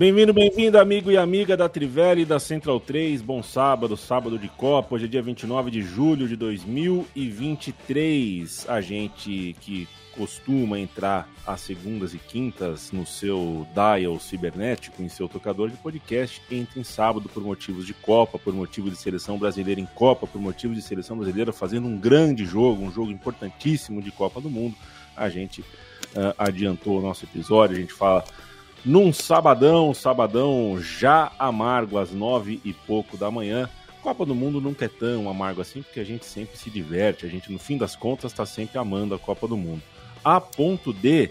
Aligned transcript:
Bem-vindo, 0.00 0.32
bem-vindo, 0.32 0.78
amigo 0.78 1.10
e 1.10 1.18
amiga 1.18 1.58
da 1.58 1.68
Trivela 1.68 2.20
e 2.20 2.24
da 2.24 2.40
Central 2.40 2.80
3. 2.80 3.20
Bom 3.20 3.42
sábado, 3.42 3.98
sábado 3.98 4.38
de 4.38 4.48
Copa. 4.48 4.94
Hoje 4.94 5.04
é 5.04 5.08
dia 5.08 5.20
29 5.20 5.70
de 5.70 5.82
julho 5.82 6.26
de 6.26 6.36
2023. 6.36 8.64
A 8.66 8.80
gente 8.80 9.54
que 9.60 9.86
costuma 10.16 10.78
entrar 10.78 11.28
às 11.46 11.60
segundas 11.60 12.14
e 12.14 12.18
quintas 12.18 12.90
no 12.92 13.04
seu 13.04 13.66
dial 13.74 14.18
cibernético, 14.18 15.02
em 15.02 15.08
seu 15.10 15.28
tocador 15.28 15.68
de 15.68 15.76
podcast, 15.76 16.40
entra 16.50 16.80
em 16.80 16.84
sábado 16.84 17.28
por 17.28 17.42
motivos 17.42 17.86
de 17.86 17.92
Copa, 17.92 18.38
por 18.38 18.54
motivo 18.54 18.88
de 18.88 18.96
seleção 18.96 19.36
brasileira 19.36 19.82
em 19.82 19.88
Copa, 19.94 20.26
por 20.26 20.40
motivo 20.40 20.74
de 20.74 20.80
seleção 20.80 21.18
brasileira 21.18 21.52
fazendo 21.52 21.86
um 21.86 21.98
grande 21.98 22.46
jogo, 22.46 22.82
um 22.82 22.90
jogo 22.90 23.10
importantíssimo 23.10 24.00
de 24.00 24.10
Copa 24.10 24.40
do 24.40 24.48
Mundo. 24.48 24.74
A 25.14 25.28
gente 25.28 25.60
uh, 25.60 26.32
adiantou 26.38 26.98
o 26.98 27.02
nosso 27.02 27.26
episódio, 27.26 27.76
a 27.76 27.80
gente 27.80 27.92
fala 27.92 28.24
num 28.84 29.12
sabadão, 29.12 29.92
sabadão 29.92 30.80
já 30.80 31.32
amargo 31.38 31.98
às 31.98 32.10
nove 32.10 32.60
e 32.64 32.72
pouco 32.72 33.16
da 33.16 33.30
manhã. 33.30 33.68
Copa 34.02 34.24
do 34.24 34.34
Mundo 34.34 34.60
nunca 34.60 34.86
é 34.86 34.88
tão 34.88 35.28
amargo 35.28 35.60
assim, 35.60 35.82
porque 35.82 36.00
a 36.00 36.04
gente 36.04 36.24
sempre 36.24 36.56
se 36.56 36.70
diverte, 36.70 37.26
a 37.26 37.28
gente 37.28 37.52
no 37.52 37.58
fim 37.58 37.76
das 37.76 37.94
contas 37.94 38.32
está 38.32 38.46
sempre 38.46 38.78
amando 38.78 39.14
a 39.14 39.18
Copa 39.18 39.46
do 39.46 39.56
Mundo. 39.56 39.82
A 40.24 40.40
ponto 40.40 40.92
de, 40.92 41.30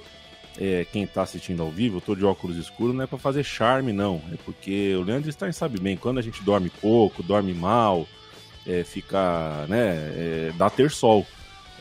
é, 0.57 0.85
quem 0.91 1.03
está 1.03 1.23
assistindo 1.23 1.63
ao 1.63 1.71
vivo, 1.71 1.97
eu 1.97 2.01
tô 2.01 2.15
de 2.15 2.23
óculos 2.23 2.57
escuros, 2.57 2.95
não 2.95 3.03
é 3.03 3.07
para 3.07 3.17
fazer 3.17 3.43
charme 3.43 3.91
não, 3.91 4.21
é 4.31 4.35
porque 4.45 4.95
o 4.95 5.01
Leandro 5.01 5.31
Stein 5.31 5.51
sabe 5.51 5.79
bem, 5.79 5.97
quando 5.97 6.19
a 6.19 6.21
gente 6.21 6.43
dorme 6.43 6.69
pouco, 6.69 7.23
dorme 7.23 7.53
mal, 7.53 8.07
é, 8.67 8.83
fica, 8.83 9.65
né, 9.67 9.95
é, 10.15 10.51
dá 10.55 10.69
ter 10.69 10.91
sol 10.91 11.25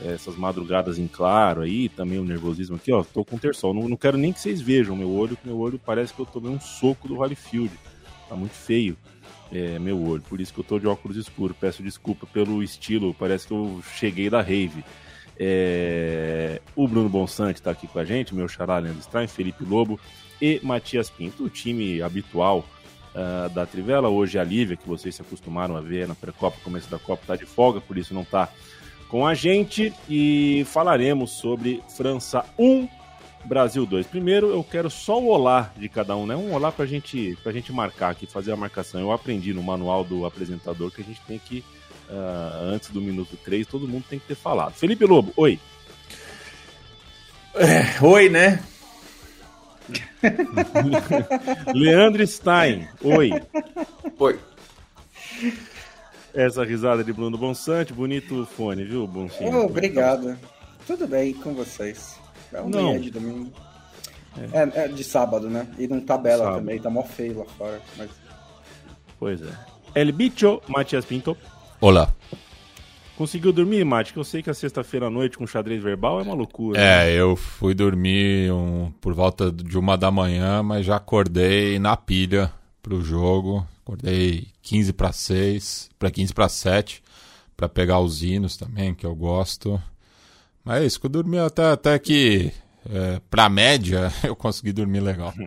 essas 0.04 0.36
madrugadas 0.36 0.98
em 0.98 1.06
claro 1.06 1.62
aí, 1.62 1.88
também 1.88 2.18
o 2.18 2.24
nervosismo 2.24 2.76
aqui, 2.76 2.92
ó, 2.92 3.02
tô 3.02 3.24
com 3.24 3.38
terçol. 3.38 3.74
Não, 3.74 3.88
não 3.88 3.96
quero 3.96 4.16
nem 4.16 4.32
que 4.32 4.40
vocês 4.40 4.60
vejam 4.60 4.94
meu 4.94 5.10
olho, 5.10 5.36
que 5.36 5.46
meu 5.46 5.58
olho 5.58 5.80
parece 5.84 6.12
que 6.12 6.20
eu 6.20 6.26
tomei 6.26 6.50
um 6.50 6.60
soco 6.60 7.08
do 7.08 7.16
Holyfield. 7.16 7.72
Tá 8.28 8.36
muito 8.36 8.54
feio 8.54 8.96
é, 9.50 9.78
meu 9.78 10.00
olho, 10.02 10.22
por 10.22 10.40
isso 10.40 10.52
que 10.52 10.60
eu 10.60 10.64
tô 10.64 10.78
de 10.78 10.86
óculos 10.86 11.16
escuros. 11.16 11.56
Peço 11.58 11.82
desculpa 11.82 12.26
pelo 12.26 12.62
estilo, 12.62 13.14
parece 13.14 13.46
que 13.46 13.52
eu 13.52 13.82
cheguei 13.96 14.28
da 14.28 14.40
rave. 14.40 14.84
É... 15.38 16.60
O 16.74 16.88
Bruno 16.88 17.08
Bonsante 17.08 17.62
tá 17.62 17.70
aqui 17.70 17.86
com 17.86 17.98
a 17.98 18.04
gente, 18.04 18.34
meu 18.34 18.48
xará 18.48 18.78
Leandro 18.78 19.00
Strain, 19.00 19.28
Felipe 19.28 19.64
Lobo 19.64 19.98
e 20.40 20.60
Matias 20.62 21.08
Pinto, 21.08 21.44
o 21.44 21.48
time 21.48 22.02
habitual 22.02 22.64
uh, 23.14 23.48
da 23.50 23.64
Trivela. 23.64 24.08
Hoje 24.08 24.38
a 24.38 24.44
Lívia, 24.44 24.76
que 24.76 24.86
vocês 24.86 25.14
se 25.14 25.22
acostumaram 25.22 25.76
a 25.76 25.80
ver 25.80 26.08
na 26.08 26.14
pré-copa, 26.14 26.58
começo 26.62 26.90
da 26.90 26.98
Copa, 26.98 27.22
tá 27.26 27.36
de 27.36 27.46
folga, 27.46 27.80
por 27.80 27.96
isso 27.96 28.12
não 28.12 28.24
tá 28.24 28.48
com 29.08 29.26
a 29.26 29.34
gente 29.34 29.92
e 30.08 30.64
falaremos 30.68 31.32
sobre 31.32 31.82
França 31.96 32.44
1, 32.58 32.88
Brasil 33.44 33.86
2. 33.86 34.06
Primeiro, 34.06 34.48
eu 34.48 34.62
quero 34.62 34.90
só 34.90 35.18
o 35.18 35.28
olá 35.28 35.72
de 35.76 35.88
cada 35.88 36.14
um, 36.16 36.26
né? 36.26 36.36
Um 36.36 36.52
olá 36.52 36.70
pra 36.70 36.86
gente, 36.86 37.36
pra 37.42 37.52
gente 37.52 37.72
marcar 37.72 38.10
aqui, 38.10 38.26
fazer 38.26 38.52
a 38.52 38.56
marcação. 38.56 39.00
Eu 39.00 39.12
aprendi 39.12 39.54
no 39.54 39.62
manual 39.62 40.04
do 40.04 40.26
apresentador 40.26 40.90
que 40.90 41.00
a 41.00 41.04
gente 41.04 41.20
tem 41.22 41.38
que, 41.38 41.64
uh, 42.10 42.72
antes 42.72 42.90
do 42.90 43.00
minuto 43.00 43.36
3, 43.44 43.66
todo 43.66 43.88
mundo 43.88 44.04
tem 44.08 44.18
que 44.18 44.26
ter 44.26 44.34
falado. 44.34 44.74
Felipe 44.74 45.04
Lobo, 45.04 45.32
oi. 45.36 45.58
É, 47.54 48.04
oi, 48.04 48.28
né? 48.28 48.62
Leandro 51.74 52.26
Stein, 52.26 52.86
oi. 53.02 53.30
Oi. 54.18 54.38
Essa 56.34 56.64
risada 56.64 57.02
de 57.02 57.12
Bruno 57.12 57.36
Bonsante, 57.38 57.92
bonito 57.92 58.46
fone, 58.46 58.84
viu, 58.84 59.06
Boncinho? 59.06 59.56
Oh, 59.62 59.64
obrigado. 59.66 60.36
Tudo 60.86 61.06
bem 61.06 61.32
com 61.34 61.54
vocês. 61.54 62.18
É 62.52 62.60
um 62.60 62.68
Não. 62.68 62.90
dia 62.92 63.00
de 63.00 63.10
domingo. 63.10 63.52
É. 64.52 64.84
é, 64.84 64.88
de 64.88 65.02
sábado, 65.02 65.50
né? 65.50 65.66
E 65.78 65.88
não 65.88 66.00
tá 66.00 66.16
bela 66.16 66.44
Sábado. 66.44 66.58
também, 66.60 66.78
tá 66.80 66.88
mó 66.88 67.02
feio 67.02 67.38
lá 67.38 67.44
fora. 67.56 67.80
Mas... 67.96 68.10
Pois 69.18 69.42
é. 69.42 69.50
El 69.94 70.12
Bicho, 70.12 70.60
Matias 70.68 71.04
Pinto. 71.04 71.36
Olá. 71.80 72.12
Conseguiu 73.16 73.52
dormir, 73.52 73.84
Mati? 73.84 74.12
Que 74.12 74.18
eu 74.20 74.22
sei 74.24 74.42
que 74.42 74.50
a 74.50 74.54
sexta-feira 74.54 75.06
à 75.06 75.10
noite 75.10 75.36
com 75.36 75.44
xadrez 75.46 75.82
verbal 75.82 76.20
é 76.20 76.22
uma 76.22 76.34
loucura. 76.34 76.78
né? 76.78 77.10
É, 77.10 77.20
eu 77.20 77.34
fui 77.34 77.74
dormir 77.74 78.52
um- 78.52 78.92
por 79.00 79.12
volta 79.12 79.50
de 79.50 79.76
uma 79.76 79.96
da 79.98 80.08
manhã, 80.10 80.62
mas 80.62 80.86
já 80.86 80.94
acordei 80.96 81.80
na 81.80 81.96
pilha 81.96 82.52
pro 82.80 83.02
jogo. 83.02 83.66
Acordei 83.82 84.46
15 84.68 84.92
para 84.92 85.12
6, 85.12 85.88
para 85.98 86.10
15 86.10 86.34
para 86.34 86.46
7, 86.46 87.02
para 87.56 87.70
pegar 87.70 88.00
os 88.00 88.22
hinos 88.22 88.54
também, 88.54 88.94
que 88.94 89.06
eu 89.06 89.14
gosto. 89.14 89.82
Mas 90.62 90.82
é 90.82 90.86
isso, 90.86 91.00
que 91.00 91.06
eu 91.06 91.10
dormi 91.10 91.38
até, 91.38 91.70
até 91.72 91.98
que, 91.98 92.52
é, 92.86 93.18
pra 93.30 93.48
média, 93.48 94.12
eu 94.22 94.36
consegui 94.36 94.72
dormir 94.72 95.00
legal. 95.00 95.32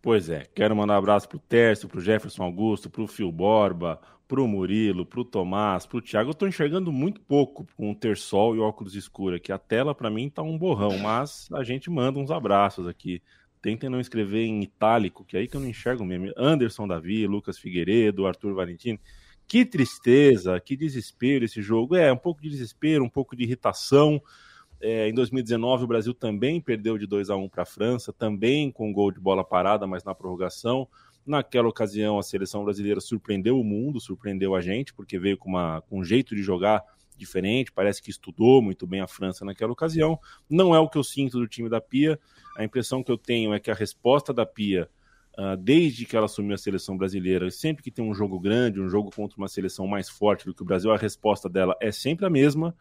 Pois 0.00 0.30
é, 0.30 0.46
quero 0.54 0.76
mandar 0.76 0.94
um 0.94 0.98
abraço 0.98 1.28
pro 1.28 1.40
Tércio, 1.40 1.88
pro 1.88 2.00
Jefferson 2.00 2.44
Augusto, 2.44 2.88
pro 2.88 3.08
Fio 3.08 3.32
Borba, 3.32 4.00
pro 4.28 4.46
Murilo, 4.46 5.04
pro 5.04 5.24
Tomás, 5.24 5.86
pro 5.86 6.00
Thiago. 6.00 6.30
Eu 6.30 6.34
tô 6.34 6.46
enxergando 6.46 6.92
muito 6.92 7.20
pouco 7.20 7.66
com 7.76 7.90
o 7.90 7.94
terçol 7.94 8.54
e 8.54 8.60
óculos 8.60 8.94
escuros 8.94 9.38
aqui. 9.38 9.52
A 9.52 9.58
tela 9.58 9.96
pra 9.96 10.08
mim 10.08 10.30
tá 10.30 10.40
um 10.40 10.56
borrão, 10.56 10.96
mas 10.98 11.48
a 11.52 11.64
gente 11.64 11.90
manda 11.90 12.20
uns 12.20 12.30
abraços 12.30 12.86
aqui. 12.86 13.20
Tentem 13.60 13.90
não 13.90 14.00
escrever 14.00 14.44
em 14.44 14.62
itálico, 14.62 15.24
que 15.24 15.36
é 15.36 15.40
aí 15.40 15.48
que 15.48 15.56
eu 15.56 15.60
não 15.60 15.68
enxergo 15.68 16.04
mesmo. 16.04 16.32
Anderson 16.36 16.86
Davi, 16.86 17.26
Lucas 17.26 17.58
Figueiredo, 17.58 18.26
Arthur 18.26 18.54
Valentino. 18.54 18.98
Que 19.46 19.64
tristeza, 19.64 20.60
que 20.60 20.76
desespero 20.76 21.44
esse 21.44 21.62
jogo. 21.62 21.96
É, 21.96 22.12
um 22.12 22.16
pouco 22.16 22.42
de 22.42 22.50
desespero, 22.50 23.02
um 23.04 23.08
pouco 23.08 23.34
de 23.34 23.44
irritação. 23.44 24.22
É, 24.80 25.08
em 25.08 25.14
2019, 25.14 25.84
o 25.84 25.86
Brasil 25.86 26.14
também 26.14 26.60
perdeu 26.60 26.98
de 26.98 27.06
2 27.06 27.30
a 27.30 27.36
1 27.36 27.48
para 27.48 27.62
a 27.62 27.66
França, 27.66 28.12
também 28.12 28.70
com 28.70 28.92
gol 28.92 29.10
de 29.10 29.18
bola 29.18 29.42
parada, 29.42 29.86
mas 29.86 30.04
na 30.04 30.14
prorrogação. 30.14 30.86
Naquela 31.26 31.68
ocasião, 31.68 32.18
a 32.18 32.22
seleção 32.22 32.64
brasileira 32.64 33.00
surpreendeu 33.00 33.58
o 33.58 33.64
mundo, 33.64 34.00
surpreendeu 34.00 34.54
a 34.54 34.60
gente, 34.60 34.94
porque 34.94 35.18
veio 35.18 35.36
com, 35.36 35.48
uma, 35.48 35.82
com 35.82 35.98
um 36.00 36.04
jeito 36.04 36.34
de 36.34 36.42
jogar 36.42 36.82
diferente, 37.18 37.72
parece 37.72 38.00
que 38.00 38.10
estudou 38.10 38.62
muito 38.62 38.86
bem 38.86 39.00
a 39.00 39.08
França 39.08 39.44
naquela 39.44 39.72
ocasião. 39.72 40.18
Não 40.48 40.74
é 40.74 40.78
o 40.78 40.88
que 40.88 40.96
eu 40.96 41.04
sinto 41.04 41.38
do 41.38 41.48
time 41.48 41.68
da 41.68 41.80
Pia. 41.80 42.18
A 42.58 42.64
impressão 42.64 43.04
que 43.04 43.12
eu 43.12 43.16
tenho 43.16 43.54
é 43.54 43.60
que 43.60 43.70
a 43.70 43.74
resposta 43.74 44.34
da 44.34 44.44
Pia, 44.44 44.90
ah, 45.36 45.54
desde 45.54 46.04
que 46.04 46.16
ela 46.16 46.26
assumiu 46.26 46.56
a 46.56 46.58
seleção 46.58 46.96
brasileira, 46.98 47.48
sempre 47.52 47.84
que 47.84 47.90
tem 47.92 48.04
um 48.04 48.12
jogo 48.12 48.40
grande, 48.40 48.80
um 48.80 48.88
jogo 48.88 49.12
contra 49.14 49.38
uma 49.38 49.46
seleção 49.46 49.86
mais 49.86 50.08
forte 50.10 50.44
do 50.44 50.52
que 50.52 50.62
o 50.62 50.64
Brasil, 50.64 50.90
a 50.90 50.96
resposta 50.96 51.48
dela 51.48 51.76
é 51.80 51.92
sempre 51.92 52.26
a 52.26 52.30
mesma. 52.30 52.74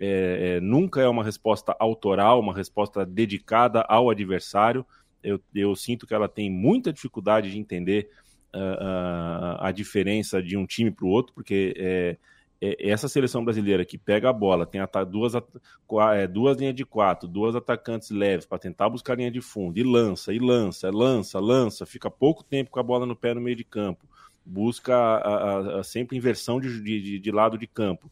É, 0.00 0.56
é, 0.56 0.60
nunca 0.60 1.02
é 1.02 1.08
uma 1.08 1.22
resposta 1.22 1.76
autoral, 1.78 2.40
uma 2.40 2.54
resposta 2.54 3.04
dedicada 3.04 3.82
ao 3.82 4.08
adversário. 4.08 4.86
Eu, 5.22 5.38
eu 5.54 5.76
sinto 5.76 6.06
que 6.06 6.14
ela 6.14 6.28
tem 6.28 6.48
muita 6.48 6.90
dificuldade 6.90 7.50
de 7.50 7.58
entender 7.58 8.08
ah, 8.50 8.78
ah, 9.60 9.68
a 9.68 9.72
diferença 9.72 10.42
de 10.42 10.56
um 10.56 10.64
time 10.64 10.90
para 10.90 11.04
o 11.04 11.10
outro, 11.10 11.34
porque 11.34 11.74
é, 11.76 12.16
essa 12.60 13.08
seleção 13.08 13.44
brasileira 13.44 13.84
que 13.84 13.96
pega 13.96 14.28
a 14.28 14.32
bola, 14.32 14.66
tem 14.66 14.80
duas, 15.10 15.32
é, 16.14 16.26
duas 16.26 16.56
linhas 16.58 16.74
de 16.74 16.84
quatro, 16.84 17.28
duas 17.28 17.54
atacantes 17.54 18.10
leves 18.10 18.46
para 18.46 18.58
tentar 18.58 18.88
buscar 18.88 19.16
linha 19.16 19.30
de 19.30 19.40
fundo, 19.40 19.78
e 19.78 19.82
lança, 19.84 20.32
e 20.32 20.38
lança, 20.38 20.90
lança, 20.90 21.38
lança, 21.38 21.86
fica 21.86 22.10
pouco 22.10 22.42
tempo 22.42 22.70
com 22.70 22.80
a 22.80 22.82
bola 22.82 23.06
no 23.06 23.14
pé 23.14 23.32
no 23.34 23.40
meio 23.40 23.56
de 23.56 23.64
campo, 23.64 24.04
busca 24.44 24.94
a- 24.96 25.18
a- 25.18 25.80
a- 25.80 25.84
sempre 25.84 26.16
inversão 26.16 26.60
de, 26.60 26.82
de, 26.82 27.18
de 27.18 27.30
lado 27.30 27.56
de 27.56 27.66
campo. 27.66 28.10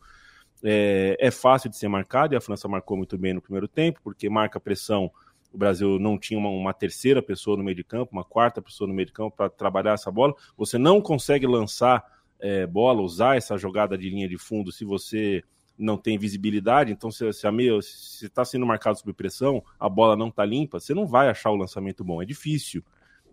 É, 0.62 1.16
é 1.20 1.30
fácil 1.30 1.68
de 1.68 1.76
ser 1.76 1.88
marcado, 1.88 2.34
e 2.34 2.36
a 2.36 2.40
França 2.40 2.66
marcou 2.68 2.96
muito 2.96 3.16
bem 3.18 3.34
no 3.34 3.42
primeiro 3.42 3.68
tempo, 3.68 4.00
porque 4.02 4.28
marca 4.30 4.58
pressão. 4.60 5.10
O 5.52 5.58
Brasil 5.58 5.98
não 5.98 6.18
tinha 6.18 6.38
uma, 6.38 6.48
uma 6.50 6.72
terceira 6.72 7.22
pessoa 7.22 7.56
no 7.56 7.64
meio 7.64 7.76
de 7.76 7.84
campo, 7.84 8.12
uma 8.12 8.24
quarta 8.24 8.60
pessoa 8.60 8.86
no 8.88 8.94
meio 8.94 9.06
de 9.06 9.12
campo 9.12 9.36
para 9.36 9.48
trabalhar 9.48 9.92
essa 9.94 10.10
bola. 10.10 10.34
Você 10.56 10.76
não 10.78 11.00
consegue 11.00 11.46
lançar 11.46 12.04
é, 12.40 12.66
bola, 12.66 13.00
usar 13.00 13.36
essa 13.36 13.56
jogada 13.56 13.96
de 13.96 14.08
linha 14.10 14.28
de 14.28 14.38
fundo 14.38 14.70
se 14.72 14.84
você 14.84 15.42
não 15.78 15.96
tem 15.96 16.18
visibilidade. 16.18 16.92
Então, 16.92 17.10
se, 17.10 17.32
se 17.32 17.46
a 17.46 17.52
meia 17.52 17.80
se 17.82 18.26
está 18.26 18.44
sendo 18.44 18.66
marcado 18.66 18.98
sob 18.98 19.12
pressão, 19.12 19.62
a 19.78 19.88
bola 19.88 20.16
não 20.16 20.28
está 20.28 20.44
limpa, 20.44 20.80
você 20.80 20.94
não 20.94 21.06
vai 21.06 21.28
achar 21.28 21.50
o 21.50 21.56
lançamento 21.56 22.02
bom. 22.02 22.22
É 22.22 22.24
difícil. 22.24 22.82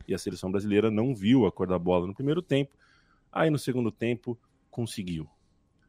E 0.07 0.13
a 0.13 0.17
seleção 0.17 0.51
brasileira 0.51 0.91
não 0.91 1.15
viu 1.15 1.45
a 1.45 1.51
cor 1.51 1.67
da 1.67 1.79
bola 1.79 2.05
no 2.05 2.13
primeiro 2.13 2.41
tempo. 2.41 2.71
Aí 3.31 3.49
no 3.49 3.57
segundo 3.57 3.91
tempo 3.91 4.37
conseguiu. 4.69 5.29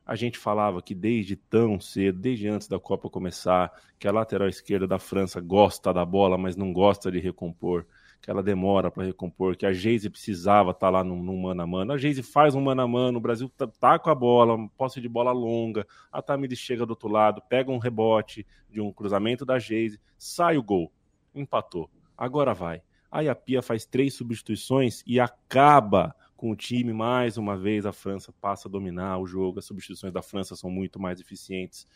A 0.07 0.15
gente 0.15 0.39
falava 0.39 0.83
que 0.83 0.95
desde 0.95 1.35
tão 1.35 1.81
cedo, 1.81 2.19
desde 2.19 2.47
antes 2.47 2.69
da 2.69 2.79
Copa 2.79 3.09
começar, 3.09 3.73
que 3.99 4.07
a 4.07 4.13
lateral 4.13 4.49
esquerda 4.49 4.87
da 4.87 4.99
França 4.99 5.41
gosta 5.41 5.93
da 5.95 6.05
bola, 6.05 6.37
mas 6.37 6.57
não 6.57 6.73
gosta 6.73 7.11
de 7.11 7.19
recompor, 7.19 7.87
que 8.25 8.31
ela 8.31 8.43
demora 8.43 8.91
para 8.91 9.05
recompor, 9.05 9.55
que 9.55 9.67
a 9.67 9.73
Geise 9.75 10.09
precisava 10.09 10.71
estar 10.71 10.87
tá 10.87 10.91
lá 10.91 11.05
no, 11.05 11.15
no 11.15 11.37
mano 11.37 11.61
a 11.61 11.67
mano. 11.67 11.93
A 11.93 11.99
Geise 11.99 12.23
faz 12.23 12.55
um 12.55 12.61
mano 12.63 12.81
a 12.81 12.89
mano, 12.89 13.19
o 13.19 13.21
Brasil 13.21 13.51
tá, 13.51 13.67
tá 13.67 13.99
com 13.99 14.09
a 14.09 14.15
bola, 14.15 14.57
posse 14.79 14.99
de 14.99 15.11
bola 15.11 15.31
longa, 15.31 15.87
a 16.11 16.23
Tamires 16.23 16.59
chega 16.59 16.87
do 16.87 16.91
outro 16.91 17.07
lado, 17.07 17.43
pega 17.51 17.71
um 17.71 17.77
rebote 17.77 18.47
de 18.71 18.81
um 18.81 18.91
cruzamento 18.91 19.45
da 19.45 19.59
Geise, 19.59 20.01
sai 20.17 20.57
o 20.57 20.63
gol, 20.63 20.91
empatou. 21.35 21.91
Agora 22.17 22.55
vai. 22.55 22.81
Aí 23.11 23.29
a 23.29 23.35
Pia 23.35 23.61
faz 23.61 23.85
três 23.85 24.15
substituições 24.15 25.03
e 25.07 25.21
acaba 25.21 26.17
com 26.35 26.51
o 26.51 26.57
time, 26.57 26.95
mais 26.95 27.37
uma 27.37 27.59
vez 27.59 27.85
a 27.85 27.93
França 27.93 28.33
passa 28.41 28.69
a 28.69 28.71
dominar 28.71 29.19
o 29.19 29.27
jogo, 29.27 29.59
as 29.59 29.67
substituições 29.67 30.15
da 30.15 30.23
França 30.23 30.57
são 30.57 30.71
muito 30.71 30.99
mais 30.99 31.21
eficientes. 31.21 31.87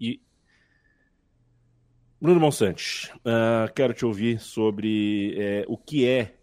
E 0.00 0.20
Bruno 2.20 2.38
Monsantes, 2.38 3.10
uh, 3.20 3.72
quero 3.74 3.94
te 3.94 4.04
ouvir 4.04 4.38
sobre 4.40 5.34
é, 5.38 5.64
o 5.66 5.78
que 5.78 6.06
é 6.06 6.34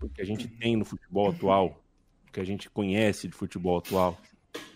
o 0.00 0.08
que 0.08 0.22
a 0.22 0.24
gente 0.24 0.46
tem 0.46 0.76
no 0.76 0.84
futebol 0.84 1.28
atual, 1.28 1.82
o 2.28 2.30
que 2.30 2.38
a 2.38 2.44
gente 2.44 2.70
conhece 2.70 3.26
de 3.26 3.34
futebol 3.34 3.78
atual. 3.78 4.16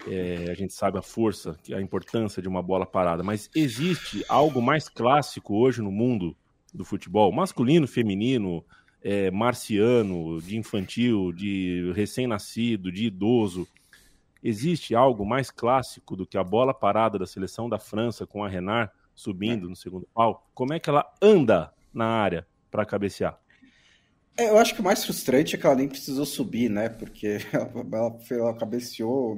É, 0.09 0.51
a 0.51 0.55
gente 0.55 0.75
sabe 0.75 0.99
a 0.99 1.03
força, 1.03 1.57
a 1.73 1.81
importância 1.81 2.43
de 2.43 2.49
uma 2.49 2.61
bola 2.61 2.85
parada, 2.85 3.23
mas 3.23 3.49
existe 3.55 4.25
algo 4.29 4.61
mais 4.61 4.89
clássico 4.89 5.57
hoje 5.57 5.81
no 5.81 5.93
mundo 5.93 6.37
do 6.75 6.85
futebol, 6.85 7.31
masculino, 7.31 7.87
feminino, 7.87 8.65
é, 9.01 9.31
marciano, 9.31 10.43
de 10.43 10.57
infantil, 10.57 11.33
de 11.33 11.93
recém-nascido, 11.95 12.91
de 12.91 13.07
idoso. 13.07 13.65
Existe 14.43 14.93
algo 14.93 15.25
mais 15.25 15.53
clássico 15.53 16.17
do 16.17 16.27
que 16.27 16.37
a 16.37 16.43
bola 16.43 16.75
parada 16.75 17.17
da 17.17 17.27
seleção 17.27 17.69
da 17.69 17.79
França 17.79 18.27
com 18.27 18.43
a 18.43 18.49
Renard 18.49 18.91
subindo 19.15 19.69
no 19.69 19.77
segundo 19.77 20.09
pau? 20.13 20.49
Como 20.55 20.73
é 20.73 20.81
que 20.81 20.91
ela 20.91 21.11
anda 21.21 21.73
na 21.93 22.07
área 22.07 22.47
para 22.71 22.85
cabecear? 22.85 23.39
É, 24.37 24.49
eu 24.49 24.59
acho 24.59 24.75
que 24.75 24.81
o 24.81 24.85
mais 24.85 25.05
frustrante 25.05 25.55
é 25.55 25.59
que 25.59 25.65
ela 25.65 25.77
nem 25.77 25.89
precisou 25.89 26.27
subir, 26.27 26.69
né? 26.69 26.89
Porque 26.89 27.39
ela, 27.53 28.19
ela 28.31 28.55
cabeceou 28.55 29.37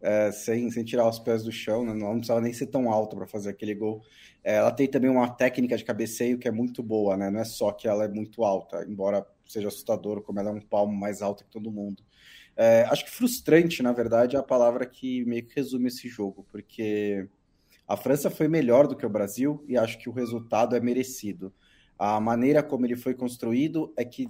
é, 0.00 0.32
sem, 0.32 0.70
sem 0.70 0.84
tirar 0.84 1.08
os 1.08 1.18
pés 1.18 1.42
do 1.44 1.52
chão, 1.52 1.84
né? 1.84 1.92
não 1.92 2.14
precisava 2.14 2.40
nem 2.40 2.52
ser 2.52 2.66
tão 2.66 2.90
alta 2.90 3.16
para 3.16 3.26
fazer 3.26 3.50
aquele 3.50 3.74
gol. 3.74 4.02
É, 4.42 4.56
ela 4.56 4.70
tem 4.70 4.88
também 4.88 5.10
uma 5.10 5.28
técnica 5.28 5.76
de 5.76 5.84
cabeceio 5.84 6.38
que 6.38 6.48
é 6.48 6.52
muito 6.52 6.82
boa, 6.82 7.16
né? 7.16 7.30
Não 7.30 7.40
é 7.40 7.44
só 7.44 7.72
que 7.72 7.88
ela 7.88 8.04
é 8.04 8.08
muito 8.08 8.44
alta, 8.44 8.84
embora 8.88 9.26
seja 9.46 9.68
assustador, 9.68 10.22
como 10.22 10.40
ela 10.40 10.50
é 10.50 10.52
um 10.52 10.60
palmo 10.60 10.94
mais 10.94 11.22
alto 11.22 11.44
que 11.44 11.50
todo 11.50 11.70
mundo. 11.70 12.02
É, 12.56 12.86
acho 12.88 13.04
que 13.04 13.10
frustrante, 13.10 13.82
na 13.82 13.92
verdade, 13.92 14.34
é 14.34 14.38
a 14.38 14.42
palavra 14.42 14.86
que 14.86 15.24
meio 15.24 15.44
que 15.44 15.54
resume 15.54 15.88
esse 15.88 16.08
jogo, 16.08 16.46
porque 16.50 17.28
a 17.86 17.96
França 17.96 18.30
foi 18.30 18.48
melhor 18.48 18.86
do 18.86 18.96
que 18.96 19.06
o 19.06 19.10
Brasil 19.10 19.64
e 19.68 19.76
acho 19.76 19.98
que 19.98 20.08
o 20.08 20.12
resultado 20.12 20.74
é 20.74 20.80
merecido. 20.80 21.52
A 21.98 22.20
maneira 22.20 22.62
como 22.62 22.84
ele 22.84 22.96
foi 22.96 23.14
construído 23.14 23.92
é 23.96 24.04
que 24.04 24.28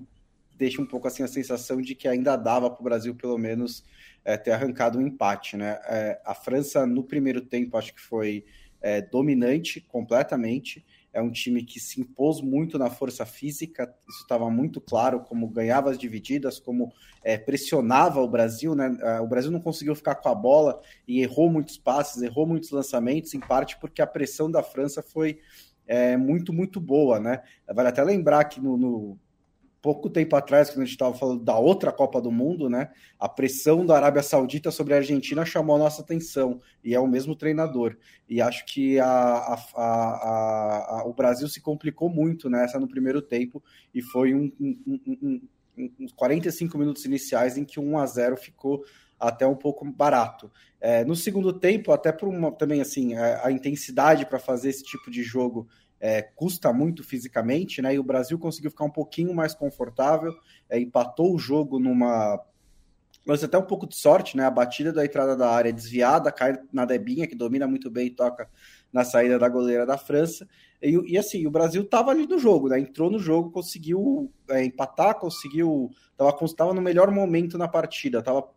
deixa 0.56 0.80
um 0.80 0.86
pouco 0.86 1.06
assim 1.06 1.22
a 1.22 1.28
sensação 1.28 1.80
de 1.80 1.94
que 1.94 2.08
ainda 2.08 2.36
dava 2.36 2.70
para 2.70 2.80
o 2.80 2.84
Brasil, 2.84 3.14
pelo 3.14 3.38
menos, 3.38 3.84
é, 4.24 4.36
ter 4.36 4.50
arrancado 4.50 4.98
um 4.98 5.06
empate. 5.06 5.56
Né? 5.56 5.78
É, 5.86 6.20
a 6.24 6.34
França, 6.34 6.86
no 6.86 7.02
primeiro 7.02 7.40
tempo, 7.40 7.76
acho 7.76 7.94
que 7.94 8.00
foi 8.00 8.44
é, 8.80 9.00
dominante 9.00 9.80
completamente. 9.80 10.84
É 11.16 11.22
um 11.22 11.30
time 11.30 11.62
que 11.62 11.80
se 11.80 11.98
impôs 11.98 12.42
muito 12.42 12.78
na 12.78 12.90
força 12.90 13.24
física, 13.24 13.90
isso 14.06 14.20
estava 14.20 14.50
muito 14.50 14.82
claro, 14.82 15.20
como 15.20 15.48
ganhava 15.48 15.90
as 15.90 15.96
divididas, 15.96 16.60
como 16.60 16.92
é, 17.24 17.38
pressionava 17.38 18.20
o 18.20 18.28
Brasil. 18.28 18.74
Né? 18.74 18.94
É, 19.00 19.20
o 19.20 19.26
Brasil 19.26 19.50
não 19.50 19.58
conseguiu 19.58 19.94
ficar 19.94 20.16
com 20.16 20.28
a 20.28 20.34
bola 20.34 20.78
e 21.08 21.22
errou 21.22 21.48
muitos 21.48 21.78
passes, 21.78 22.22
errou 22.22 22.46
muitos 22.46 22.70
lançamentos, 22.70 23.32
em 23.32 23.40
parte 23.40 23.78
porque 23.80 24.02
a 24.02 24.06
pressão 24.06 24.50
da 24.50 24.62
França 24.62 25.02
foi 25.02 25.38
é, 25.86 26.18
muito, 26.18 26.52
muito 26.52 26.78
boa. 26.78 27.18
Né? 27.18 27.42
Vale 27.66 27.88
até 27.88 28.04
lembrar 28.04 28.44
que 28.44 28.60
no, 28.60 28.76
no 28.76 29.18
pouco 29.86 30.10
tempo 30.10 30.34
atrás, 30.34 30.68
quando 30.68 30.82
a 30.82 30.84
gente 30.84 30.94
estava 30.94 31.14
falando 31.14 31.44
da 31.44 31.56
outra 31.56 31.92
Copa 31.92 32.20
do 32.20 32.32
Mundo, 32.32 32.68
né? 32.68 32.90
A 33.20 33.28
pressão 33.28 33.86
da 33.86 33.94
Arábia 33.94 34.20
Saudita 34.20 34.72
sobre 34.72 34.94
a 34.94 34.96
Argentina 34.96 35.44
chamou 35.44 35.76
a 35.76 35.78
nossa 35.78 36.02
atenção, 36.02 36.60
e 36.82 36.92
é 36.92 36.98
o 36.98 37.06
mesmo 37.06 37.36
treinador. 37.36 37.96
E 38.28 38.40
acho 38.40 38.66
que 38.66 38.98
a, 38.98 39.06
a, 39.06 39.76
a, 39.76 41.02
o 41.06 41.14
Brasil 41.14 41.46
se 41.46 41.60
complicou 41.60 42.08
muito 42.08 42.50
nessa 42.50 42.80
no 42.80 42.88
primeiro 42.88 43.22
tempo, 43.22 43.62
e 43.94 44.02
foi 44.02 44.34
um, 44.34 44.50
um, 44.58 45.00
um, 45.22 45.40
uns 46.00 46.10
45 46.10 46.76
minutos 46.76 47.04
iniciais 47.04 47.56
em 47.56 47.64
que 47.64 47.78
1 47.78 47.96
a 47.96 48.06
0 48.06 48.36
ficou 48.36 48.82
até 49.20 49.46
um 49.46 49.54
pouco 49.54 49.84
barato. 49.84 50.50
É, 50.80 51.04
no 51.04 51.14
segundo 51.14 51.52
tempo, 51.52 51.92
até 51.92 52.10
por 52.10 52.28
uma 52.28 52.50
também 52.50 52.80
assim, 52.80 53.14
a, 53.14 53.46
a 53.46 53.52
intensidade 53.52 54.26
para 54.26 54.40
fazer 54.40 54.70
esse 54.70 54.82
tipo 54.82 55.12
de 55.12 55.22
jogo 55.22 55.68
é, 56.00 56.22
custa 56.22 56.72
muito 56.72 57.02
fisicamente, 57.02 57.80
né? 57.80 57.94
E 57.94 57.98
o 57.98 58.04
Brasil 58.04 58.38
conseguiu 58.38 58.70
ficar 58.70 58.84
um 58.84 58.90
pouquinho 58.90 59.34
mais 59.34 59.54
confortável, 59.54 60.34
é, 60.68 60.78
empatou 60.78 61.34
o 61.34 61.38
jogo 61.38 61.78
numa. 61.78 62.40
Mas 63.24 63.42
até 63.42 63.58
um 63.58 63.62
pouco 63.62 63.88
de 63.88 63.96
sorte, 63.96 64.36
né? 64.36 64.44
A 64.44 64.50
batida 64.50 64.92
da 64.92 65.04
entrada 65.04 65.36
da 65.36 65.50
área 65.50 65.72
desviada, 65.72 66.30
cai 66.30 66.58
na 66.72 66.84
Debinha, 66.84 67.26
que 67.26 67.34
domina 67.34 67.66
muito 67.66 67.90
bem 67.90 68.06
e 68.06 68.10
toca 68.10 68.48
na 68.92 69.04
saída 69.04 69.38
da 69.38 69.48
goleira 69.48 69.84
da 69.84 69.98
França. 69.98 70.46
E, 70.80 71.12
e 71.12 71.18
assim, 71.18 71.46
o 71.46 71.50
Brasil 71.50 71.82
estava 71.82 72.10
ali 72.10 72.26
no 72.26 72.38
jogo, 72.38 72.68
né? 72.68 72.78
Entrou 72.78 73.10
no 73.10 73.18
jogo, 73.18 73.50
conseguiu 73.50 74.30
é, 74.48 74.64
empatar, 74.64 75.16
conseguiu. 75.16 75.90
Estava 76.42 76.72
no 76.72 76.80
melhor 76.80 77.10
momento 77.10 77.58
na 77.58 77.68
partida, 77.68 78.20
estava 78.20 78.48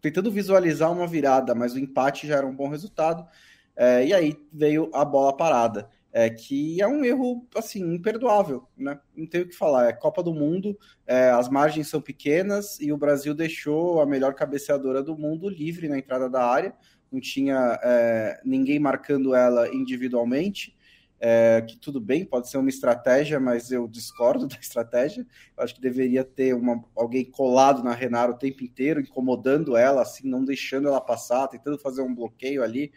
tentando 0.00 0.30
visualizar 0.30 0.92
uma 0.92 1.06
virada, 1.06 1.52
mas 1.54 1.74
o 1.74 1.78
empate 1.80 2.28
já 2.28 2.36
era 2.36 2.46
um 2.46 2.54
bom 2.54 2.68
resultado. 2.68 3.26
É, 3.74 4.06
e 4.06 4.14
aí 4.14 4.36
veio 4.52 4.90
a 4.92 5.04
bola 5.04 5.36
parada 5.36 5.88
é, 6.16 6.30
que 6.30 6.80
é 6.80 6.88
um 6.88 7.04
erro 7.04 7.46
assim 7.54 7.92
imperdoável, 7.92 8.66
né? 8.74 8.98
Não 9.14 9.26
tenho 9.26 9.44
o 9.44 9.48
que 9.48 9.54
falar. 9.54 9.86
É 9.86 9.92
Copa 9.92 10.22
do 10.22 10.32
Mundo, 10.32 10.74
é, 11.06 11.28
as 11.28 11.46
margens 11.46 11.88
são 11.88 12.00
pequenas 12.00 12.80
e 12.80 12.90
o 12.90 12.96
Brasil 12.96 13.34
deixou 13.34 14.00
a 14.00 14.06
melhor 14.06 14.32
cabeceadora 14.32 15.02
do 15.02 15.14
mundo 15.14 15.46
livre 15.46 15.90
na 15.90 15.98
entrada 15.98 16.30
da 16.30 16.42
área. 16.42 16.74
Não 17.12 17.20
tinha 17.20 17.78
é, 17.84 18.40
ninguém 18.42 18.78
marcando 18.78 19.34
ela 19.34 19.68
individualmente. 19.68 20.74
É, 21.20 21.60
que 21.60 21.76
tudo 21.76 22.00
bem, 22.00 22.24
pode 22.24 22.48
ser 22.48 22.56
uma 22.56 22.70
estratégia, 22.70 23.38
mas 23.38 23.70
eu 23.70 23.86
discordo 23.86 24.48
da 24.48 24.56
estratégia. 24.56 25.26
Eu 25.54 25.64
acho 25.64 25.74
que 25.74 25.82
deveria 25.82 26.24
ter 26.24 26.54
uma, 26.54 26.82
alguém 26.96 27.26
colado 27.26 27.84
na 27.84 27.92
Renara 27.92 28.32
o 28.32 28.38
tempo 28.38 28.64
inteiro, 28.64 29.02
incomodando 29.02 29.76
ela, 29.76 30.00
assim, 30.00 30.26
não 30.26 30.42
deixando 30.42 30.88
ela 30.88 31.00
passar, 31.00 31.46
tentando 31.48 31.78
fazer 31.78 32.00
um 32.00 32.14
bloqueio 32.14 32.62
ali. 32.62 32.90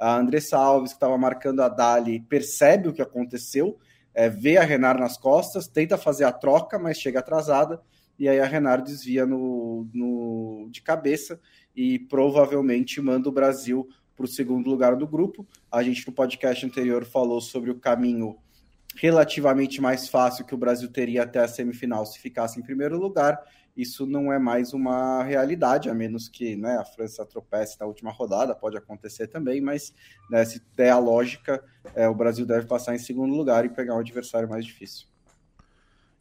A 0.00 0.16
Andressa 0.16 0.56
Alves, 0.56 0.92
que 0.92 0.96
estava 0.96 1.16
marcando 1.18 1.60
a 1.60 1.68
Dali, 1.68 2.20
percebe 2.20 2.88
o 2.88 2.92
que 2.92 3.02
aconteceu, 3.02 3.78
é, 4.14 4.28
vê 4.28 4.56
a 4.56 4.64
Renar 4.64 4.98
nas 4.98 5.16
costas, 5.16 5.68
tenta 5.68 5.98
fazer 5.98 6.24
a 6.24 6.32
troca, 6.32 6.78
mas 6.78 6.98
chega 6.98 7.18
atrasada, 7.18 7.80
e 8.18 8.28
aí 8.28 8.40
a 8.40 8.46
Renar 8.46 8.82
desvia 8.82 9.26
no, 9.26 9.88
no 9.92 10.68
de 10.70 10.82
cabeça 10.82 11.38
e 11.76 11.98
provavelmente 11.98 13.00
manda 13.00 13.28
o 13.28 13.32
Brasil 13.32 13.88
para 14.16 14.24
o 14.24 14.28
segundo 14.28 14.68
lugar 14.68 14.96
do 14.96 15.06
grupo. 15.06 15.46
A 15.70 15.82
gente 15.82 16.06
no 16.06 16.12
podcast 16.12 16.64
anterior 16.64 17.04
falou 17.04 17.40
sobre 17.40 17.70
o 17.70 17.78
caminho 17.78 18.36
relativamente 18.96 19.80
mais 19.80 20.08
fácil 20.08 20.44
que 20.44 20.54
o 20.54 20.58
Brasil 20.58 20.90
teria 20.90 21.22
até 21.22 21.38
a 21.38 21.48
semifinal 21.48 22.04
se 22.04 22.18
ficasse 22.18 22.58
em 22.58 22.62
primeiro 22.62 22.98
lugar 22.98 23.40
isso 23.76 24.06
não 24.06 24.32
é 24.32 24.38
mais 24.38 24.72
uma 24.72 25.22
realidade, 25.22 25.88
a 25.88 25.94
menos 25.94 26.28
que 26.28 26.56
né, 26.56 26.76
a 26.76 26.84
França 26.84 27.24
tropece 27.24 27.78
na 27.80 27.86
última 27.86 28.10
rodada, 28.10 28.54
pode 28.54 28.76
acontecer 28.76 29.26
também, 29.28 29.60
mas 29.60 29.94
né, 30.30 30.44
se 30.44 30.62
der 30.74 30.90
a 30.90 30.98
lógica, 30.98 31.62
é, 31.94 32.08
o 32.08 32.14
Brasil 32.14 32.44
deve 32.44 32.66
passar 32.66 32.94
em 32.94 32.98
segundo 32.98 33.34
lugar 33.34 33.64
e 33.64 33.68
pegar 33.68 33.94
um 33.94 34.00
adversário 34.00 34.48
mais 34.48 34.64
difícil. 34.64 35.10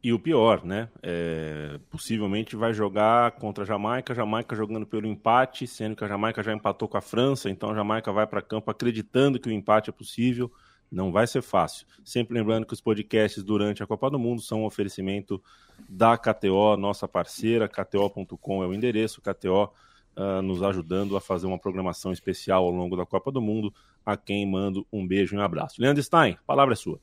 E 0.02 0.14
o 0.14 0.20
pior, 0.20 0.64
né? 0.64 0.88
É, 1.04 1.78
possivelmente 1.90 2.56
vai 2.56 2.74
jogar 2.74 3.32
contra 3.32 3.66
a 3.66 3.68
Jamaica, 3.68 4.16
Jamaica 4.16 4.56
jogando 4.56 4.86
pelo 4.86 5.06
empate, 5.06 5.68
sendo 5.68 5.94
que 5.94 6.06
a 6.06 6.08
Jamaica 6.08 6.42
já 6.42 6.54
empatou 6.54 6.88
com 6.88 6.98
a 6.98 7.02
França, 7.02 7.50
então 7.50 7.72
a 7.72 7.76
Jamaica 7.76 8.10
vai 8.12 8.26
para 8.26 8.42
campo 8.42 8.72
acreditando 8.72 9.38
que 9.38 9.50
o 9.50 9.52
empate 9.52 9.90
é 9.90 9.94
possível. 9.94 10.50
Não 10.92 11.12
vai 11.12 11.28
ser 11.28 11.42
fácil. 11.42 11.86
Sempre 12.04 12.34
lembrando 12.34 12.66
que 12.66 12.74
os 12.74 12.82
podcasts 12.82 13.44
durante 13.44 13.84
a 13.84 13.88
Copa 13.88 14.10
do 14.10 14.18
Mundo 14.18 14.42
são 14.42 14.62
um 14.62 14.66
oferecimento 14.66 15.42
da 15.88 16.18
KTO, 16.18 16.76
nossa 16.78 17.08
parceira. 17.08 17.68
KTO.com 17.68 18.64
é 18.64 18.68
o 18.68 18.74
endereço. 18.74 19.22
KTO 19.22 19.66
uh, 19.66 19.70
ah, 20.16 20.42
nos 20.42 20.64
ajudando 20.64 21.16
a 21.16 21.22
fazer 21.22 21.46
uma 21.46 21.60
programação 21.60 22.12
especial 22.12 22.64
ao 22.64 22.72
longo 22.72 22.98
da 22.98 23.06
Copa 23.06 23.32
do 23.32 23.42
Mundo. 23.42 23.74
A 24.06 24.18
quem 24.18 24.46
mando 24.46 24.88
um 24.92 25.06
beijo 25.06 25.36
e 25.36 25.38
um 25.38 25.42
abraço. 25.42 25.80
Leandro 25.80 26.02
Stein, 26.02 26.38
palavra 26.48 26.74
é 26.74 26.76
sua. 26.76 27.00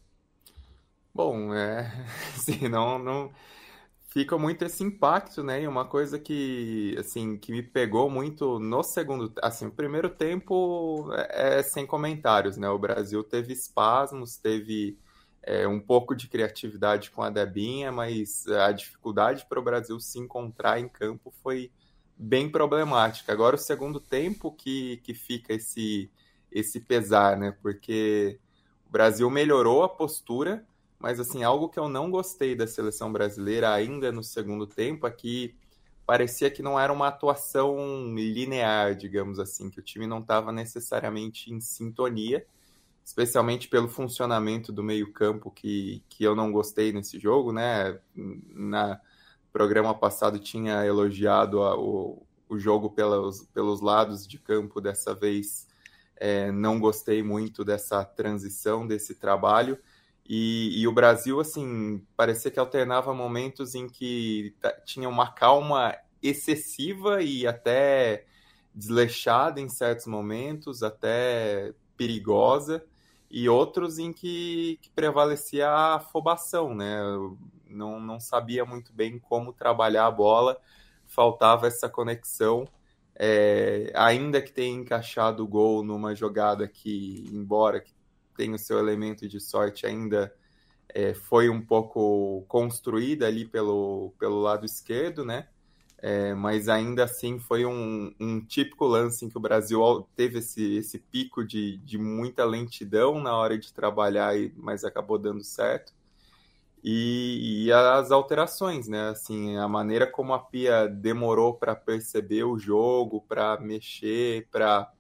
Bom, 1.15 1.55
é. 1.55 1.91
Não, 2.69 2.99
não 2.99 3.31
fica 4.17 4.39
muito 4.39 4.65
esse 4.65 4.83
impacto, 4.83 5.45
né? 5.45 5.61
E 5.61 5.69
uma 5.69 5.85
coisa 5.85 6.19
que, 6.19 6.97
assim, 6.99 7.37
que 7.37 7.53
me 7.53 7.63
pegou 7.63 8.09
muito 8.09 8.59
no 8.59 8.83
segundo, 8.83 9.31
assim, 9.43 9.67
o 9.67 9.71
primeiro 9.71 10.09
tempo 10.09 11.11
é, 11.13 11.59
é 11.59 11.63
sem 11.63 11.85
comentários, 11.85 12.57
né? 12.57 12.67
O 12.71 12.79
Brasil 12.79 13.23
teve 13.23 13.53
espasmos, 13.53 14.39
teve 14.39 14.99
é, 15.43 15.69
um 15.69 15.79
pouco 15.79 16.17
de 16.17 16.29
criatividade 16.29 17.11
com 17.11 17.23
a 17.23 17.29
Debinha, 17.29 17.93
mas 17.93 18.47
a 18.49 18.73
dificuldade 18.73 19.45
para 19.47 19.61
o 19.61 19.63
Brasil 19.63 20.01
se 20.01 20.19
encontrar 20.19 20.81
em 20.81 20.89
campo 20.89 21.31
foi 21.43 21.71
bem 22.17 22.51
problemática. 22.51 23.31
Agora 23.31 23.57
o 23.57 23.59
segundo 23.59 24.01
tempo 24.01 24.51
que, 24.51 24.97
que 25.05 25.13
fica 25.13 25.53
esse, 25.53 26.11
esse 26.51 26.81
pesar, 26.81 27.37
né? 27.37 27.55
Porque 27.61 28.41
o 28.89 28.91
Brasil 28.91 29.29
melhorou 29.29 29.83
a 29.83 29.91
postura, 29.91 30.65
mas 30.99 31.21
assim, 31.21 31.43
algo 31.43 31.69
que 31.69 31.79
eu 31.79 31.89
não 31.89 32.11
gostei 32.11 32.55
da 32.55 32.67
seleção 32.67 33.13
brasileira 33.13 33.73
ainda 33.73 34.11
no 34.11 34.23
segundo 34.23 34.67
tempo 34.67 35.07
é 35.07 35.11
que 35.11 35.55
parecia 36.07 36.51
que 36.51 36.63
não 36.63 36.79
era 36.79 36.93
uma 36.93 37.09
atuação 37.09 38.15
linear, 38.15 38.95
digamos 38.95 39.39
assim, 39.39 39.69
que 39.69 39.81
o 39.81 39.83
time 39.83 40.07
não 40.07 40.21
estava 40.21 40.53
necessariamente 40.53 41.53
em 41.53 41.61
sintonia, 41.61 42.47
especialmente 43.05 43.69
pelo 43.69 43.89
funcionamento 43.89 44.73
do 44.73 44.83
meio-campo 44.83 45.51
que, 45.51 46.03
que 46.09 46.25
eu 46.25 46.35
não 46.35 46.53
gostei 46.53 46.93
nesse 46.93 47.19
jogo, 47.19 47.53
né? 47.53 47.99
Na 48.15 49.01
programa 49.53 49.95
passado 49.95 50.39
tinha 50.39 50.85
elogiado 50.85 51.63
a, 51.63 51.79
o, 51.79 52.23
o 52.49 52.59
jogo 52.59 52.91
pelos, 52.91 53.43
pelos 53.55 53.81
lados 53.81 54.27
de 54.27 54.39
campo, 54.39 54.81
dessa 54.81 55.15
vez 55.15 55.67
é, 56.17 56.51
não 56.53 56.79
gostei 56.81 57.23
muito 57.23 57.65
dessa 57.65 58.05
transição, 58.05 58.87
desse 58.87 59.15
trabalho. 59.15 59.79
E, 60.29 60.81
e, 60.81 60.89
o 60.89 60.93
Brasil, 60.93 61.39
assim, 61.41 62.05
parecia 62.17 62.51
que 62.51 62.59
alternava 62.59 63.15
momentos 63.15 63.75
em 63.75 63.89
que 63.89 64.55
tinha 64.85 65.09
uma 65.09 65.31
calma 65.33 65.97
excessiva 66.23 67.23
e 67.23 67.47
até 67.47 68.27
desleixada 68.75 69.61
em 69.61 69.69
certos 69.69 70.07
momentos, 70.07 70.83
até 70.83 71.73
perigosa, 71.97 72.85
e 73.31 73.49
outros 73.49 73.99
em 73.99 74.13
que, 74.13 74.79
que 74.83 74.91
prevalecia 74.91 75.69
a 75.69 75.95
afobação, 75.97 76.75
né? 76.75 77.01
não, 77.69 78.01
não 78.01 78.19
sabia 78.19 78.65
muito 78.65 78.93
bem 78.93 79.19
como 79.19 79.53
trabalhar 79.53 80.07
a 80.07 80.11
bola, 80.11 80.59
faltava 81.07 81.67
essa 81.67 81.89
conexão. 81.89 82.67
É, 83.19 83.93
ainda 83.95 84.43
que 84.43 84.53
tenha 84.53 84.79
encaixado 84.79 85.43
o 85.43 85.49
gol 85.49 85.83
numa 85.83 86.15
jogada 86.15 86.69
que, 86.69 87.25
embora 87.33 87.81
tenha 88.37 88.55
o 88.55 88.59
seu 88.59 88.79
elemento 88.79 89.29
de 89.29 89.41
sorte, 89.41 89.87
ainda 89.87 90.33
é, 90.95 91.15
foi 91.15 91.49
um 91.49 91.61
pouco 91.61 92.45
construída 92.49 93.27
ali 93.27 93.45
pelo, 93.45 94.15
pelo 94.19 94.41
lado 94.41 94.65
esquerdo, 94.65 95.25
né? 95.25 95.49
É, 95.99 96.35
mas 96.35 96.69
ainda 96.69 97.05
assim 97.05 97.39
foi 97.39 97.65
um, 97.65 98.15
um, 98.21 98.41
típico 98.41 98.85
lance 98.87 99.25
em 99.25 99.31
que 99.31 99.39
o 99.39 99.41
Brasil 99.41 99.81
teve 100.15 100.41
esse, 100.41 100.77
esse 100.77 100.99
pico 100.99 101.45
de, 101.45 101.79
de 101.79 101.97
muita 101.99 102.45
lentidão 102.45 103.21
na 103.21 103.35
hora 103.35 103.59
de 103.59 103.73
trabalhar, 103.73 104.35
mas 104.57 104.85
acabou 104.85 105.19
dando 105.19 105.43
certo. 105.43 105.95
E, 106.85 107.67
e, 107.67 107.73
as 107.73 108.13
alterações, 108.13 108.87
né? 108.87 109.09
Assim, 109.09 109.57
a 109.57 109.67
maneira 109.67 110.07
como 110.07 110.33
a 110.33 110.39
Pia 110.39 110.87
demorou 110.87 111.55
para 111.55 111.75
perceber 111.75 112.45
o 112.45 112.59
jogo, 112.59 113.21
para 113.23 113.59
mexer, 113.59 114.47
para 114.53 114.93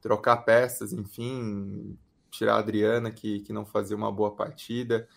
trocar 0.00 0.38
peças, 0.38 0.92
enfim, 0.92 1.98
tirar 2.30 2.54
a 2.54 2.58
Adriana, 2.58 3.10
que, 3.10 3.40
que 3.40 3.52
não 3.52 3.64
fazia 3.64 3.96
uma 3.96 4.12
boa 4.12 4.34
partida, 4.34 5.08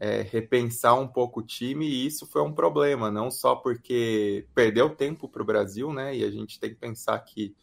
é, 0.00 0.22
repensar 0.22 0.94
um 0.94 1.06
pouco 1.06 1.40
o 1.40 1.42
time, 1.42 1.86
e 1.86 2.06
isso 2.06 2.26
foi 2.26 2.42
um 2.42 2.52
problema, 2.52 3.10
não 3.10 3.30
só 3.30 3.54
porque 3.54 4.46
perdeu 4.54 4.88
tempo 4.90 5.28
para 5.28 5.42
o 5.42 5.44
Brasil, 5.44 5.92
né? 5.92 6.16
E 6.16 6.24
a 6.24 6.30
gente 6.30 6.58
tem 6.58 6.70
que 6.70 6.76
pensar 6.76 7.18
que 7.20 7.54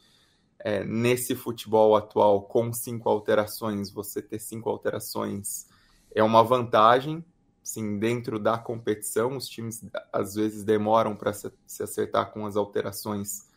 é, 0.59 0.83
nesse 0.83 1.35
futebol 1.35 1.95
atual, 1.95 2.43
com 2.43 2.71
cinco 2.71 3.09
alterações, 3.09 3.89
você 3.89 4.21
ter 4.21 4.39
cinco 4.39 4.69
alterações 4.69 5.67
é 6.13 6.23
uma 6.23 6.43
vantagem, 6.43 7.23
assim, 7.63 7.97
dentro 7.99 8.39
da 8.39 8.57
competição, 8.57 9.35
os 9.35 9.47
times 9.47 9.85
às 10.11 10.35
vezes 10.35 10.63
demoram 10.63 11.15
para 11.15 11.33
se 11.33 11.83
acertar 11.83 12.31
com 12.31 12.45
as 12.45 12.55
alterações, 12.55 13.47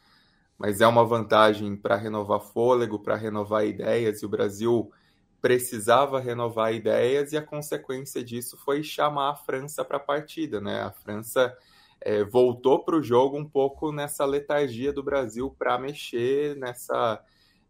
mas 0.59 0.81
é 0.81 0.87
uma 0.87 1.05
vantagem 1.05 1.77
para 1.77 1.97
renovar 1.97 2.41
fôlego, 2.41 2.99
para 2.99 3.17
renovar 3.17 3.67
ideias, 3.67 4.23
e 4.23 4.27
o 4.27 4.29
Brasil 4.29 4.91
precisava 5.41 6.21
renovar 6.21 6.75
ideias, 6.75 7.33
e 7.33 7.37
a 7.37 7.43
consequência 7.43 8.23
disso 8.23 8.57
foi 8.59 8.83
chamar 8.83 9.31
a 9.31 9.37
França 9.37 9.85
para 9.85 9.97
a 9.97 10.01
partida, 10.01 10.61
né? 10.61 10.83
A 10.83 10.91
França 10.91 11.57
é, 12.01 12.25
voltou 12.25 12.85
para 12.85 12.97
o 12.97 13.03
jogo 13.03 13.39
um 13.39 13.49
pouco 13.49 13.93
nessa 13.93 14.25
letargia 14.25 14.93
do 14.93 15.03
Brasil 15.03 15.55
para 15.59 15.79
mexer 15.79 16.57
nessa 16.57 17.23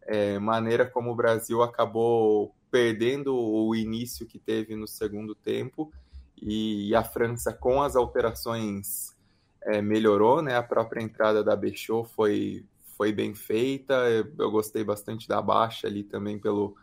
é, 0.03 0.39
maneira 0.39 0.87
como 0.87 1.11
o 1.11 1.17
Brasil 1.17 1.62
acabou 1.62 2.55
perdendo 2.71 3.37
o 3.37 3.75
início 3.75 4.27
que 4.27 4.39
teve 4.39 4.77
no 4.77 4.87
segundo 4.87 5.35
tempo 5.35 5.93
e 6.41 6.95
a 6.95 7.05
França, 7.05 7.53
com 7.53 7.83
as 7.83 7.95
alterações, 7.95 9.15
é, 9.62 9.83
melhorou, 9.83 10.41
né? 10.41 10.57
A 10.57 10.62
própria 10.62 11.03
entrada 11.03 11.45
da 11.45 11.55
Bechot 11.55 12.09
foi, 12.15 12.65
foi 12.97 13.12
bem 13.12 13.35
feita. 13.35 13.95
Eu, 14.39 14.50
gostei 14.50 14.83
bastante 14.83 15.29
da 15.29 15.43
baixa 15.43 15.87
ali 15.87 16.03
também 16.03 16.39
pelo 16.39 16.75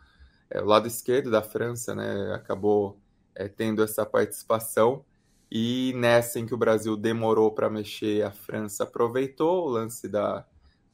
é, 0.50 0.60
lado 0.60 0.86
esquerdo 0.86 1.30
da 1.30 1.42
França, 1.42 1.94
né? 1.94 2.34
Acabou 2.34 2.98
é, 3.34 3.48
tendo 3.48 3.82
essa 3.82 4.04
participação. 4.06 5.04
E 5.50 5.92
nessa 5.96 6.38
em 6.38 6.46
que 6.46 6.54
o 6.54 6.58
Brasil 6.58 6.96
demorou 6.96 7.50
para 7.50 7.70
mexer, 7.70 8.22
a 8.22 8.30
França 8.30 8.84
aproveitou 8.84 9.66
o 9.66 9.70
lance 9.70 10.08
da, 10.08 10.44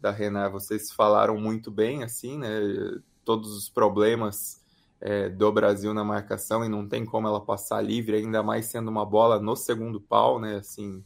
da 0.01 0.11
Renard. 0.11 0.53
Vocês 0.53 0.93
falaram 0.93 1.37
muito 1.39 1.71
bem, 1.71 2.05
assim, 2.05 2.39
né? 2.39 2.49
Todos 3.25 3.57
os 3.57 3.69
problemas 3.69 4.63
é, 5.01 5.29
do 5.29 5.51
Brasil 5.53 5.93
na 5.93 6.05
marcação 6.05 6.65
e 6.65 6.69
não 6.69 6.89
tem 6.89 7.05
como 7.05 7.27
ela 7.27 7.41
passar 7.41 7.81
livre, 7.83 8.17
ainda 8.17 8.43
mais 8.43 8.67
sendo 8.67 8.89
uma 8.89 9.05
bola 9.05 9.41
no 9.41 9.57
segundo 9.57 10.01
pau, 10.01 10.39
né? 10.39 10.57
Assim, 10.57 11.05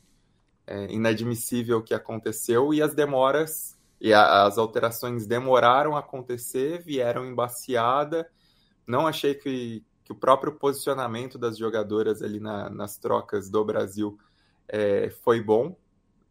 é 0.67 0.93
inadmissível 0.93 1.79
o 1.79 1.83
que 1.83 1.95
aconteceu 1.95 2.75
e 2.75 2.83
as 2.83 2.95
demoras 2.95 3.79
e 4.01 4.13
a, 4.13 4.45
as 4.45 4.59
alterações 4.59 5.27
demoraram 5.27 5.97
a 5.97 6.01
acontecer, 6.01 6.83
vieram 6.83 7.27
embaciada. 7.27 8.29
Não 8.89 9.07
achei 9.07 9.35
que, 9.35 9.85
que 10.03 10.13
o 10.13 10.15
próprio 10.15 10.53
posicionamento 10.53 11.37
das 11.39 11.59
jogadoras 11.59 12.23
ali 12.23 12.41
na, 12.41 12.71
nas 12.71 12.97
trocas 12.97 13.51
do 13.51 13.63
Brasil 13.63 14.19
é, 14.67 15.11
foi 15.23 15.43
bom. 15.43 15.77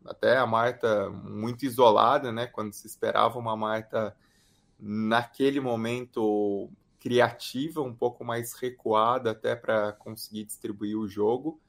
Até 0.04 0.38
a 0.38 0.48
Marta 0.48 1.10
muito 1.10 1.66
isolada, 1.66 2.32
né? 2.32 2.48
Quando 2.48 2.74
se 2.74 2.88
esperava 2.88 3.38
uma 3.38 3.56
Marta 3.56 4.18
naquele 4.80 5.60
momento 5.60 6.68
criativa, 7.00 7.82
um 7.82 7.94
pouco 7.94 8.26
mais 8.26 8.54
recuada 8.54 9.32
até 9.32 9.56
para 9.56 9.94
conseguir 9.94 10.46
distribuir 10.46 10.98
o 10.98 11.08
jogo. 11.08 11.62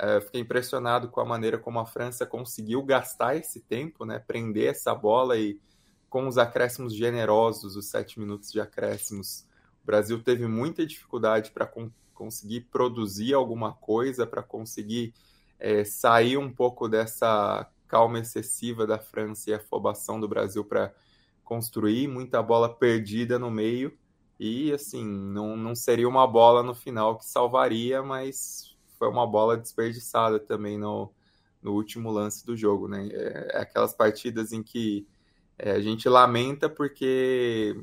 Uh, 0.00 0.20
fiquei 0.20 0.40
impressionado 0.40 1.08
com 1.08 1.20
a 1.20 1.24
maneira 1.24 1.58
como 1.58 1.80
a 1.80 1.86
França 1.86 2.24
conseguiu 2.24 2.80
gastar 2.84 3.34
esse 3.34 3.60
tempo, 3.60 4.04
né, 4.04 4.20
prender 4.20 4.70
essa 4.70 4.94
bola 4.94 5.36
e 5.36 5.60
com 6.08 6.28
os 6.28 6.38
acréscimos 6.38 6.94
generosos, 6.94 7.74
os 7.74 7.86
sete 7.86 8.20
minutos 8.20 8.52
de 8.52 8.60
acréscimos, 8.60 9.47
Brasil 9.88 10.22
teve 10.22 10.46
muita 10.46 10.84
dificuldade 10.84 11.50
para 11.50 11.66
con 11.66 11.90
conseguir 12.12 12.68
produzir 12.70 13.32
alguma 13.32 13.72
coisa, 13.72 14.26
para 14.26 14.42
conseguir 14.42 15.14
é, 15.58 15.82
sair 15.82 16.36
um 16.36 16.52
pouco 16.52 16.86
dessa 16.88 17.66
calma 17.86 18.18
excessiva 18.18 18.86
da 18.86 18.98
França 18.98 19.48
e 19.48 19.54
afobação 19.54 20.20
do 20.20 20.28
Brasil 20.28 20.62
para 20.62 20.92
construir, 21.42 22.06
muita 22.06 22.42
bola 22.42 22.68
perdida 22.68 23.38
no 23.38 23.50
meio. 23.50 23.96
E 24.38 24.70
assim, 24.72 25.06
não, 25.06 25.56
não 25.56 25.74
seria 25.74 26.08
uma 26.08 26.26
bola 26.26 26.62
no 26.62 26.74
final 26.74 27.16
que 27.16 27.24
salvaria, 27.24 28.02
mas 28.02 28.76
foi 28.98 29.08
uma 29.08 29.26
bola 29.26 29.56
desperdiçada 29.56 30.38
também 30.38 30.76
no, 30.76 31.10
no 31.62 31.72
último 31.72 32.10
lance 32.10 32.44
do 32.44 32.54
jogo, 32.54 32.88
né? 32.88 33.08
É, 33.10 33.52
é 33.54 33.60
aquelas 33.62 33.94
partidas 33.94 34.52
em 34.52 34.62
que 34.62 35.06
é, 35.56 35.70
a 35.70 35.80
gente 35.80 36.08
lamenta 36.10 36.68
porque 36.68 37.74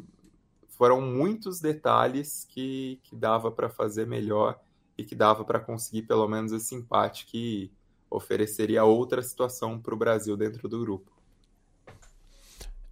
foram 0.78 1.02
muitos 1.02 1.60
detalhes 1.60 2.46
que, 2.50 3.00
que 3.04 3.16
dava 3.16 3.52
para 3.52 3.70
fazer 3.70 4.06
melhor 4.06 4.60
e 4.98 5.04
que 5.04 5.16
dava 5.16 5.44
para 5.44 5.60
conseguir 5.60 6.04
pelo 6.04 6.28
menos 6.28 6.52
esse 6.52 6.76
empate 6.76 7.26
que 7.26 7.72
ofereceria 8.10 8.84
outra 8.84 9.22
situação 9.22 9.80
para 9.80 9.94
o 9.94 9.98
Brasil 9.98 10.38
dentro 10.38 10.68
do 10.68 10.80
grupo. 10.80 11.12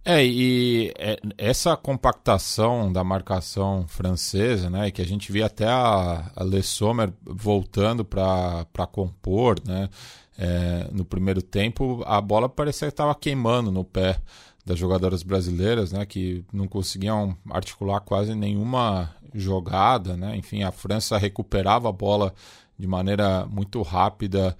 É, 0.06 0.22
e 0.22 0.92
é, 0.98 1.18
essa 1.38 1.74
compactação 1.78 2.92
da 2.92 3.02
marcação 3.02 3.86
francesa, 3.88 4.68
né, 4.68 4.90
que 4.90 5.00
a 5.00 5.06
gente 5.06 5.32
via 5.32 5.46
até 5.46 5.66
a, 5.66 6.30
a 6.36 6.44
Le 6.44 6.62
Sommer 6.62 7.10
voltando 7.22 8.04
para 8.04 8.66
compor, 8.92 9.56
né, 9.66 9.88
é, 10.36 10.88
no 10.92 11.06
primeiro 11.06 11.40
tempo, 11.40 12.02
a 12.04 12.20
bola 12.20 12.50
parecia 12.50 12.88
que 12.88 12.92
estava 12.92 13.14
queimando 13.14 13.72
no 13.72 13.82
pé 13.82 14.20
das 14.64 14.78
jogadoras 14.78 15.22
brasileiras, 15.22 15.92
né, 15.92 16.06
que 16.06 16.44
não 16.52 16.66
conseguiam 16.66 17.36
articular 17.50 18.00
quase 18.00 18.34
nenhuma 18.34 19.14
jogada, 19.34 20.16
né, 20.16 20.36
enfim, 20.36 20.62
a 20.62 20.72
França 20.72 21.18
recuperava 21.18 21.88
a 21.88 21.92
bola 21.92 22.32
de 22.78 22.86
maneira 22.86 23.46
muito 23.46 23.82
rápida 23.82 24.56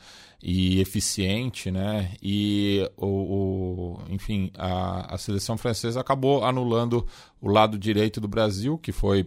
e 0.46 0.78
eficiente, 0.78 1.70
né? 1.70 2.12
E 2.22 2.88
o, 2.96 3.06
o 3.06 3.98
enfim, 4.10 4.50
a, 4.56 5.14
a, 5.14 5.18
seleção 5.18 5.56
francesa 5.56 6.00
acabou 6.00 6.44
anulando 6.44 7.06
o 7.40 7.48
lado 7.48 7.78
direito 7.78 8.20
do 8.20 8.28
Brasil, 8.28 8.76
que 8.78 8.92
foi 8.92 9.26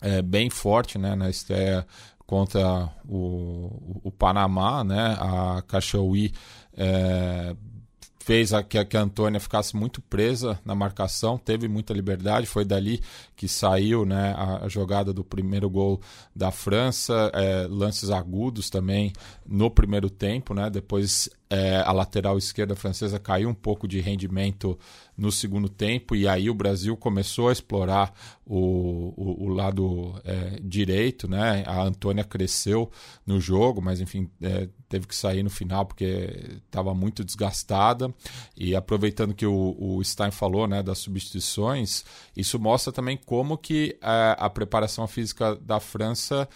é, 0.00 0.22
bem 0.22 0.48
forte, 0.48 0.96
né? 0.96 1.16
Na 1.16 1.28
estreia 1.28 1.84
contra 2.24 2.88
o, 3.04 4.00
o, 4.04 4.12
Panamá, 4.12 4.84
né? 4.84 5.16
A 5.18 5.62
Cachoui 5.66 6.32
é, 6.76 7.56
fez 8.28 8.52
a, 8.52 8.62
que, 8.62 8.76
a, 8.76 8.84
que 8.84 8.94
a 8.94 9.00
Antônia 9.00 9.40
ficasse 9.40 9.74
muito 9.74 10.02
presa 10.02 10.60
na 10.62 10.74
marcação, 10.74 11.38
teve 11.38 11.66
muita 11.66 11.94
liberdade, 11.94 12.46
foi 12.46 12.62
dali 12.62 13.00
que 13.34 13.48
saiu 13.48 14.04
né, 14.04 14.34
a, 14.36 14.66
a 14.66 14.68
jogada 14.68 15.14
do 15.14 15.24
primeiro 15.24 15.70
gol 15.70 15.98
da 16.36 16.50
França, 16.50 17.30
é, 17.32 17.66
lances 17.66 18.10
agudos 18.10 18.68
também 18.68 19.14
no 19.46 19.70
primeiro 19.70 20.10
tempo, 20.10 20.52
né, 20.52 20.68
depois 20.68 21.30
é, 21.48 21.76
a 21.78 21.90
lateral 21.90 22.36
esquerda 22.36 22.76
francesa 22.76 23.18
caiu 23.18 23.48
um 23.48 23.54
pouco 23.54 23.88
de 23.88 23.98
rendimento 23.98 24.78
no 25.18 25.32
segundo 25.32 25.68
tempo 25.68 26.14
e 26.14 26.28
aí 26.28 26.48
o 26.48 26.54
Brasil 26.54 26.96
começou 26.96 27.48
a 27.48 27.52
explorar 27.52 28.14
o, 28.46 29.12
o, 29.16 29.46
o 29.46 29.48
lado 29.48 30.14
é, 30.24 30.60
direito, 30.62 31.26
né? 31.26 31.64
A 31.66 31.82
Antônia 31.82 32.22
cresceu 32.22 32.88
no 33.26 33.40
jogo, 33.40 33.82
mas 33.82 34.00
enfim 34.00 34.30
é, 34.40 34.68
teve 34.88 35.08
que 35.08 35.16
sair 35.16 35.42
no 35.42 35.50
final 35.50 35.84
porque 35.84 36.60
estava 36.64 36.94
muito 36.94 37.24
desgastada 37.24 38.14
e 38.56 38.76
aproveitando 38.76 39.34
que 39.34 39.44
o, 39.44 39.76
o, 39.78 40.02
Stein 40.04 40.30
falou, 40.30 40.68
né, 40.68 40.82
das 40.82 40.98
substituições, 40.98 42.04
isso 42.36 42.58
mostra 42.58 42.92
também 42.92 43.16
como 43.16 43.58
que 43.58 43.98
a, 44.00 44.46
a 44.46 44.48
preparação 44.48 45.06
física 45.08 45.56
da 45.56 45.80
França 45.80 46.48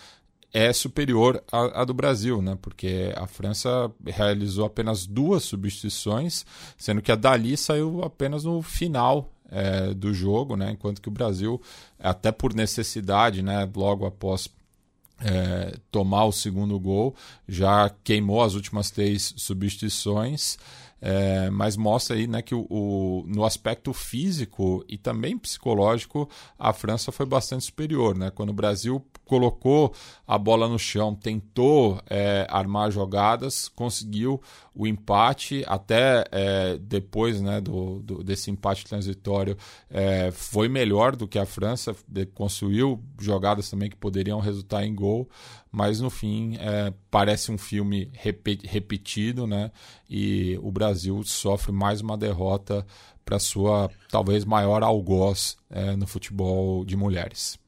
é 0.53 0.73
superior 0.73 1.43
à, 1.51 1.81
à, 1.81 1.85
do 1.85 1.95
Brasil, 1.95 2.43
né? 2.43 2.59
Porque 2.61 3.13
a 3.17 3.27
França 3.27 3.91
realizou 4.05 4.67
apenas 4.67 5.07
duas 5.07 5.45
substituições, 5.45 6.45
sendo 6.77 7.01
que 7.01 7.11
a 7.11 7.17
Dali 7.17 7.57
saiu 7.57 8.03
apenas 8.05 8.45
no 8.45 8.61
final 8.61 9.33
é, 9.51 9.95
do 9.95 10.13
jogo, 10.13 10.57
né? 10.57 10.73
Enquanto 10.73 11.01
que 11.01 11.09
o 11.09 11.13
Brasil, 11.13 11.61
até 11.99 12.31
por 12.31 12.55
necessidade, 12.55 13.43
né? 13.43 13.69
Logo 13.75 14.05
após 14.05 14.49
é, 15.21 15.77
tomar 15.91 16.25
o 16.25 16.33
segundo 16.33 16.79
gol, 16.79 17.15
já 17.49 17.91
queimou 18.03 18.43
as 18.43 18.55
últimas 18.55 18.91
três 18.91 19.35
substituições. 19.37 20.59
É, 21.05 21.51
mas 21.51 21.77
mostra 21.77 22.15
aí 22.15 22.29
né, 22.29 22.41
que 22.41 22.55
o, 22.55 22.65
o, 22.71 23.25
no 23.27 23.45
aspecto 23.45 23.93
físico 23.93 24.85
e 24.89 24.97
também 24.97 25.37
psicológico 25.37 26.31
a 26.57 26.73
França 26.73 27.11
foi 27.11 27.27
bastante 27.27 27.65
superior. 27.65 28.17
Né? 28.17 28.31
Quando 28.31 28.51
o 28.51 28.55
Brasil 28.55 29.05
colocou 29.25 29.93
a 30.25 30.39
bola 30.39 30.69
no 30.69 30.79
chão, 30.79 31.13
tentou 31.13 32.01
é, 32.09 32.47
armar 32.49 32.93
jogadas, 32.93 33.69
conseguiu 33.69 34.41
o 34.75 34.87
empate, 34.87 35.65
até 35.67 36.25
é, 36.31 36.79
depois 36.79 37.41
né, 37.41 37.61
do, 37.61 38.01
do, 38.01 38.23
desse 38.23 38.51
empate 38.51 38.85
transitório, 38.85 39.57
é, 39.91 40.31
foi 40.31 40.69
melhor 40.69 41.17
do 41.17 41.27
que 41.27 41.39
a 41.39 41.45
França, 41.45 41.97
construiu 42.35 43.03
jogadas 43.19 43.69
também 43.69 43.91
que 43.91 43.97
poderiam 43.97 44.39
resultar 44.39 44.85
em 44.85 44.95
gol, 44.95 45.29
mas 45.73 46.00
no 46.00 46.11
fim 46.11 46.57
é, 46.61 46.93
parece 47.11 47.50
um 47.50 47.57
filme 47.57 48.12
repetido, 48.12 49.47
né? 49.47 49.73
E 50.09 50.59
o 50.62 50.71
Brasil 50.71 51.23
sofre 51.25 51.73
mais 51.73 52.02
uma 52.02 52.17
derrota 52.17 52.87
para 53.25 53.38
sua 53.38 53.91
talvez 54.11 54.45
maior 54.45 54.83
algoz 54.83 55.57
é, 55.71 55.97
no 55.97 56.07
futebol 56.07 56.85
de 56.85 56.97
mulheres. 56.97 57.59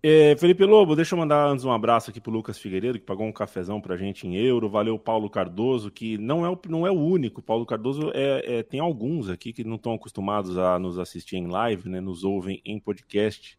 É, 0.00 0.36
Felipe 0.36 0.64
Lobo, 0.64 0.94
deixa 0.94 1.16
eu 1.16 1.18
mandar 1.18 1.44
antes 1.48 1.64
um 1.64 1.72
abraço 1.72 2.10
aqui 2.10 2.20
pro 2.20 2.30
Lucas 2.30 2.56
Figueiredo, 2.56 3.00
que 3.00 3.04
pagou 3.04 3.26
um 3.26 3.32
cafezão 3.32 3.80
pra 3.80 3.96
gente 3.96 4.28
em 4.28 4.36
euro. 4.36 4.70
Valeu, 4.70 4.96
Paulo 4.96 5.28
Cardoso, 5.28 5.90
que 5.90 6.16
não 6.16 6.46
é 6.46 6.48
o, 6.48 6.56
não 6.68 6.86
é 6.86 6.90
o 6.90 7.00
único. 7.00 7.42
Paulo 7.42 7.66
Cardoso 7.66 8.12
é, 8.14 8.58
é 8.58 8.62
tem 8.62 8.78
alguns 8.78 9.28
aqui 9.28 9.52
que 9.52 9.64
não 9.64 9.74
estão 9.74 9.94
acostumados 9.94 10.56
a 10.56 10.78
nos 10.78 11.00
assistir 11.00 11.36
em 11.36 11.48
live, 11.48 11.88
né? 11.88 12.00
Nos 12.00 12.22
ouvem 12.22 12.62
em 12.64 12.78
podcast. 12.78 13.58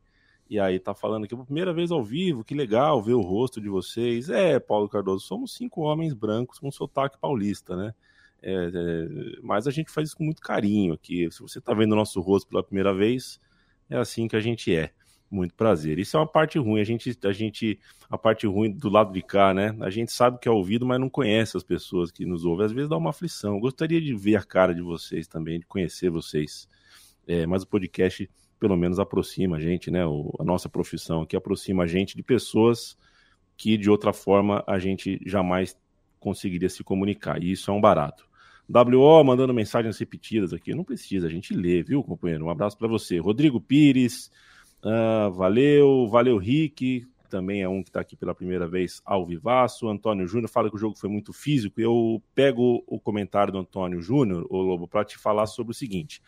E 0.50 0.60
aí 0.60 0.80
tá 0.80 0.96
falando 0.96 1.26
aqui, 1.26 1.36
primeira 1.36 1.72
vez 1.72 1.92
ao 1.92 2.04
vivo, 2.04 2.44
que 2.44 2.56
legal 2.56 3.04
ver 3.04 3.14
o 3.14 3.22
rosto 3.22 3.62
de 3.62 3.70
vocês. 3.70 4.30
É, 4.30 4.60
Paulo 4.60 4.90
Cardoso, 4.90 5.24
somos 5.24 5.54
cinco 5.54 5.82
homens 5.82 6.12
brancos 6.12 6.58
com 6.58 6.72
sotaque 6.72 7.20
paulista, 7.20 7.76
né? 7.76 7.94
É, 8.42 8.54
é, 8.54 9.40
mas 9.44 9.68
a 9.68 9.72
gente 9.72 9.92
faz 9.92 10.08
isso 10.08 10.18
com 10.18 10.24
muito 10.24 10.42
carinho 10.42 10.94
aqui. 10.94 11.30
Se 11.32 11.42
você 11.42 11.62
tá 11.62 11.72
vendo 11.74 11.92
o 11.92 11.96
nosso 11.96 12.20
rosto 12.20 12.50
pela 12.50 12.64
primeira 12.64 12.92
vez, 12.94 13.40
é 13.88 13.98
assim 13.98 14.28
que 14.28 14.36
a 14.36 14.40
gente 14.40 14.76
é. 14.76 14.92
Muito 15.30 15.54
prazer. 15.54 16.00
Isso 16.00 16.18
é 16.18 16.20
uma 16.20 16.26
parte 16.26 16.58
ruim. 16.58 16.82
A 16.82 16.84
gente, 16.84 17.16
a 17.24 17.32
gente, 17.32 17.80
a 18.10 18.18
parte 18.18 18.48
ruim 18.48 18.72
do 18.72 18.90
lado 18.90 19.14
de 19.14 19.22
cá, 19.22 19.54
né? 19.54 19.78
A 19.82 19.90
gente 19.92 20.12
sabe 20.12 20.40
que 20.40 20.48
é 20.48 20.52
ouvido, 20.52 20.84
mas 20.88 21.00
não 21.00 21.08
conhece 21.08 21.56
as 21.56 21.62
pessoas 21.62 22.10
que 22.12 22.26
nos 22.26 22.46
ouvem. 22.46 22.66
Às 22.66 22.72
vezes 22.72 22.90
dá 22.90 22.98
uma 22.98 23.12
aflição. 23.12 23.54
Eu 23.54 23.60
gostaria 23.60 24.02
de 24.02 24.16
ver 24.16 24.38
a 24.38 24.44
cara 24.44 24.74
de 24.74 24.82
vocês 24.82 25.28
também, 25.28 25.60
de 25.60 25.68
conhecer 25.68 26.10
vocês. 26.10 26.68
É, 27.28 27.46
mas 27.46 27.62
o 27.62 27.68
podcast 27.68 28.28
pelo 28.60 28.76
menos 28.76 29.00
aproxima 29.00 29.58
a 29.58 29.60
gente, 29.60 29.90
né? 29.90 30.06
O, 30.06 30.34
a 30.40 30.44
nossa 30.44 30.68
profissão 30.68 31.22
aqui 31.22 31.36
aproxima 31.36 31.84
a 31.84 31.88
gente 31.88 32.16
de 32.16 32.24
pessoas 32.24 32.98
que 33.58 33.78
de 33.78 33.90
outra 33.90 34.14
forma 34.14 34.64
a 34.68 34.80
gente 34.80 35.20
jamais 35.26 35.78
conseguiria 36.20 36.70
se 36.70 36.84
comunicar. 36.84 37.42
E 37.42 37.52
isso 37.52 37.72
é 37.72 37.74
um 37.74 37.82
barato. 37.82 38.28
WO 38.70 39.24
mandando 39.24 39.54
mensagens 39.54 39.98
repetidas 39.98 40.54
aqui. 40.54 40.76
Não 40.76 40.84
precisa, 40.84 41.28
a 41.28 41.30
gente 41.30 41.54
lê, 41.54 41.82
viu, 41.82 42.04
companheiro? 42.04 42.46
Um 42.46 42.50
abraço 42.50 42.78
para 42.78 42.88
você. 42.88 43.18
Rodrigo 43.18 43.60
Pires. 43.60 44.32
Uh, 44.82 45.30
valeu, 45.32 46.08
valeu 46.08 46.38
Rick, 46.38 47.06
também 47.30 47.62
é 47.62 47.70
um 47.70 47.84
que 47.84 47.90
está 47.90 48.02
aqui 48.02 48.16
pela 48.16 48.34
primeira 48.34 48.68
vez 48.68 49.02
ao 49.06 49.26
vivaço. 49.26 49.88
Antônio 49.88 50.28
Júnior 50.28 50.50
fala 50.50 50.70
que 50.70 50.76
o 50.76 50.80
jogo 50.80 50.98
foi 50.98 51.10
muito 51.10 51.32
físico. 51.32 51.80
Eu 51.80 52.22
pego 52.34 52.84
o 52.88 53.00
comentário 53.00 53.54
do 53.54 53.60
Antônio 53.60 54.02
Júnior, 54.02 54.46
o 54.50 54.58
Lobo, 54.58 54.88
para 54.88 55.06
te 55.06 55.18
falar 55.18 55.46
sobre 55.46 55.72
o 55.72 55.76
seguinte. 55.76 56.22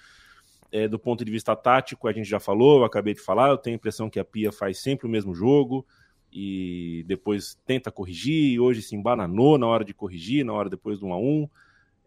É, 0.71 0.88
do 0.88 0.97
ponto 0.97 1.25
de 1.25 1.31
vista 1.31 1.55
tático, 1.55 2.07
a 2.07 2.13
gente 2.13 2.29
já 2.29 2.39
falou, 2.39 2.86
acabei 2.86 3.13
de 3.13 3.19
falar, 3.19 3.49
eu 3.49 3.57
tenho 3.57 3.75
a 3.75 3.77
impressão 3.77 4.10
que 4.10 4.19
a 4.19 4.23
Pia 4.23 4.51
faz 4.51 4.79
sempre 4.79 5.05
o 5.05 5.10
mesmo 5.10 5.36
jogo 5.36 5.86
e 6.31 7.03
depois 7.07 7.60
tenta 7.65 7.91
corrigir, 7.91 8.53
e 8.53 8.60
hoje 8.60 8.81
se 8.81 8.95
embananou 8.95 9.57
na 9.57 9.67
hora 9.67 9.84
de 9.84 9.93
corrigir, 9.93 10.45
na 10.45 10.53
hora 10.53 10.69
depois 10.69 10.99
do 10.99 11.07
1 11.07 11.13
a 11.13 11.17
1 11.17 11.49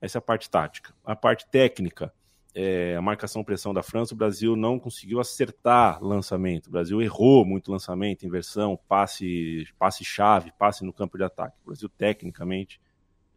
Essa 0.01 0.19
é 0.19 0.21
a 0.21 0.23
parte 0.23 0.49
tática. 0.49 0.95
A 1.05 1.15
parte 1.15 1.47
técnica, 1.47 2.11
é, 2.55 2.97
a 2.97 3.03
marcação-pressão 3.03 3.75
da 3.75 3.83
França, 3.83 4.15
o 4.15 4.17
Brasil 4.17 4.57
não 4.57 4.79
conseguiu 4.79 5.21
acertar 5.21 6.03
lançamento. 6.03 6.69
O 6.69 6.71
Brasil 6.71 7.03
errou 7.03 7.45
muito 7.45 7.71
lançamento, 7.71 8.25
inversão, 8.25 8.79
passe, 8.89 9.67
passe 9.79 10.05
chave, 10.05 10.53
passe 10.59 10.85
no 10.85 10.93
campo 10.93 11.19
de 11.19 11.25
ataque. 11.25 11.57
O 11.63 11.67
Brasil, 11.67 11.89
tecnicamente, 11.89 12.81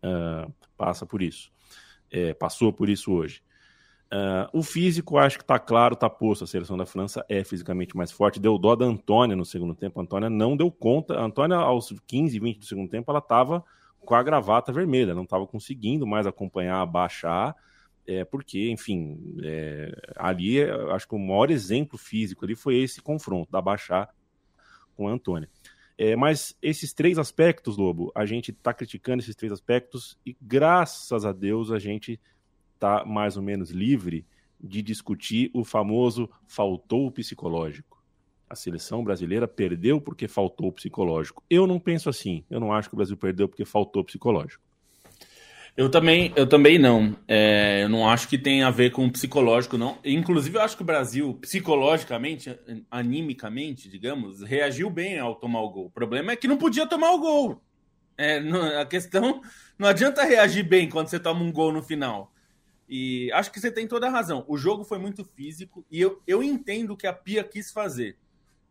uh, 0.04 0.54
passa 0.78 1.06
por 1.06 1.22
isso. 1.22 1.52
É, 2.10 2.34
passou 2.34 2.72
por 2.72 2.88
isso 2.88 3.12
hoje. 3.12 3.42
Uh, 4.14 4.48
o 4.60 4.64
físico, 4.64 5.18
acho 5.18 5.38
que 5.38 5.44
está 5.44 5.60
claro, 5.60 5.94
está 5.94 6.10
posto. 6.10 6.44
A 6.44 6.48
seleção 6.48 6.78
da 6.78 6.86
França 6.86 7.26
é 7.28 7.44
fisicamente 7.44 7.96
mais 7.96 8.12
forte. 8.12 8.40
Deu 8.40 8.58
dó 8.58 8.76
da 8.76 8.86
Antônia 8.86 9.36
no 9.36 9.46
segundo 9.46 9.76
tempo. 9.76 10.00
A 10.00 10.04
Antônia 10.04 10.30
não 10.30 10.56
deu 10.56 10.72
conta. 10.72 11.16
A 11.16 11.24
Antônia, 11.24 11.58
aos 11.58 11.94
15, 12.08 12.40
20 12.40 12.60
do 12.60 12.66
segundo 12.66 12.90
tempo, 12.90 13.12
ela 13.12 13.20
estava 13.20 13.64
com 14.00 14.16
a 14.16 14.24
gravata 14.24 14.72
vermelha, 14.72 15.14
não 15.14 15.24
estava 15.24 15.46
conseguindo 15.46 16.08
mais 16.08 16.26
acompanhar, 16.26 16.86
baixar 16.86 17.56
é, 18.08 18.24
porque, 18.24 18.72
enfim, 18.72 19.38
é, 19.44 19.92
ali 20.16 20.64
acho 20.92 21.06
que 21.06 21.14
o 21.14 21.20
maior 21.20 21.52
exemplo 21.52 21.98
físico 21.98 22.46
ali 22.46 22.56
foi 22.56 22.78
esse 22.78 23.02
confronto 23.02 23.52
da 23.52 23.62
Baixar 23.62 24.10
com 24.96 25.10
a 25.10 25.12
Antônia. 25.12 25.50
É, 25.98 26.16
mas 26.16 26.58
esses 26.62 26.94
três 26.94 27.18
aspectos, 27.18 27.76
Lobo, 27.76 28.12
a 28.16 28.26
gente 28.26 28.52
está 28.52 28.74
criticando 28.74 29.22
esses 29.22 29.36
três 29.36 29.52
aspectos 29.52 30.18
e 30.26 30.38
graças 30.42 31.26
a 31.26 31.34
Deus 31.34 31.70
a 31.70 31.80
gente 31.80 32.20
está 32.78 33.04
mais 33.04 33.36
ou 33.36 33.44
menos 33.44 33.72
livre 33.72 34.26
de 34.60 34.82
discutir 34.82 35.50
o 35.54 35.64
famoso 35.64 36.30
faltou 36.48 37.08
o 37.08 37.12
psicológico. 37.12 38.02
A 38.50 38.56
seleção 38.56 39.04
brasileira 39.04 39.48
perdeu 39.48 40.00
porque 40.00 40.28
faltou 40.28 40.68
o 40.68 40.72
psicológico. 40.72 41.44
Eu 41.50 41.68
não 41.68 41.80
penso 41.80 42.10
assim. 42.10 42.46
Eu 42.50 42.60
não 42.60 42.72
acho 42.72 42.88
que 42.88 42.96
o 42.96 42.98
Brasil 42.98 43.18
perdeu 43.18 43.50
porque 43.50 43.66
faltou 43.66 44.02
o 44.02 44.06
psicológico. 44.06 44.64
Eu 45.76 45.90
também, 45.90 46.34
eu 46.36 46.48
também 46.48 46.80
não. 46.80 47.16
É, 47.28 47.84
eu 47.84 47.90
não 47.90 48.10
acho 48.10 48.28
que 48.28 48.38
tem 48.38 48.64
a 48.64 48.72
ver 48.72 48.92
com 48.92 49.06
o 49.06 49.12
psicológico, 49.12 49.78
não. 49.78 50.00
Inclusive, 50.04 50.58
eu 50.58 50.62
acho 50.62 50.76
que 50.76 50.82
o 50.82 50.86
Brasil, 50.86 51.38
psicologicamente, 51.40 52.58
animicamente, 52.90 53.88
digamos, 53.88 54.42
reagiu 54.42 54.90
bem 54.90 55.20
ao 55.20 55.36
tomar 55.36 55.62
o 55.62 55.70
gol. 55.70 55.86
O 55.86 55.92
problema 55.92 56.32
é 56.32 56.36
que 56.36 56.48
não 56.48 56.58
podia 56.58 56.88
tomar 56.88 57.12
o 57.12 57.20
gol. 57.20 57.62
É, 58.18 58.40
não, 58.40 58.80
a 58.80 58.86
questão 58.86 59.42
não 59.78 59.88
adianta 59.88 60.24
reagir 60.24 60.64
bem 60.64 60.90
quando 60.90 61.10
você 61.10 61.20
toma 61.20 61.44
um 61.44 61.52
gol 61.52 61.72
no 61.72 61.84
final. 61.84 62.34
E 62.88 63.32
acho 63.34 63.52
que 63.52 63.60
você 63.60 63.72
tem 63.72 63.88
toda 63.88 64.08
a 64.08 64.10
razão. 64.10 64.46
O 64.48 64.58
jogo 64.58 64.84
foi 64.84 64.98
muito 64.98 65.24
físico 65.24 65.86
e 65.92 66.00
eu, 66.00 66.22
eu 66.26 66.42
entendo 66.42 66.92
o 66.92 66.98
que 66.98 67.08
a 67.08 67.14
Pia 67.14 67.44
quis 67.44 67.72
fazer. 67.72 68.18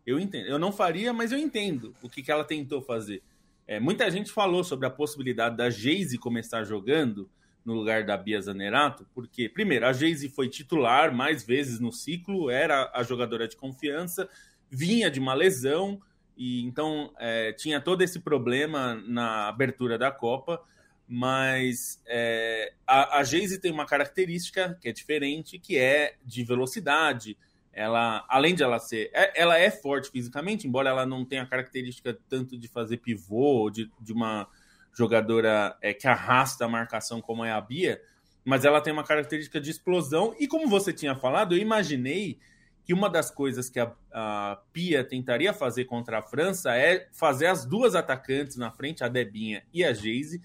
Eu 0.06 0.18
entendo. 0.18 0.46
Eu 0.46 0.58
não 0.58 0.72
faria, 0.72 1.12
mas 1.12 1.32
eu 1.32 1.38
entendo 1.38 1.94
o 2.02 2.08
que, 2.08 2.22
que 2.22 2.30
ela 2.30 2.44
tentou 2.44 2.80
fazer. 2.80 3.22
É, 3.66 3.80
muita 3.80 4.08
gente 4.10 4.30
falou 4.30 4.62
sobre 4.62 4.86
a 4.86 4.90
possibilidade 4.90 5.56
da 5.56 5.68
Geise 5.68 6.16
começar 6.18 6.62
jogando 6.64 7.28
no 7.64 7.74
lugar 7.74 8.04
da 8.04 8.16
Bia 8.16 8.40
Zanerato, 8.40 9.04
porque, 9.12 9.48
primeiro, 9.48 9.86
a 9.86 9.92
Geise 9.92 10.28
foi 10.28 10.48
titular 10.48 11.12
mais 11.12 11.44
vezes 11.44 11.80
no 11.80 11.90
ciclo, 11.90 12.48
era 12.48 12.88
a 12.94 13.02
jogadora 13.02 13.48
de 13.48 13.56
confiança, 13.56 14.28
vinha 14.70 15.10
de 15.10 15.18
uma 15.18 15.34
lesão, 15.34 16.00
e 16.36 16.62
então 16.62 17.12
é, 17.18 17.52
tinha 17.52 17.80
todo 17.80 18.02
esse 18.02 18.20
problema 18.20 18.94
na 19.08 19.48
abertura 19.48 19.98
da 19.98 20.12
Copa, 20.12 20.62
mas 21.08 22.02
é, 22.06 22.72
a, 22.86 23.18
a 23.18 23.24
Geise 23.24 23.60
tem 23.60 23.70
uma 23.70 23.86
característica 23.86 24.76
que 24.80 24.88
é 24.88 24.92
diferente, 24.92 25.58
que 25.58 25.78
é 25.78 26.14
de 26.24 26.42
velocidade, 26.44 27.36
ela, 27.72 28.24
além 28.28 28.54
de 28.54 28.62
ela 28.62 28.78
ser, 28.78 29.10
é, 29.12 29.40
ela 29.40 29.58
é 29.58 29.70
forte 29.70 30.10
fisicamente, 30.10 30.66
embora 30.66 30.88
ela 30.88 31.04
não 31.04 31.24
tenha 31.24 31.42
a 31.42 31.46
característica 31.46 32.18
tanto 32.28 32.58
de 32.58 32.68
fazer 32.68 32.96
pivô, 32.96 33.70
de, 33.70 33.90
de 34.00 34.12
uma 34.12 34.48
jogadora 34.96 35.76
é, 35.82 35.92
que 35.92 36.08
arrasta 36.08 36.64
a 36.64 36.68
marcação 36.68 37.20
como 37.20 37.44
é 37.44 37.52
a 37.52 37.60
Bia, 37.60 38.00
mas 38.42 38.64
ela 38.64 38.80
tem 38.80 38.92
uma 38.92 39.04
característica 39.04 39.60
de 39.60 39.70
explosão. 39.70 40.34
E 40.40 40.48
como 40.48 40.68
você 40.68 40.92
tinha 40.92 41.14
falado, 41.14 41.54
eu 41.54 41.58
imaginei 41.58 42.38
que 42.82 42.94
uma 42.94 43.10
das 43.10 43.30
coisas 43.30 43.68
que 43.68 43.78
a, 43.78 43.92
a 44.10 44.58
Pia 44.72 45.04
tentaria 45.04 45.52
fazer 45.52 45.84
contra 45.84 46.20
a 46.20 46.22
França 46.22 46.74
é 46.74 47.08
fazer 47.12 47.46
as 47.46 47.66
duas 47.66 47.94
atacantes 47.94 48.56
na 48.56 48.70
frente, 48.70 49.04
a 49.04 49.08
Debinha 49.08 49.64
e 49.74 49.84
a 49.84 49.92
Geise, 49.92 50.40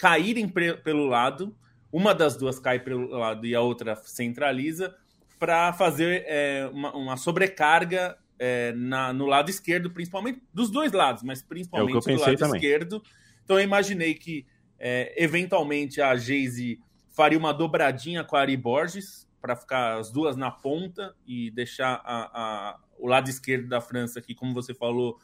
caírem 0.00 0.48
pelo 0.48 1.04
lado. 1.06 1.54
Uma 1.92 2.14
das 2.14 2.36
duas 2.36 2.58
cai 2.58 2.80
pelo 2.80 3.08
lado 3.08 3.46
e 3.46 3.54
a 3.54 3.60
outra 3.60 3.94
centraliza 3.96 4.96
para 5.38 5.72
fazer 5.72 6.24
é, 6.26 6.68
uma, 6.72 6.96
uma, 6.96 7.16
sobrecarga 7.16 8.16
é, 8.38 8.72
na, 8.72 9.12
no 9.12 9.26
lado 9.26 9.50
esquerdo, 9.50 9.90
principalmente 9.90 10.42
dos 10.52 10.70
dois 10.70 10.92
lados, 10.92 11.22
mas 11.22 11.42
principalmente 11.42 12.10
é 12.10 12.14
do 12.14 12.20
lado 12.20 12.36
também. 12.36 12.56
esquerdo. 12.56 13.02
Então 13.44 13.58
eu 13.58 13.64
imaginei 13.64 14.14
que 14.14 14.46
é, 14.78 15.12
eventualmente 15.22 16.00
a 16.00 16.16
Geise 16.16 16.80
faria 17.10 17.38
uma 17.38 17.52
dobradinha 17.52 18.24
com 18.24 18.36
a 18.36 18.40
Ari 18.40 18.56
Borges 18.56 19.28
para 19.40 19.54
ficar 19.54 19.98
as 19.98 20.10
duas 20.10 20.36
na 20.36 20.50
ponta 20.50 21.14
e 21.26 21.50
deixar 21.50 22.00
a, 22.04 22.30
a, 22.32 22.78
o 22.98 23.06
lado 23.06 23.28
esquerdo 23.28 23.68
da 23.68 23.80
França, 23.80 24.20
que, 24.20 24.34
como 24.34 24.54
você 24.54 24.72
falou, 24.72 25.18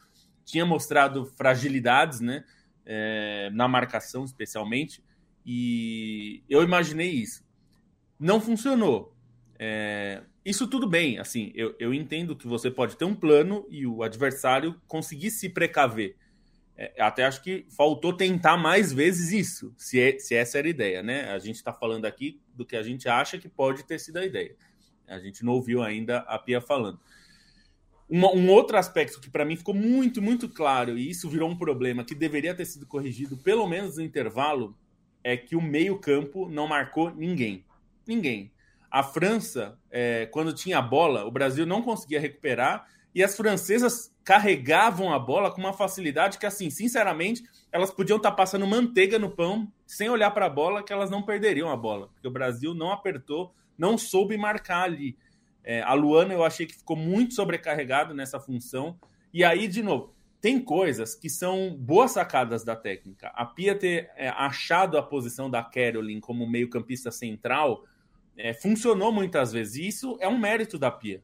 tinha 0.45 0.67
mostrado 0.67 1.25
fragilidades, 1.25 2.21
né? 2.21 2.45
É, 2.87 3.51
na 3.53 3.67
marcação, 3.67 4.25
especialmente. 4.25 5.03
E 5.45 6.43
eu 6.49 6.63
imaginei 6.63 7.11
isso. 7.11 7.45
Não 8.19 8.41
funcionou. 8.41 9.15
É, 9.59 10.23
isso 10.45 10.69
tudo 10.69 10.89
bem, 10.89 11.19
assim, 11.19 11.51
eu, 11.55 11.75
eu 11.79 11.93
entendo 11.93 12.37
que 12.37 12.47
você 12.47 12.71
pode 12.71 12.97
ter 12.97 13.05
um 13.05 13.15
plano 13.15 13.67
e 13.69 13.87
o 13.87 14.03
adversário 14.03 14.81
conseguir 14.87 15.31
se 15.31 15.49
precaver. 15.49 16.17
É, 16.77 16.93
até 17.01 17.25
acho 17.25 17.43
que 17.43 17.67
faltou 17.75 18.13
tentar 18.13 18.57
mais 18.57 18.93
vezes 18.93 19.33
isso, 19.33 19.75
se, 19.79 19.99
é, 19.99 20.19
se 20.19 20.35
essa 20.35 20.59
era 20.59 20.67
a 20.67 20.71
ideia, 20.71 21.03
né? 21.03 21.31
A 21.33 21.39
gente 21.39 21.57
está 21.57 21.73
falando 21.73 22.05
aqui 22.05 22.41
do 22.55 22.67
que 22.67 22.77
a 22.77 22.83
gente 22.83 23.09
acha 23.09 23.39
que 23.39 23.49
pode 23.49 23.83
ter 23.85 23.99
sido 23.99 24.19
a 24.19 24.25
ideia. 24.25 24.55
A 25.09 25.19
gente 25.19 25.45
não 25.45 25.55
ouviu 25.55 25.83
ainda 25.83 26.19
a 26.19 26.39
Pia 26.39 26.61
falando. 26.61 27.01
Uma, 28.09 28.33
um 28.33 28.49
outro 28.51 28.77
aspecto 28.77 29.21
que 29.21 29.29
para 29.29 29.45
mim 29.45 29.57
ficou 29.57 29.75
muito, 29.75 30.23
muito 30.23 30.49
claro, 30.49 30.97
e 30.97 31.11
isso 31.11 31.29
virou 31.29 31.51
um 31.51 31.57
problema 31.57 32.05
que 32.05 32.15
deveria 32.15 32.55
ter 32.55 32.65
sido 32.65 32.87
corrigido, 32.87 33.37
pelo 33.37 33.67
menos 33.67 33.97
no 33.97 34.03
intervalo, 34.03 34.77
é 35.25 35.37
que 35.37 35.57
o 35.57 35.63
meio-campo 35.63 36.49
não 36.49 36.69
marcou 36.69 37.11
ninguém. 37.11 37.65
Ninguém. 38.07 38.53
A 38.89 39.03
França, 39.03 39.77
é, 39.91 40.27
quando 40.27 40.53
tinha 40.53 40.79
a 40.79 40.83
bola, 40.83 41.25
o 41.25 41.31
Brasil 41.31 41.67
não 41.67 41.83
conseguia 41.83 42.21
recuperar 42.21 42.87
e 43.13 43.25
as 43.25 43.37
francesas 43.37 44.15
carregavam 44.23 45.13
a 45.13 45.19
bola 45.19 45.51
com 45.51 45.61
uma 45.61 45.73
facilidade 45.73 46.39
que, 46.39 46.47
assim, 46.47 46.71
sinceramente, 46.71 47.43
elas 47.73 47.91
podiam 47.91 48.19
estar 48.19 48.31
tá 48.31 48.37
passando 48.37 48.67
manteiga 48.67 49.19
no 49.19 49.31
pão 49.31 49.73
sem 49.87 50.09
olhar 50.09 50.31
para 50.31 50.47
a 50.47 50.51
bola, 50.51 50.83
que 50.83 50.93
elas 50.93 51.11
não 51.11 51.23
perderiam 51.23 51.71
a 51.71 51.77
bola, 51.77 52.09
porque 52.09 52.29
o 52.29 52.31
Brasil 52.31 52.75
não 52.75 52.93
apertou, 52.93 53.55
não 53.79 53.97
soube 53.97 54.37
marcar 54.37 54.83
ali. 54.83 55.17
É, 55.67 55.83
a 55.83 55.93
Luana 55.95 56.33
eu 56.33 56.45
achei 56.45 56.65
que 56.65 56.77
ficou 56.77 56.97
muito 56.97 57.35
sobrecarregado 57.35 58.15
nessa 58.15 58.39
função. 58.39 58.97
E 59.35 59.43
aí, 59.43 59.67
de 59.67 59.83
novo, 59.83 60.15
tem 60.41 60.61
coisas 60.61 61.17
que 61.17 61.29
são 61.29 61.77
boas 61.77 62.13
sacadas 62.13 62.63
da 62.63 62.77
técnica. 62.77 63.33
A 63.35 63.45
Pia 63.45 63.75
ter 63.75 64.09
é, 64.15 64.29
achado 64.29 64.97
a 64.97 65.03
posição 65.03 65.51
da 65.51 65.65
Caroline 65.65 66.21
como 66.21 66.49
meio-campista 66.49 67.11
central 67.11 67.85
é, 68.37 68.55
funcionou 68.55 69.11
muitas 69.11 69.53
vezes. 69.53 69.75
E 69.75 69.89
isso 69.89 70.17
é 70.21 70.29
um 70.29 70.39
mérito 70.39 70.79
da 70.79 70.89
Pia. 70.89 71.21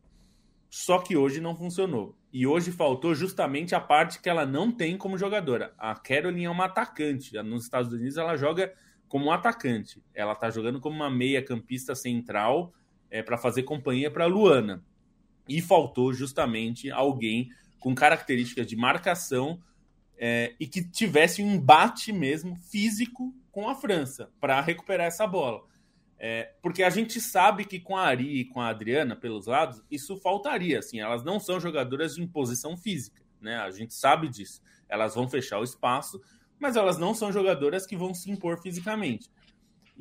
Só 0.68 0.98
que 0.98 1.16
hoje 1.16 1.40
não 1.40 1.54
funcionou. 1.54 2.16
E 2.32 2.44
hoje 2.44 2.72
faltou 2.72 3.14
justamente 3.14 3.76
a 3.76 3.80
parte 3.80 4.20
que 4.20 4.28
ela 4.28 4.44
não 4.44 4.72
tem 4.72 4.96
como 4.98 5.16
jogadora. 5.16 5.72
A 5.78 5.94
Caroline 5.94 6.46
é 6.46 6.50
uma 6.50 6.64
atacante. 6.64 7.40
Nos 7.44 7.62
Estados 7.62 7.92
Unidos 7.92 8.16
ela 8.16 8.36
joga 8.36 8.74
como 9.06 9.30
atacante. 9.30 10.02
Ela 10.12 10.32
está 10.32 10.50
jogando 10.50 10.80
como 10.80 10.96
uma 10.96 11.10
meia-campista 11.10 11.94
central 11.94 12.72
é, 13.12 13.22
para 13.22 13.36
fazer 13.36 13.62
companhia 13.64 14.10
para 14.10 14.24
Luana. 14.24 14.82
E 15.46 15.60
faltou 15.60 16.14
justamente 16.14 16.90
alguém 16.90 17.50
com 17.78 17.94
características 17.94 18.66
de 18.66 18.74
marcação 18.74 19.60
é, 20.16 20.54
e 20.58 20.66
que 20.66 20.82
tivesse 20.82 21.42
um 21.42 21.52
embate 21.52 22.10
mesmo 22.12 22.56
físico 22.56 23.34
com 23.50 23.68
a 23.68 23.74
França 23.74 24.30
para 24.40 24.60
recuperar 24.62 25.06
essa 25.06 25.26
bola. 25.26 25.62
É, 26.18 26.54
porque 26.62 26.82
a 26.84 26.90
gente 26.90 27.20
sabe 27.20 27.64
que 27.64 27.80
com 27.80 27.96
a 27.96 28.02
Ari 28.06 28.38
e 28.38 28.44
com 28.44 28.60
a 28.60 28.68
Adriana 28.68 29.14
pelos 29.14 29.46
lados, 29.46 29.82
isso 29.90 30.16
faltaria. 30.16 30.78
Assim, 30.78 31.00
elas 31.00 31.22
não 31.22 31.38
são 31.38 31.60
jogadoras 31.60 32.14
de 32.14 32.22
imposição 32.22 32.76
física, 32.76 33.20
né? 33.40 33.56
A 33.56 33.70
gente 33.72 33.92
sabe 33.92 34.28
disso. 34.28 34.62
Elas 34.88 35.16
vão 35.16 35.28
fechar 35.28 35.58
o 35.58 35.64
espaço, 35.64 36.22
mas 36.58 36.76
elas 36.76 36.96
não 36.96 37.12
são 37.12 37.32
jogadoras 37.32 37.84
que 37.84 37.96
vão 37.96 38.14
se 38.14 38.30
impor 38.30 38.62
fisicamente. 38.62 39.28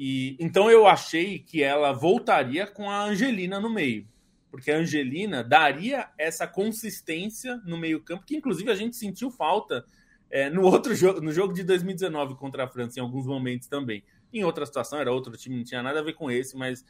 E 0.04 0.36
então 0.40 0.68
eu 0.72 0.88
achei 0.88 1.38
que 1.38 1.62
ela 1.62 1.92
voltaria 1.92 2.66
com 2.66 2.90
a 2.90 3.04
Angelina 3.04 3.60
no 3.60 3.70
meio, 3.70 4.08
porque 4.50 4.72
a 4.72 4.78
Angelina 4.78 5.44
daria 5.44 6.10
essa 6.18 6.48
consistência 6.48 7.62
no 7.68 7.78
meio-campo, 7.78 8.26
que 8.26 8.36
inclusive 8.36 8.72
a 8.72 8.74
gente 8.74 8.96
sentiu 8.96 9.30
falta 9.30 9.86
é, 10.32 10.50
no 10.50 10.64
outro 10.64 10.96
jogo, 10.96 11.22
no 11.22 11.32
jogo 11.32 11.54
de 11.54 11.62
2019 11.64 12.34
contra 12.34 12.64
a 12.64 12.68
França, 12.68 13.00
em 13.00 13.04
alguns 13.04 13.28
momentos 13.28 13.68
também. 13.68 14.04
Em 14.34 14.44
outra 14.44 14.66
situação, 14.66 14.98
era 14.98 15.12
outro 15.12 15.38
time, 15.38 15.58
não 15.58 15.64
tinha 15.64 15.84
nada 15.84 16.00
a 16.00 16.04
ver 16.04 16.14
com 16.14 16.32
esse, 16.32 16.58
mas 16.58 16.84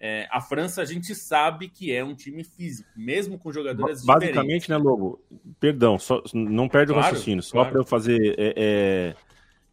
é, 0.00 0.26
a 0.28 0.40
França 0.40 0.82
a 0.82 0.84
gente 0.84 1.14
sabe 1.14 1.68
que 1.68 1.92
é 1.92 2.02
um 2.02 2.16
time 2.16 2.42
físico, 2.42 2.88
mesmo 2.96 3.38
com 3.38 3.52
jogadores 3.52 4.04
Basicamente, 4.04 4.32
diferentes. 4.32 4.68
né, 4.68 4.76
Lobo? 4.76 5.20
Perdão, 5.60 6.00
só, 6.00 6.20
não 6.34 6.68
perde 6.68 6.92
claro, 6.92 7.06
o 7.06 7.10
raciocínio. 7.10 7.44
Só 7.44 7.58
claro. 7.58 7.70
para 7.70 7.80
eu 7.80 7.84
fazer. 7.84 8.34
É, 8.36 9.14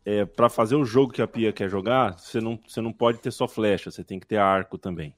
é, 0.06 0.26
para 0.26 0.50
fazer 0.50 0.76
o 0.76 0.86
jogo 0.86 1.14
que 1.14 1.22
a 1.22 1.28
Pia 1.28 1.54
quer 1.54 1.70
jogar, 1.70 2.20
você 2.20 2.42
não, 2.42 2.60
você 2.68 2.82
não 2.82 2.92
pode 2.92 3.20
ter 3.20 3.32
só 3.32 3.48
flecha, 3.48 3.92
você 3.92 4.04
tem 4.04 4.20
que 4.20 4.28
ter 4.28 4.38
arco 4.38 4.78
também. 4.78 5.14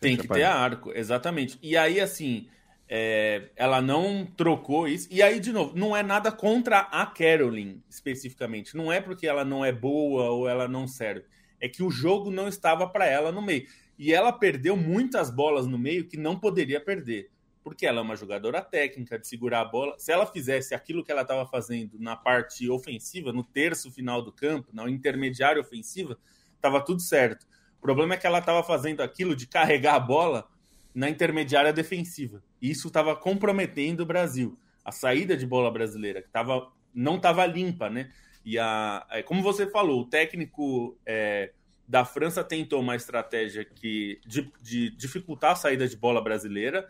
Tem 0.00 0.16
que 0.16 0.26
ter 0.26 0.42
arco, 0.42 0.90
exatamente. 0.92 1.58
E 1.62 1.76
aí, 1.76 2.00
assim, 2.00 2.48
é, 2.88 3.50
ela 3.54 3.80
não 3.80 4.26
trocou 4.36 4.88
isso. 4.88 5.06
E 5.10 5.22
aí, 5.22 5.38
de 5.38 5.52
novo, 5.52 5.76
não 5.76 5.96
é 5.96 6.02
nada 6.02 6.32
contra 6.32 6.80
a 6.80 7.06
Caroline, 7.06 7.80
especificamente. 7.88 8.76
Não 8.76 8.92
é 8.92 9.00
porque 9.00 9.26
ela 9.26 9.44
não 9.44 9.64
é 9.64 9.70
boa 9.70 10.30
ou 10.30 10.48
ela 10.48 10.66
não 10.66 10.88
serve 10.88 11.24
é 11.62 11.68
que 11.68 11.82
o 11.82 11.90
jogo 11.90 12.30
não 12.30 12.48
estava 12.48 12.88
para 12.88 13.06
ela 13.06 13.30
no 13.30 13.40
meio. 13.40 13.64
E 13.96 14.12
ela 14.12 14.32
perdeu 14.32 14.76
muitas 14.76 15.30
bolas 15.30 15.64
no 15.64 15.78
meio 15.78 16.08
que 16.08 16.16
não 16.16 16.36
poderia 16.36 16.80
perder, 16.80 17.30
porque 17.62 17.86
ela 17.86 18.00
é 18.00 18.02
uma 18.02 18.16
jogadora 18.16 18.60
técnica 18.60 19.18
de 19.18 19.26
segurar 19.26 19.60
a 19.60 19.64
bola. 19.64 19.94
Se 19.98 20.10
ela 20.12 20.26
fizesse 20.26 20.74
aquilo 20.74 21.04
que 21.04 21.12
ela 21.12 21.22
estava 21.22 21.46
fazendo 21.46 21.98
na 21.98 22.16
parte 22.16 22.68
ofensiva, 22.68 23.32
no 23.32 23.44
terço 23.44 23.90
final 23.90 24.22
do 24.22 24.32
campo, 24.32 24.68
na 24.72 24.88
intermediária 24.90 25.60
ofensiva, 25.60 26.18
estava 26.54 26.80
tudo 26.80 27.00
certo. 27.00 27.46
O 27.78 27.80
problema 27.80 28.14
é 28.14 28.16
que 28.16 28.26
ela 28.26 28.38
estava 28.38 28.62
fazendo 28.62 29.00
aquilo 29.00 29.34
de 29.34 29.46
carregar 29.46 29.94
a 29.94 30.00
bola 30.00 30.48
na 30.94 31.08
intermediária 31.08 31.72
defensiva. 31.72 32.42
E 32.60 32.70
isso 32.70 32.88
estava 32.88 33.16
comprometendo 33.16 34.00
o 34.00 34.06
Brasil. 34.06 34.58
A 34.84 34.92
saída 34.92 35.36
de 35.36 35.46
bola 35.46 35.70
brasileira, 35.70 36.22
que 36.22 36.28
tava, 36.28 36.70
não 36.94 37.16
estava 37.16 37.46
limpa, 37.46 37.88
né? 37.88 38.10
E 38.44 38.58
a, 38.58 39.06
é, 39.10 39.22
como 39.22 39.42
você 39.42 39.66
falou, 39.66 40.02
o 40.02 40.04
técnico 40.04 40.98
é, 41.06 41.52
da 41.86 42.04
França 42.04 42.42
tentou 42.42 42.80
uma 42.80 42.96
estratégia 42.96 43.64
que, 43.64 44.20
de, 44.26 44.52
de 44.60 44.90
dificultar 44.90 45.52
a 45.52 45.56
saída 45.56 45.86
de 45.86 45.96
bola 45.96 46.22
brasileira. 46.22 46.88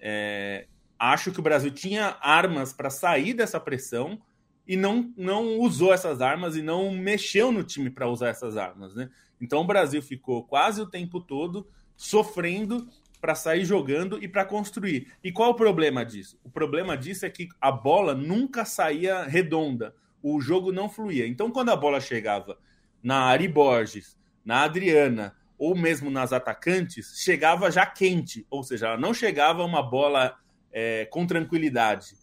É, 0.00 0.66
acho 0.98 1.32
que 1.32 1.40
o 1.40 1.42
Brasil 1.42 1.70
tinha 1.70 2.16
armas 2.20 2.72
para 2.72 2.90
sair 2.90 3.34
dessa 3.34 3.60
pressão 3.60 4.20
e 4.66 4.76
não, 4.76 5.12
não 5.16 5.58
usou 5.58 5.92
essas 5.92 6.20
armas 6.20 6.56
e 6.56 6.62
não 6.62 6.90
mexeu 6.90 7.52
no 7.52 7.62
time 7.62 7.90
para 7.90 8.08
usar 8.08 8.28
essas 8.28 8.56
armas. 8.56 8.94
Né? 8.94 9.08
Então 9.40 9.60
o 9.60 9.66
Brasil 9.66 10.02
ficou 10.02 10.42
quase 10.42 10.80
o 10.80 10.86
tempo 10.86 11.20
todo 11.20 11.66
sofrendo 11.96 12.88
para 13.20 13.34
sair 13.34 13.64
jogando 13.64 14.22
e 14.22 14.28
para 14.28 14.44
construir. 14.44 15.12
E 15.22 15.32
qual 15.32 15.50
o 15.50 15.54
problema 15.54 16.04
disso? 16.04 16.38
O 16.44 16.50
problema 16.50 16.96
disso 16.96 17.24
é 17.24 17.30
que 17.30 17.48
a 17.60 17.72
bola 17.72 18.14
nunca 18.14 18.64
saía 18.64 19.24
redonda 19.24 19.94
o 20.28 20.40
jogo 20.40 20.72
não 20.72 20.88
fluía. 20.88 21.26
Então, 21.26 21.52
quando 21.52 21.68
a 21.70 21.76
bola 21.76 22.00
chegava 22.00 22.58
na 23.00 23.26
Ari 23.26 23.46
Borges, 23.46 24.18
na 24.44 24.64
Adriana 24.64 25.36
ou 25.58 25.76
mesmo 25.76 26.10
nas 26.10 26.32
atacantes, 26.32 27.14
chegava 27.18 27.70
já 27.70 27.86
quente, 27.86 28.46
ou 28.50 28.62
seja, 28.62 28.88
ela 28.88 28.96
não 28.98 29.14
chegava 29.14 29.64
uma 29.64 29.82
bola 29.82 30.36
é, 30.72 31.06
com 31.06 31.26
tranquilidade. 31.26 32.14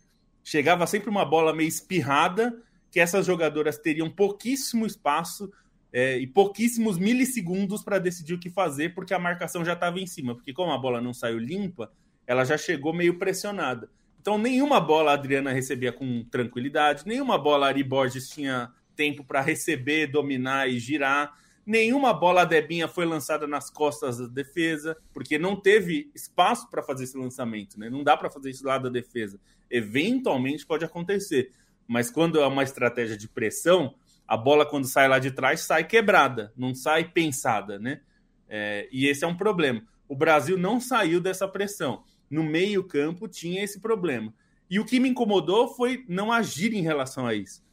Chegava 0.43 0.85
sempre 0.85 1.09
uma 1.09 1.25
bola 1.25 1.53
meio 1.53 1.67
espirrada, 1.67 2.53
que 2.91 2.99
essas 2.99 3.25
jogadoras 3.25 3.77
teriam 3.77 4.09
pouquíssimo 4.09 4.85
espaço 4.85 5.51
é, 5.91 6.17
e 6.17 6.27
pouquíssimos 6.27 6.97
milissegundos 6.97 7.83
para 7.83 7.99
decidir 7.99 8.33
o 8.33 8.39
que 8.39 8.49
fazer, 8.49 8.93
porque 8.93 9.13
a 9.13 9.19
marcação 9.19 9.63
já 9.63 9.73
estava 9.73 9.99
em 9.99 10.05
cima. 10.05 10.35
Porque, 10.35 10.53
como 10.53 10.71
a 10.71 10.77
bola 10.77 11.01
não 11.01 11.13
saiu 11.13 11.39
limpa, 11.39 11.91
ela 12.27 12.43
já 12.43 12.57
chegou 12.57 12.93
meio 12.93 13.17
pressionada. 13.17 13.89
Então, 14.21 14.37
nenhuma 14.37 14.79
bola 14.79 15.11
a 15.11 15.13
Adriana 15.15 15.51
recebia 15.51 15.91
com 15.91 16.23
tranquilidade, 16.25 17.05
nenhuma 17.05 17.37
bola 17.37 17.65
a 17.65 17.69
Ari 17.69 17.83
Borges 17.83 18.29
tinha 18.29 18.71
tempo 18.95 19.23
para 19.23 19.41
receber, 19.41 20.07
dominar 20.07 20.69
e 20.69 20.79
girar. 20.79 21.37
Nenhuma 21.65 22.13
bola 22.13 22.45
Debinha 22.45 22.87
foi 22.87 23.05
lançada 23.05 23.47
nas 23.47 23.69
costas 23.69 24.17
da 24.17 24.27
defesa, 24.27 24.97
porque 25.13 25.37
não 25.37 25.55
teve 25.55 26.11
espaço 26.13 26.69
para 26.69 26.83
fazer 26.83 27.05
esse 27.05 27.17
lançamento, 27.17 27.79
né? 27.79 27.89
Não 27.89 28.03
dá 28.03 28.17
para 28.17 28.29
fazer 28.29 28.49
isso 28.49 28.65
lá 28.65 28.77
da 28.77 28.89
defesa. 28.89 29.39
Eventualmente 29.69 30.65
pode 30.65 30.83
acontecer, 30.83 31.51
mas 31.87 32.11
quando 32.11 32.39
é 32.39 32.45
uma 32.45 32.63
estratégia 32.63 33.17
de 33.17 33.29
pressão, 33.29 33.95
a 34.27 34.35
bola 34.35 34.65
quando 34.65 34.87
sai 34.87 35.07
lá 35.07 35.19
de 35.19 35.31
trás 35.31 35.61
sai 35.61 35.85
quebrada, 35.85 36.51
não 36.55 36.75
sai 36.75 37.09
pensada, 37.09 37.79
né? 37.79 38.01
É, 38.47 38.87
e 38.91 39.07
esse 39.07 39.23
é 39.23 39.27
um 39.27 39.35
problema. 39.35 39.81
O 40.07 40.15
Brasil 40.15 40.57
não 40.57 40.79
saiu 40.79 41.21
dessa 41.21 41.47
pressão. 41.47 42.03
No 42.29 42.43
meio-campo 42.43 43.27
tinha 43.27 43.63
esse 43.63 43.79
problema. 43.79 44.33
E 44.69 44.79
o 44.79 44.85
que 44.85 44.99
me 44.99 45.09
incomodou 45.09 45.67
foi 45.67 46.03
não 46.07 46.31
agir 46.31 46.73
em 46.73 46.81
relação 46.81 47.25
a 47.25 47.33
isso. 47.33 47.63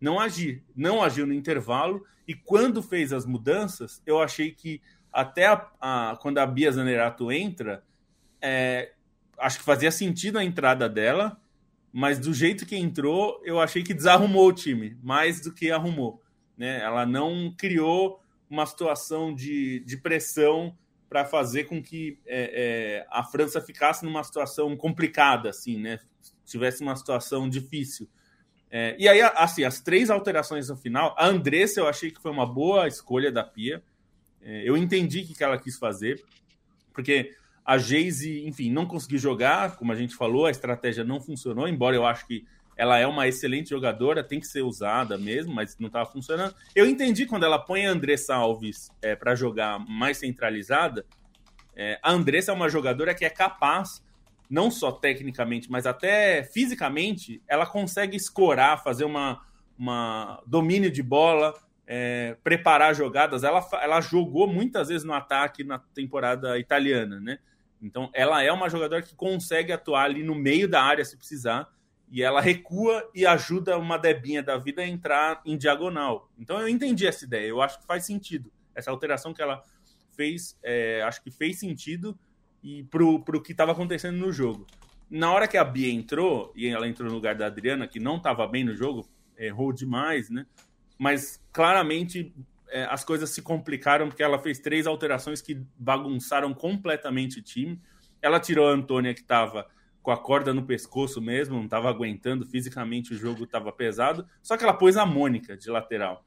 Não 0.00 0.18
agir. 0.18 0.64
Não 0.74 1.02
agiu 1.02 1.26
no 1.26 1.34
intervalo. 1.34 2.04
E 2.26 2.34
quando 2.34 2.82
fez 2.82 3.12
as 3.12 3.24
mudanças, 3.24 4.02
eu 4.04 4.20
achei 4.20 4.52
que 4.52 4.80
até 5.12 5.46
a, 5.46 5.70
a, 5.80 6.18
quando 6.20 6.38
a 6.38 6.46
Bia 6.46 6.70
Zanerato 6.70 7.30
entra, 7.32 7.82
é, 8.40 8.92
acho 9.38 9.58
que 9.58 9.64
fazia 9.64 9.90
sentido 9.90 10.38
a 10.38 10.44
entrada 10.44 10.88
dela, 10.88 11.40
mas 11.92 12.18
do 12.18 12.34
jeito 12.34 12.66
que 12.66 12.76
entrou, 12.76 13.40
eu 13.44 13.60
achei 13.60 13.82
que 13.82 13.94
desarrumou 13.94 14.48
o 14.48 14.52
time, 14.52 14.98
mais 15.02 15.40
do 15.40 15.54
que 15.54 15.70
arrumou. 15.70 16.22
Né? 16.56 16.80
Ela 16.80 17.06
não 17.06 17.54
criou 17.56 18.20
uma 18.48 18.66
situação 18.66 19.34
de, 19.34 19.80
de 19.80 19.96
pressão 19.96 20.76
para 21.08 21.24
fazer 21.24 21.64
com 21.64 21.82
que 21.82 22.18
é, 22.26 23.04
é, 23.04 23.06
a 23.10 23.22
França 23.22 23.60
ficasse 23.60 24.04
numa 24.04 24.22
situação 24.24 24.76
complicada, 24.76 25.50
assim, 25.50 25.78
né? 25.78 26.00
Tivesse 26.44 26.82
uma 26.82 26.96
situação 26.96 27.48
difícil. 27.48 28.08
É, 28.70 28.96
e 28.98 29.08
aí, 29.08 29.20
assim, 29.20 29.64
as 29.64 29.80
três 29.80 30.10
alterações 30.10 30.68
no 30.68 30.76
final, 30.76 31.14
a 31.18 31.26
Andressa 31.26 31.80
eu 31.80 31.88
achei 31.88 32.10
que 32.10 32.20
foi 32.20 32.30
uma 32.30 32.46
boa 32.46 32.88
escolha 32.88 33.30
da 33.30 33.44
Pia. 33.44 33.82
É, 34.42 34.62
eu 34.68 34.76
entendi 34.76 35.20
o 35.20 35.34
que 35.34 35.42
ela 35.42 35.58
quis 35.58 35.78
fazer, 35.78 36.22
porque 36.92 37.34
a 37.64 37.78
Geise, 37.78 38.46
enfim, 38.46 38.70
não 38.70 38.86
conseguiu 38.86 39.18
jogar, 39.18 39.76
como 39.76 39.92
a 39.92 39.96
gente 39.96 40.14
falou, 40.14 40.46
a 40.46 40.50
estratégia 40.50 41.02
não 41.02 41.20
funcionou, 41.20 41.66
embora 41.66 41.96
eu 41.96 42.06
acho 42.06 42.26
que 42.26 42.46
ela 42.76 42.98
é 42.98 43.06
uma 43.06 43.26
excelente 43.26 43.70
jogadora, 43.70 44.22
tem 44.22 44.38
que 44.38 44.46
ser 44.46 44.62
usada 44.62 45.16
mesmo, 45.16 45.54
mas 45.54 45.76
não 45.78 45.86
estava 45.86 46.08
funcionando. 46.10 46.54
Eu 46.74 46.86
entendi 46.86 47.24
quando 47.24 47.44
ela 47.44 47.58
põe 47.58 47.86
a 47.86 47.90
Andressa 47.90 48.34
Alves 48.34 48.90
é, 49.00 49.16
para 49.16 49.34
jogar 49.34 49.78
mais 49.78 50.18
centralizada. 50.18 51.06
É, 51.74 51.98
a 52.02 52.12
Andressa 52.12 52.52
é 52.52 52.54
uma 52.54 52.68
jogadora 52.68 53.14
que 53.14 53.24
é 53.24 53.30
capaz, 53.30 54.02
não 54.48 54.70
só 54.70 54.92
tecnicamente, 54.92 55.70
mas 55.70 55.86
até 55.86 56.42
fisicamente, 56.44 57.42
ela 57.48 57.66
consegue 57.66 58.16
escorar, 58.16 58.82
fazer 58.82 59.04
uma, 59.04 59.40
uma 59.78 60.42
domínio 60.46 60.90
de 60.90 61.02
bola, 61.02 61.54
é, 61.86 62.36
preparar 62.42 62.94
jogadas. 62.94 63.44
Ela, 63.44 63.66
ela 63.82 64.00
jogou 64.00 64.46
muitas 64.46 64.88
vezes 64.88 65.04
no 65.04 65.12
ataque 65.12 65.64
na 65.64 65.78
temporada 65.78 66.58
italiana, 66.58 67.20
né? 67.20 67.38
Então, 67.80 68.10
ela 68.14 68.42
é 68.42 68.50
uma 68.50 68.68
jogadora 68.68 69.02
que 69.02 69.14
consegue 69.14 69.72
atuar 69.72 70.04
ali 70.04 70.22
no 70.22 70.34
meio 70.34 70.68
da 70.68 70.82
área 70.82 71.04
se 71.04 71.16
precisar 71.16 71.68
e 72.10 72.22
ela 72.22 72.40
recua 72.40 73.08
e 73.14 73.26
ajuda 73.26 73.78
uma 73.78 73.98
Debinha 73.98 74.42
da 74.42 74.56
vida 74.56 74.82
a 74.82 74.86
entrar 74.86 75.42
em 75.44 75.56
diagonal. 75.56 76.30
Então 76.38 76.60
eu 76.60 76.68
entendi 76.68 77.06
essa 77.06 77.24
ideia, 77.24 77.48
eu 77.48 77.60
acho 77.60 77.80
que 77.80 77.86
faz 77.86 78.04
sentido. 78.04 78.50
Essa 78.74 78.90
alteração 78.90 79.34
que 79.34 79.42
ela 79.42 79.62
fez, 80.14 80.58
é, 80.62 81.02
acho 81.02 81.22
que 81.22 81.30
fez 81.30 81.58
sentido 81.58 82.18
e 82.62 82.84
pro, 82.84 83.20
pro 83.20 83.42
que 83.42 83.52
estava 83.52 83.72
acontecendo 83.72 84.16
no 84.16 84.32
jogo. 84.32 84.66
Na 85.08 85.32
hora 85.32 85.46
que 85.46 85.56
a 85.56 85.64
Bia 85.64 85.92
entrou, 85.92 86.52
e 86.56 86.66
ela 86.66 86.88
entrou 86.88 87.08
no 87.08 87.14
lugar 87.14 87.34
da 87.34 87.46
Adriana, 87.46 87.86
que 87.86 88.00
não 88.00 88.16
estava 88.16 88.46
bem 88.46 88.64
no 88.64 88.74
jogo, 88.74 89.08
errou 89.38 89.72
demais, 89.72 90.28
né? 90.28 90.46
Mas 90.98 91.40
claramente 91.52 92.34
é, 92.68 92.84
as 92.84 93.04
coisas 93.04 93.30
se 93.30 93.42
complicaram 93.42 94.08
porque 94.08 94.22
ela 94.22 94.38
fez 94.38 94.58
três 94.58 94.86
alterações 94.86 95.40
que 95.40 95.62
bagunçaram 95.78 96.52
completamente 96.52 97.38
o 97.38 97.42
time. 97.42 97.80
Ela 98.20 98.40
tirou 98.40 98.68
a 98.68 98.72
Antônia, 98.72 99.14
que 99.14 99.20
estava 99.20 99.66
com 100.02 100.10
a 100.10 100.16
corda 100.16 100.54
no 100.54 100.62
pescoço 100.62 101.20
mesmo, 101.20 101.56
não 101.56 101.64
estava 101.64 101.88
aguentando, 101.88 102.46
fisicamente 102.46 103.12
o 103.12 103.16
jogo 103.16 103.44
estava 103.44 103.72
pesado. 103.72 104.26
Só 104.42 104.56
que 104.56 104.64
ela 104.64 104.72
pôs 104.72 104.96
a 104.96 105.04
Mônica 105.04 105.56
de 105.56 105.68
lateral. 105.68 106.24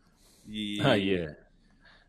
E... 0.47 0.81
Aí 0.81 1.15
é. 1.15 1.37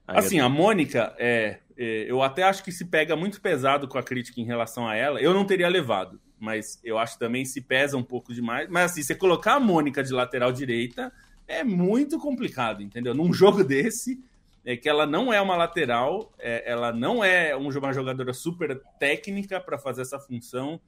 Aí 0.07 0.19
assim, 0.19 0.39
é... 0.41 0.43
a 0.43 0.49
Mônica, 0.49 1.15
é, 1.19 1.61
eu 1.83 2.23
até 2.23 2.43
acho 2.43 2.63
que 2.63 2.71
se 2.71 2.85
pega 2.85 3.17
muito 3.17 3.41
pesado 3.41 3.89
com 3.89 3.97
a 3.97 4.03
crítica 4.03 4.39
em 4.39 4.45
relação 4.45 4.87
a 4.87 4.95
ela. 4.95 5.19
Eu 5.19 5.33
não 5.33 5.47
teria 5.47 5.67
levado, 5.67 6.21
mas 6.39 6.79
eu 6.85 6.99
acho 6.99 7.19
também 7.19 7.45
se 7.47 7.63
pesa 7.63 7.97
um 7.97 8.03
pouco 8.03 8.35
demais. 8.35 8.69
Mas 8.69 8.93
assim, 8.93 9.03
você 9.03 9.15
colocar 9.15 9.55
a 9.55 9.61
Mônica 9.61 10.03
de 10.03 10.13
lateral 10.13 10.53
direita 10.53 11.11
é 11.49 11.65
muito 11.65 12.19
complicado, 12.19 12.83
entendeu? 12.83 13.15
Num 13.15 13.33
jogo 13.35 13.65
desse, 13.65 14.23
é 14.63 14.77
que 14.77 14.91
ela 14.91 15.07
não 15.07 15.33
é 15.33 15.41
uma 15.41 15.57
lateral, 15.57 16.31
é, 16.39 16.71
ela 16.71 16.93
não 16.93 17.25
é 17.25 17.57
uma 17.57 17.93
jogadora 17.95 18.35
super 18.35 18.79
técnica 18.99 19.59
para 19.59 19.79
fazer 19.79 20.03
essa 20.03 20.19
função 20.19 20.79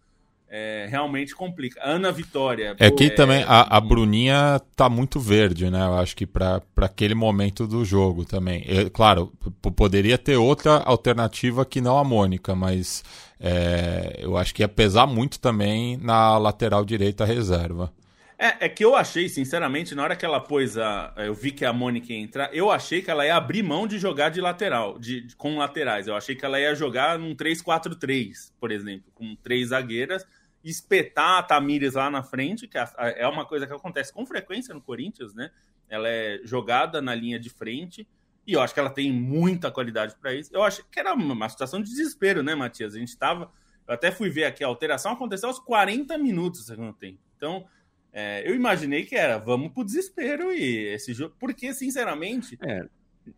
é, 0.55 0.87
realmente 0.87 1.35
complica. 1.35 1.81
Ana 1.83 2.13
Vitória. 2.13 2.77
É 2.79 2.91
que 2.91 3.05
é... 3.05 3.11
também 3.11 3.43
a, 3.49 3.75
a, 3.75 3.81
Bruninha 3.81 4.61
tá 4.77 4.87
muito 4.87 5.19
verde, 5.19 5.71
né? 5.71 5.81
Eu 5.81 5.95
acho 5.95 6.15
que 6.15 6.27
para 6.27 6.61
aquele 6.77 7.15
momento 7.15 7.67
do 7.67 7.87
jogo 7.87 8.27
também. 8.27 8.63
Eu, 8.69 8.91
claro, 8.91 9.33
poderia 9.75 10.19
ter 10.19 10.37
outra 10.37 10.77
alternativa 10.85 11.65
que 11.65 11.81
não 11.81 11.97
a 11.97 12.05
Mônica, 12.05 12.55
mas 12.55 13.03
é, 13.41 14.19
eu 14.19 14.37
acho 14.37 14.55
que 14.55 14.63
ia 14.63 14.69
pesar 14.69 15.07
muito 15.07 15.41
também 15.41 15.97
na 15.97 16.37
lateral 16.37 16.85
direita 16.85 17.25
reserva. 17.25 17.91
É, 18.39 18.67
é, 18.67 18.69
que 18.69 18.85
eu 18.85 18.95
achei, 18.95 19.31
sinceramente, 19.31 19.95
na 19.95 20.03
hora 20.03 20.17
que 20.17 20.25
ela 20.27 20.41
pôs 20.41 20.77
a. 20.77 21.15
Eu 21.17 21.33
vi 21.33 21.53
que 21.53 21.65
a 21.65 21.73
Mônica 21.73 22.13
ia 22.13 22.19
entrar, 22.19 22.51
eu 22.53 22.71
achei 22.71 23.01
que 23.01 23.11
ela 23.11 23.25
ia 23.25 23.37
abrir 23.37 23.63
mão 23.63 23.87
de 23.87 23.99
jogar 23.99 24.29
de 24.29 24.41
lateral, 24.41 24.99
de, 24.99 25.23
de 25.23 25.37
com 25.37 25.57
laterais. 25.57 26.09
Eu 26.09 26.17
achei 26.17 26.35
que 26.35 26.45
ela 26.45 26.61
ia 26.61 26.75
jogar 26.75 27.19
num 27.19 27.35
3-4-3, 27.35 28.53
por 28.61 28.71
exemplo, 28.71 29.11
com 29.15 29.35
três 29.43 29.69
zagueiras 29.69 30.27
espetar 30.65 31.39
a 31.39 31.43
Tamires 31.43 31.95
lá 31.95 32.11
na 32.11 32.23
frente, 32.23 32.69
que 32.69 32.79
é 32.79 33.27
uma 33.27 33.45
coisa 33.45 33.67
que 33.67 33.73
acontece 33.73 34.13
com 34.13 34.25
frequência 34.25 34.75
no 34.75 34.81
Corinthians, 34.81 35.35
né? 35.35 35.51
Ela 35.89 36.09
é 36.09 36.41
jogada 36.45 37.03
na 37.03 37.15
linha 37.15 37.39
de 37.39 37.51
frente 37.51 38.07
e 38.47 38.55
eu 38.55 38.61
acho 38.61 38.75
que 38.75 38.81
ela 38.81 38.91
tem 38.91 39.13
muita 39.13 39.71
qualidade 39.71 40.15
para 40.21 40.35
isso. 40.35 40.51
Eu 40.53 40.63
acho 40.63 40.85
que 40.91 40.99
era 40.99 41.15
uma 41.15 41.49
situação 41.49 41.81
de 41.81 41.89
desespero, 41.89 42.43
né, 42.43 42.55
Matias? 42.55 42.95
A 42.95 42.99
gente 42.99 43.09
estava. 43.09 43.51
Eu 43.87 43.95
até 43.95 44.11
fui 44.11 44.31
ver 44.31 44.45
aqui, 44.45 44.63
a 44.65 44.67
alteração 44.67 45.13
aconteceu 45.13 45.49
aos 45.49 45.59
40 45.59 46.17
minutos 46.19 46.61
do 46.61 46.67
segundo 46.67 46.93
tempo. 46.93 47.19
Então, 47.37 47.67
é, 48.13 48.49
eu 48.49 48.55
imaginei 48.55 49.05
que 49.05 49.17
era, 49.17 49.39
vamos 49.39 49.73
pro 49.73 49.85
desespero 49.85 50.53
e 50.53 50.87
esse 50.89 51.13
jogo. 51.13 51.35
Porque, 51.39 51.73
sinceramente, 51.75 52.59
é. 52.63 52.87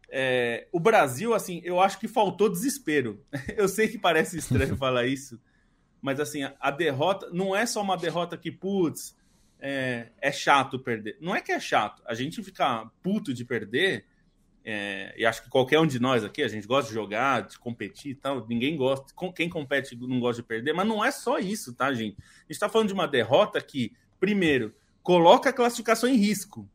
É, 0.09 0.67
o 0.73 0.81
Brasil, 0.81 1.35
assim, 1.35 1.61
eu 1.65 1.81
acho 1.81 1.99
que 1.99 2.09
faltou 2.09 2.49
desespero. 2.49 3.23
Eu 3.57 3.69
sei 3.69 3.89
que 3.89 3.99
parece 3.99 4.39
estranho 4.39 4.77
falar 4.79 5.07
isso, 5.07 5.41
mas 6.05 6.21
assim, 6.21 6.43
a, 6.61 6.71
derrota 6.71 7.31
não 7.33 7.57
é 7.57 7.65
só 7.65 7.81
uma 7.81 7.97
derrota 7.97 8.37
que, 8.37 8.53
putz, 8.53 9.17
é, 9.59 10.09
é, 10.21 10.31
chato 10.31 10.79
perder. 10.79 11.17
Não 11.19 11.35
é 11.35 11.41
que 11.41 11.51
é 11.51 11.59
chato. 11.59 12.03
A 12.05 12.13
gente 12.13 12.43
ficar 12.43 12.91
puto 13.03 13.33
de 13.33 13.43
perder, 13.43 14.05
é, 14.63 15.15
e 15.17 15.25
acho 15.25 15.43
que 15.43 15.49
qualquer 15.49 15.81
um 15.81 15.87
de 15.87 15.99
nós 15.99 16.23
aqui, 16.23 16.43
a 16.43 16.49
gente 16.49 16.67
gosta 16.67 16.89
de 16.89 16.95
jogar, 16.95 17.47
de 17.47 17.59
competir 17.59 18.11
e 18.13 18.15
tal, 18.17 18.47
ninguém 18.47 18.77
gosta, 18.77 19.15
quem 19.35 19.49
compete 19.49 19.97
não 19.97 20.21
gosta 20.21 20.43
de 20.43 20.47
perder, 20.47 20.75
mas 20.75 20.87
não 20.87 21.03
é 21.03 21.11
só 21.11 21.39
isso, 21.39 21.73
tá, 21.73 21.91
gente? 21.95 22.19
A 22.19 22.41
gente 22.43 22.51
está 22.51 22.69
falando 22.69 22.89
de 22.89 22.95
uma 22.95 23.09
derrota 23.09 23.59
que, 23.59 23.91
primeiro, 24.21 24.75
coloca 25.03 25.49
a 25.49 25.55
classificação 25.55 26.07
em 26.07 26.17
risco. 26.17 26.69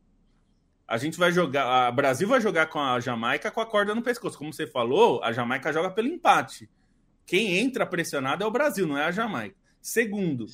A 0.88 0.96
gente 0.96 1.16
vai 1.16 1.30
jogar, 1.30 1.86
a 1.86 1.92
Brasil 1.92 2.26
vai 2.26 2.40
jogar 2.40 2.66
com 2.66 2.80
a 2.80 2.98
Jamaica 2.98 3.48
com 3.48 3.60
a 3.60 3.66
corda 3.66 3.94
no 3.94 4.02
pescoço. 4.02 4.36
Como 4.36 4.52
você 4.52 4.66
falou, 4.66 5.22
a 5.22 5.30
Jamaica 5.30 5.72
joga 5.72 5.88
pelo 5.88 6.08
empate. 6.08 6.68
Quem 7.30 7.58
entra 7.58 7.86
pressionado 7.86 8.42
é 8.42 8.46
o 8.46 8.50
Brasil, 8.50 8.88
não 8.88 8.98
é 8.98 9.04
a 9.04 9.12
Jamaica. 9.12 9.54
Segundo, 9.80 10.46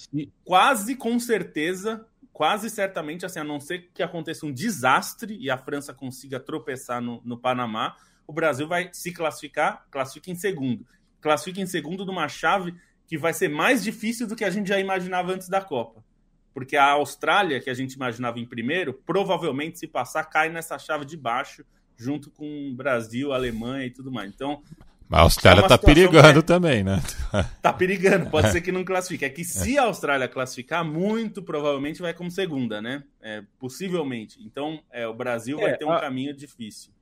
quase 0.44 0.94
com 0.94 1.18
certeza, 1.18 2.06
quase 2.34 2.68
certamente, 2.68 3.24
assim, 3.24 3.38
a 3.38 3.44
não 3.44 3.58
ser 3.58 3.88
que 3.94 4.02
aconteça 4.02 4.44
um 4.44 4.52
desastre 4.52 5.38
e 5.40 5.50
a 5.50 5.56
França 5.56 5.94
consiga 5.94 6.38
tropeçar 6.38 7.00
no, 7.00 7.22
no 7.24 7.38
Panamá, 7.38 7.96
o 8.26 8.32
Brasil 8.32 8.68
vai 8.68 8.90
se 8.92 9.10
classificar, 9.10 9.86
classifica 9.90 10.30
em 10.30 10.34
segundo. 10.34 10.86
Classifica 11.18 11.62
em 11.62 11.66
segundo 11.66 12.04
numa 12.04 12.28
chave 12.28 12.74
que 13.06 13.16
vai 13.16 13.32
ser 13.32 13.48
mais 13.48 13.82
difícil 13.82 14.26
do 14.26 14.36
que 14.36 14.44
a 14.44 14.50
gente 14.50 14.68
já 14.68 14.78
imaginava 14.78 15.32
antes 15.32 15.48
da 15.48 15.62
Copa. 15.62 16.04
Porque 16.52 16.76
a 16.76 16.90
Austrália, 16.90 17.58
que 17.58 17.70
a 17.70 17.74
gente 17.74 17.94
imaginava 17.94 18.38
em 18.38 18.44
primeiro, 18.44 18.92
provavelmente, 18.92 19.78
se 19.78 19.86
passar, 19.86 20.24
cai 20.24 20.50
nessa 20.50 20.78
chave 20.78 21.06
de 21.06 21.16
baixo, 21.16 21.64
junto 21.96 22.30
com 22.30 22.74
Brasil, 22.76 23.32
Alemanha 23.32 23.86
e 23.86 23.90
tudo 23.90 24.12
mais. 24.12 24.30
Então, 24.30 24.62
mas 25.08 25.20
a 25.20 25.22
Austrália 25.22 25.64
é 25.64 25.68
tá 25.68 25.78
perigando 25.78 26.40
é... 26.40 26.42
também, 26.42 26.82
né? 26.82 27.00
Tá 27.62 27.72
perigando, 27.72 28.30
pode 28.30 28.50
ser 28.50 28.60
que 28.60 28.72
não 28.72 28.84
classifique. 28.84 29.24
É 29.24 29.28
que 29.28 29.44
se 29.44 29.78
a 29.78 29.84
Austrália 29.84 30.28
classificar, 30.28 30.84
muito 30.84 31.42
provavelmente 31.42 32.00
vai 32.00 32.12
como 32.14 32.30
segunda, 32.30 32.80
né? 32.80 33.04
É, 33.20 33.42
possivelmente. 33.58 34.38
Então, 34.44 34.80
é, 34.90 35.06
o 35.06 35.14
Brasil 35.14 35.58
vai 35.58 35.70
é, 35.70 35.76
ter 35.76 35.84
um 35.84 35.92
a... 35.92 36.00
caminho 36.00 36.34
difícil. 36.34 36.92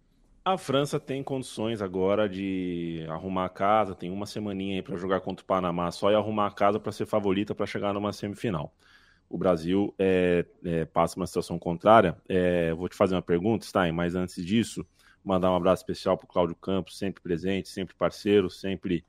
A 0.45 0.59
França 0.59 1.01
tem 1.01 1.23
condições 1.23 1.81
agora 1.81 2.29
de 2.29 3.07
arrumar 3.09 3.47
a 3.47 3.49
casa, 3.49 3.95
tem 3.95 4.11
uma 4.11 4.27
semaninha 4.27 4.77
aí 4.77 4.83
para 4.83 4.97
jogar 4.99 5.21
contra 5.21 5.43
o 5.43 5.47
Panamá 5.47 5.91
só 5.91 6.11
e 6.11 6.15
arrumar 6.15 6.49
a 6.49 6.51
casa 6.51 6.79
para 6.79 6.93
ser 6.93 7.07
favorita 7.07 7.55
para 7.55 7.65
chegar 7.65 7.95
numa 7.95 8.13
semifinal. 8.13 8.75
O 9.27 9.39
Brasil 9.39 9.95
é, 9.99 10.45
é, 10.63 10.85
passa 10.85 11.17
uma 11.17 11.27
situação 11.27 11.59
contrária. 11.59 12.15
É, 12.29 12.75
vou 12.75 12.91
te 12.91 12.95
fazer 12.95 13.15
uma 13.15 13.23
pergunta, 13.23 13.65
Stein, 13.65 13.93
mas 13.93 14.15
antes 14.15 14.45
disso, 14.45 14.87
Mandar 15.25 15.51
um 15.51 15.57
abraço 15.57 15.83
especial 15.83 16.19
para 16.19 16.27
o 16.27 16.29
Cláudio 16.29 16.57
Campos, 16.57 16.99
sempre 16.99 17.23
presente, 17.23 17.69
sempre 17.69 17.95
parceiro, 17.95 18.51
sempre 18.51 19.05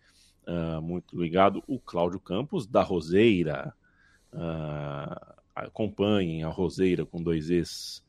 uh, 0.47 0.81
muito 0.81 1.19
ligado. 1.21 1.63
O 1.67 1.79
Cláudio 1.79 2.19
Campos 2.19 2.65
da 2.65 2.81
Roseira. 2.81 3.73
Uh, 4.33 5.35
acompanhem 5.55 6.43
a 6.43 6.49
Roseira 6.49 7.05
com 7.05 7.21
dois 7.21 7.49
Es. 7.49 8.03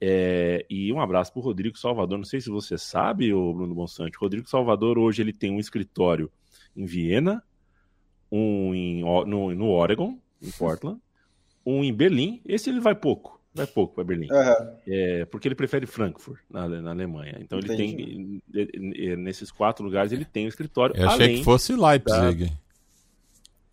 É, 0.00 0.64
e 0.68 0.92
um 0.92 1.00
abraço 1.00 1.32
para 1.32 1.40
o 1.40 1.42
Rodrigo 1.42 1.78
Salvador. 1.78 2.18
Não 2.18 2.24
sei 2.24 2.40
se 2.40 2.50
você 2.50 2.76
sabe, 2.76 3.32
o 3.32 3.52
Bruno 3.52 3.74
Bonsante. 3.74 4.18
Rodrigo 4.18 4.48
Salvador 4.48 4.98
hoje 4.98 5.22
ele 5.22 5.32
tem 5.32 5.50
um 5.50 5.58
escritório 5.58 6.30
em 6.76 6.84
Viena, 6.84 7.42
um 8.30 8.74
em, 8.74 9.00
no, 9.00 9.54
no 9.54 9.70
Oregon, 9.70 10.18
em 10.40 10.50
Portland, 10.58 11.00
um 11.64 11.82
em 11.82 11.92
Berlim. 11.92 12.40
Esse 12.44 12.70
ele 12.70 12.80
vai 12.80 12.94
pouco. 12.94 13.39
Vai 13.52 13.66
pouco 13.66 13.94
para 13.94 14.04
Berlim. 14.04 14.28
Uhum. 14.30 14.76
É, 14.86 15.24
porque 15.24 15.48
ele 15.48 15.56
prefere 15.56 15.84
Frankfurt, 15.84 16.40
na, 16.48 16.68
na 16.68 16.90
Alemanha. 16.90 17.36
Então 17.40 17.58
ele 17.58 17.72
Entendi. 17.72 18.42
tem. 18.52 19.16
Nesses 19.16 19.50
quatro 19.50 19.84
lugares 19.84 20.12
ele 20.12 20.24
tem 20.24 20.44
o 20.44 20.46
um 20.46 20.48
escritório. 20.48 20.94
Eu 20.96 21.08
achei 21.08 21.38
que 21.38 21.44
fosse 21.44 21.74
Leipzig. 21.74 22.46
Da... 22.46 22.52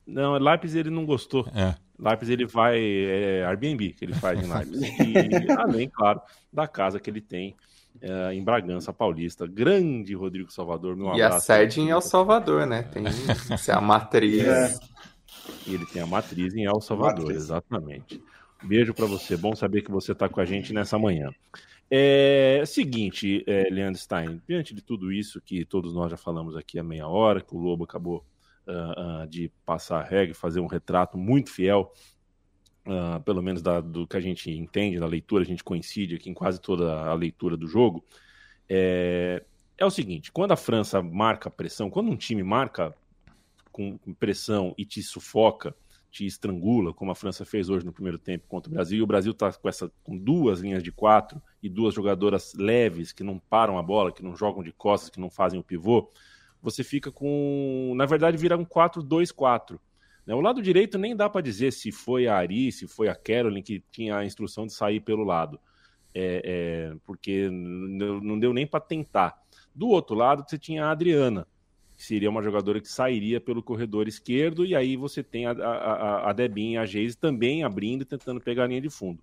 Não, 0.07 0.37
Leipzig 0.37 0.79
ele 0.79 0.89
não 0.89 1.05
gostou. 1.05 1.47
É. 1.53 1.75
Leipzig 1.99 2.33
ele 2.33 2.45
vai. 2.47 2.79
É 2.79 3.45
Airbnb 3.45 3.93
que 3.93 4.03
ele 4.03 4.13
faz 4.13 4.41
em 4.41 4.51
Leipzig. 4.51 4.95
e, 5.47 5.51
além, 5.51 5.87
claro, 5.89 6.21
da 6.51 6.67
casa 6.67 6.99
que 6.99 7.09
ele 7.09 7.21
tem 7.21 7.55
é, 8.01 8.33
em 8.33 8.43
Bragança 8.43 8.91
Paulista. 8.91 9.45
Grande 9.45 10.13
Rodrigo 10.15 10.51
Salvador, 10.51 10.95
meu 10.95 11.09
abraço. 11.09 11.19
E 11.19 11.37
a 11.37 11.39
sede 11.39 11.81
em 11.81 11.89
El 11.89 12.01
Salvador, 12.01 12.65
né? 12.65 12.83
Tem 12.93 13.05
a 13.75 13.81
matriz. 13.81 14.43
É. 14.43 14.75
E 15.65 15.73
ele 15.73 15.85
tem 15.85 16.01
a 16.01 16.05
matriz 16.05 16.53
em 16.55 16.65
El 16.65 16.81
Salvador, 16.81 17.25
matriz. 17.25 17.43
exatamente. 17.43 18.21
Beijo 18.63 18.93
para 18.93 19.05
você. 19.05 19.37
Bom 19.37 19.55
saber 19.55 19.81
que 19.81 19.91
você 19.91 20.11
está 20.11 20.27
com 20.27 20.39
a 20.39 20.45
gente 20.45 20.73
nessa 20.73 20.97
manhã. 20.97 21.31
É 21.89 22.63
seguinte, 22.65 23.43
é, 23.47 23.69
Leandro 23.69 23.99
Stein, 23.99 24.41
diante 24.47 24.73
de 24.73 24.81
tudo 24.81 25.11
isso 25.11 25.39
que 25.39 25.63
todos 25.63 25.93
nós 25.93 26.11
já 26.11 26.17
falamos 26.17 26.55
aqui 26.55 26.77
há 26.77 26.83
meia 26.83 27.07
hora, 27.07 27.39
que 27.39 27.55
o 27.55 27.59
Lobo 27.59 27.85
acabou 27.85 28.25
uh, 28.67 29.23
uh, 29.23 29.27
de 29.27 29.49
passar 29.65 30.01
a 30.01 30.03
regra 30.03 30.35
fazer 30.35 30.59
um 30.59 30.67
retrato 30.67 31.17
muito 31.17 31.49
fiel, 31.49 31.93
uh, 32.85 33.21
pelo 33.23 33.41
menos 33.41 33.61
da, 33.61 33.79
do 33.79 34.05
que 34.05 34.17
a 34.17 34.19
gente 34.19 34.51
entende 34.51 34.99
da 34.99 35.07
leitura, 35.07 35.43
a 35.43 35.47
gente 35.47 35.63
coincide 35.63 36.15
aqui 36.15 36.29
em 36.29 36.33
quase 36.33 36.59
toda 36.59 37.05
a 37.05 37.13
leitura 37.13 37.55
do 37.55 37.67
jogo, 37.67 38.03
é, 38.67 39.43
é 39.77 39.85
o 39.85 39.89
seguinte: 39.89 40.31
quando 40.31 40.51
a 40.51 40.57
França 40.57 41.01
marca 41.01 41.49
pressão, 41.49 41.89
quando 41.89 42.11
um 42.11 42.17
time 42.17 42.43
marca 42.43 42.93
com 43.71 43.97
pressão 44.19 44.73
e 44.77 44.83
te 44.83 45.01
sufoca, 45.01 45.73
te 46.17 46.25
estrangula, 46.25 46.91
como 46.93 47.11
a 47.11 47.15
França 47.15 47.45
fez 47.45 47.69
hoje 47.69 47.85
no 47.85 47.93
primeiro 47.93 48.17
tempo 48.17 48.47
contra 48.47 48.71
o 48.71 48.73
Brasil, 48.73 48.97
e 48.97 49.01
o 49.03 49.07
Brasil 49.07 49.33
está 49.33 49.53
com, 49.53 49.69
essa, 49.69 49.91
com 50.03 50.17
duas 50.17 50.61
linhas 50.61 50.81
de 50.81 50.91
quatro 50.91 51.39
e 51.61 51.69
duas 51.69 51.93
jogadoras 51.93 52.55
leves 52.55 53.11
que 53.11 53.23
não 53.23 53.37
param 53.37 53.77
a 53.77 53.83
bola, 53.83 54.11
que 54.11 54.23
não 54.23 54.35
jogam 54.35 54.63
de 54.63 54.71
costas, 54.71 55.11
que 55.11 55.19
não 55.19 55.29
fazem 55.29 55.59
o 55.59 55.63
pivô, 55.63 56.09
você 56.59 56.83
fica 56.83 57.11
com. 57.11 57.93
Na 57.95 58.07
verdade, 58.07 58.35
vira 58.35 58.57
um 58.57 58.65
4-2-4. 58.65 59.79
Né? 60.25 60.33
O 60.33 60.41
lado 60.41 60.59
direito 60.59 60.97
nem 60.97 61.15
dá 61.15 61.29
para 61.29 61.41
dizer 61.41 61.71
se 61.71 61.91
foi 61.91 62.27
a 62.27 62.35
Ari, 62.35 62.71
se 62.71 62.87
foi 62.87 63.09
a 63.09 63.15
Carolyn 63.15 63.61
que 63.61 63.83
tinha 63.91 64.17
a 64.17 64.25
instrução 64.25 64.65
de 64.65 64.73
sair 64.73 64.99
pelo 64.99 65.23
lado, 65.23 65.59
é, 66.15 66.41
é, 66.43 66.97
porque 67.05 67.47
não 67.51 68.39
deu 68.39 68.53
nem 68.53 68.65
para 68.65 68.79
tentar. 68.79 69.39
Do 69.73 69.87
outro 69.89 70.15
lado, 70.15 70.43
você 70.47 70.57
tinha 70.57 70.85
a 70.85 70.91
Adriana, 70.91 71.45
seria 71.97 72.29
uma 72.29 72.43
jogadora 72.43 72.79
que 72.79 72.87
sairia 72.87 73.41
pelo 73.41 73.63
corredor 73.63 74.07
esquerdo, 74.07 74.63
e 74.63 74.75
aí 74.75 74.95
você 74.95 75.23
tem 75.23 75.47
a, 75.47 75.51
a, 75.51 76.29
a 76.29 76.33
Debinha 76.33 76.79
e 76.79 76.83
a 76.83 76.85
Geise 76.85 77.17
também 77.17 77.63
abrindo 77.63 78.03
e 78.03 78.05
tentando 78.05 78.39
pegar 78.39 78.65
a 78.65 78.67
linha 78.67 78.81
de 78.81 78.89
fundo. 78.89 79.21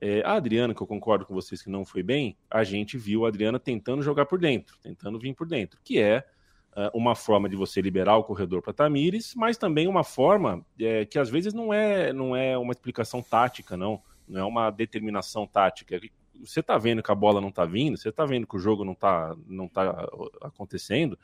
É, 0.00 0.20
a 0.22 0.34
Adriana, 0.34 0.74
que 0.74 0.82
eu 0.82 0.86
concordo 0.86 1.24
com 1.24 1.32
vocês 1.32 1.62
que 1.62 1.70
não 1.70 1.82
foi 1.82 2.02
bem, 2.02 2.36
a 2.50 2.62
gente 2.62 2.98
viu 2.98 3.24
a 3.24 3.28
Adriana 3.28 3.58
tentando 3.58 4.02
jogar 4.02 4.26
por 4.26 4.38
dentro, 4.38 4.76
tentando 4.82 5.18
vir 5.18 5.34
por 5.34 5.46
dentro, 5.46 5.80
que 5.82 5.98
é 5.98 6.22
uh, 6.72 6.90
uma 6.92 7.14
forma 7.14 7.48
de 7.48 7.56
você 7.56 7.80
liberar 7.80 8.18
o 8.18 8.24
corredor 8.24 8.60
para 8.60 8.74
Tamires, 8.74 9.34
mas 9.34 9.56
também 9.56 9.88
uma 9.88 10.04
forma 10.04 10.62
é, 10.78 11.06
que 11.06 11.18
às 11.18 11.30
vezes 11.30 11.54
não 11.54 11.72
é, 11.72 12.12
não 12.12 12.36
é 12.36 12.58
uma 12.58 12.72
explicação 12.72 13.22
tática, 13.22 13.78
não, 13.78 14.02
não 14.28 14.40
é 14.42 14.44
uma 14.44 14.70
determinação 14.70 15.46
tática. 15.46 15.98
Você 16.44 16.60
está 16.60 16.76
vendo 16.76 17.02
que 17.02 17.10
a 17.10 17.14
bola 17.14 17.40
não 17.40 17.48
está 17.48 17.64
vindo, 17.64 17.96
você 17.96 18.10
está 18.10 18.26
vendo 18.26 18.46
que 18.46 18.56
o 18.56 18.60
jogo 18.60 18.84
não 18.84 18.92
está 18.92 19.34
não 19.46 19.68
tá 19.68 20.06
acontecendo, 20.42 21.18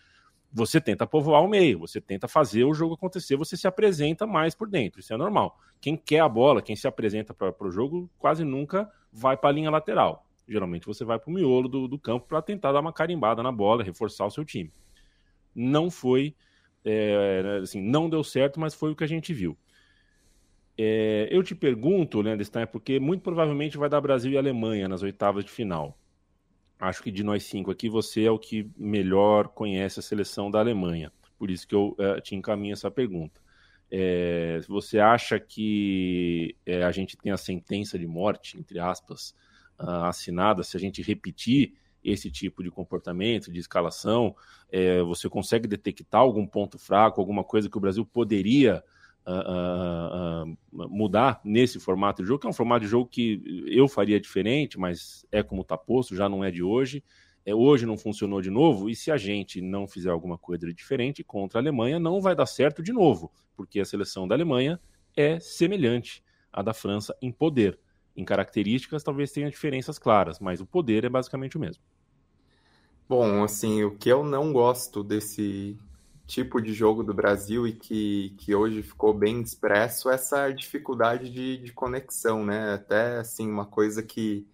você 0.53 0.81
tenta 0.81 1.07
povoar 1.07 1.43
o 1.43 1.49
meio, 1.49 1.79
você 1.79 2.01
tenta 2.01 2.27
fazer 2.27 2.65
o 2.65 2.75
jogo 2.75 2.95
acontecer, 2.95 3.37
você 3.37 3.57
se 3.57 3.67
apresenta 3.67 4.27
mais 4.27 4.55
por 4.55 4.69
dentro, 4.69 5.01
isso 5.01 5.13
é 5.13 5.17
normal. 5.17 5.59
Quem 5.81 5.97
quer 5.97 6.21
a 6.21 6.29
bola, 6.29 6.61
quem 6.61 6.75
se 6.75 6.89
apresenta 6.89 7.33
para 7.33 7.55
o 7.61 7.71
jogo, 7.71 8.11
quase 8.19 8.45
nunca 8.45 8.91
vai 9.13 9.37
para 9.37 9.51
a 9.51 9.53
linha 9.53 9.71
lateral. 9.71 10.27
Geralmente 10.49 10.87
você 10.87 11.05
vai 11.05 11.19
para 11.19 11.31
o 11.31 11.33
miolo 11.33 11.69
do, 11.69 11.87
do 11.87 11.99
campo 11.99 12.27
para 12.27 12.43
tentar 12.43 12.73
dar 12.73 12.81
uma 12.81 12.93
carimbada 12.93 13.43
na 13.43 13.53
bola, 13.53 13.85
reforçar 13.85 14.27
o 14.27 14.31
seu 14.31 14.45
time. 14.45 14.73
Não 15.55 15.91
foi, 15.91 16.35
é, 16.85 17.61
assim, 17.63 17.81
não 17.81 18.11
deu 18.11 18.25
certo, 18.25 18.59
mas 18.59 18.75
foi 18.75 18.91
o 18.91 18.97
que 18.97 19.05
a 19.05 19.09
gente 19.09 19.33
viu. 19.33 19.57
É, 20.77 21.29
eu 21.31 21.43
te 21.43 21.55
pergunto, 21.55 22.21
Leandro 22.21 22.45
Stein, 22.45 22.67
porque 22.67 22.99
muito 22.99 23.23
provavelmente 23.23 23.77
vai 23.77 23.89
dar 23.89 24.01
Brasil 24.01 24.33
e 24.33 24.39
Alemanha 24.39 24.89
nas 24.89 25.03
oitavas 25.03 25.45
de 25.45 25.51
final 25.51 26.00
acho 26.81 27.03
que 27.03 27.11
de 27.11 27.23
nós 27.23 27.45
cinco 27.45 27.71
aqui, 27.71 27.89
você 27.89 28.25
é 28.25 28.31
o 28.31 28.39
que 28.39 28.71
melhor 28.77 29.49
conhece 29.49 30.01
a 30.01 30.03
seleção 30.03 30.51
da 30.51 30.59
Alemanha. 30.59 31.13
Por 31.39 31.51
isso 31.51 31.67
que 31.67 31.75
eu 31.75 31.97
uh, 31.99 32.21
te 32.21 32.35
encaminho 32.35 32.73
essa 32.73 32.91
pergunta. 32.91 33.41
É, 33.91 34.61
você 34.69 34.99
acha 34.99 35.39
que 35.39 36.57
é, 36.65 36.83
a 36.85 36.93
gente 36.93 37.17
tem 37.17 37.33
a 37.33 37.37
sentença 37.37 37.99
de 37.99 38.07
morte, 38.07 38.59
entre 38.59 38.79
aspas, 38.79 39.35
uh, 39.79 40.05
assinada, 40.05 40.63
se 40.63 40.77
a 40.77 40.81
gente 40.81 41.03
repetir 41.03 41.75
esse 42.03 42.31
tipo 42.31 42.63
de 42.63 42.71
comportamento, 42.71 43.53
de 43.53 43.59
escalação, 43.59 44.35
é, 44.71 45.03
você 45.03 45.29
consegue 45.29 45.69
detectar 45.69 46.21
algum 46.21 46.47
ponto 46.47 46.79
fraco, 46.79 47.21
alguma 47.21 47.45
coisa 47.45 47.69
que 47.69 47.77
o 47.77 47.81
Brasil 47.81 48.07
poderia 48.07 48.83
uh, 49.27 50.45
uh, 50.47 50.89
mudar 50.89 51.41
nesse 51.45 51.79
formato 51.79 52.23
de 52.23 52.29
jogo, 52.29 52.41
que 52.41 52.47
é 52.47 52.51
um 52.51 52.55
formato 52.55 52.85
de 52.85 52.91
jogo 52.91 53.09
que 53.09 53.65
eu 53.67 53.89
faria 53.89 54.21
diferente, 54.21 54.79
mas 54.79 55.27
é 55.31 55.43
como 55.43 55.63
está 55.63 55.77
posto, 55.77 56.17
já 56.17 56.29
não 56.29 56.45
é 56.45 56.51
de 56.51 56.63
hoje. 56.63 57.03
É, 57.45 57.55
hoje 57.55 57.87
não 57.87 57.97
funcionou 57.97 58.43
de 58.43 58.51
novo, 58.51 58.91
e 58.91 58.95
se 58.95 59.11
a 59.11 59.17
gente 59.17 59.61
não 59.63 59.89
fizer 59.89 60.11
alguma 60.11 60.37
coisa 60.37 60.73
diferente 60.73 61.25
contra 61.25 61.59
a 61.59 61.63
Alemanha, 61.63 61.99
não 61.99 62.21
vai 62.21 62.35
dar 62.35 62.47
certo 62.47 62.83
de 62.83 62.93
novo, 62.93 63.33
porque 63.57 63.81
a 63.81 63.85
seleção 63.85 64.29
da 64.29 64.35
Alemanha 64.35 64.79
é 65.17 65.41
semelhante 65.41 66.23
à 66.53 66.63
da 66.63 66.75
França 66.75 67.17
em 67.21 67.33
poder. 67.33 67.79
Em 68.15 68.25
características, 68.25 69.03
talvez 69.03 69.33
tenha 69.33 69.49
diferenças 69.49 69.99
claras, 69.99 70.39
mas 70.39 70.61
o 70.61 70.67
poder 70.67 71.05
é 71.05 71.09
basicamente 71.09 71.57
o 71.57 71.61
mesmo. 71.61 71.83
Bom, 73.09 73.43
assim, 73.43 73.83
o 73.83 73.97
que 73.97 74.09
eu 74.09 74.23
não 74.23 74.53
gosto 74.53 75.03
desse, 75.03 75.77
tipo 76.31 76.63
de 76.63 76.73
jogo 76.73 77.03
do 77.03 77.13
Brasil 77.13 77.67
e 77.67 77.73
que, 77.73 78.37
que 78.39 78.55
hoje 78.55 78.85
ficou 78.85 79.13
bem 79.13 79.41
expresso 79.43 80.09
essa 80.09 80.49
dificuldade 80.53 81.29
de, 81.29 81.57
de 81.59 81.73
conexão, 81.73 82.47
né? 82.47 82.73
Até 82.73 83.19
assim, 83.19 83.51
uma 83.51 83.67
coisa 83.67 84.01
que 84.01 84.47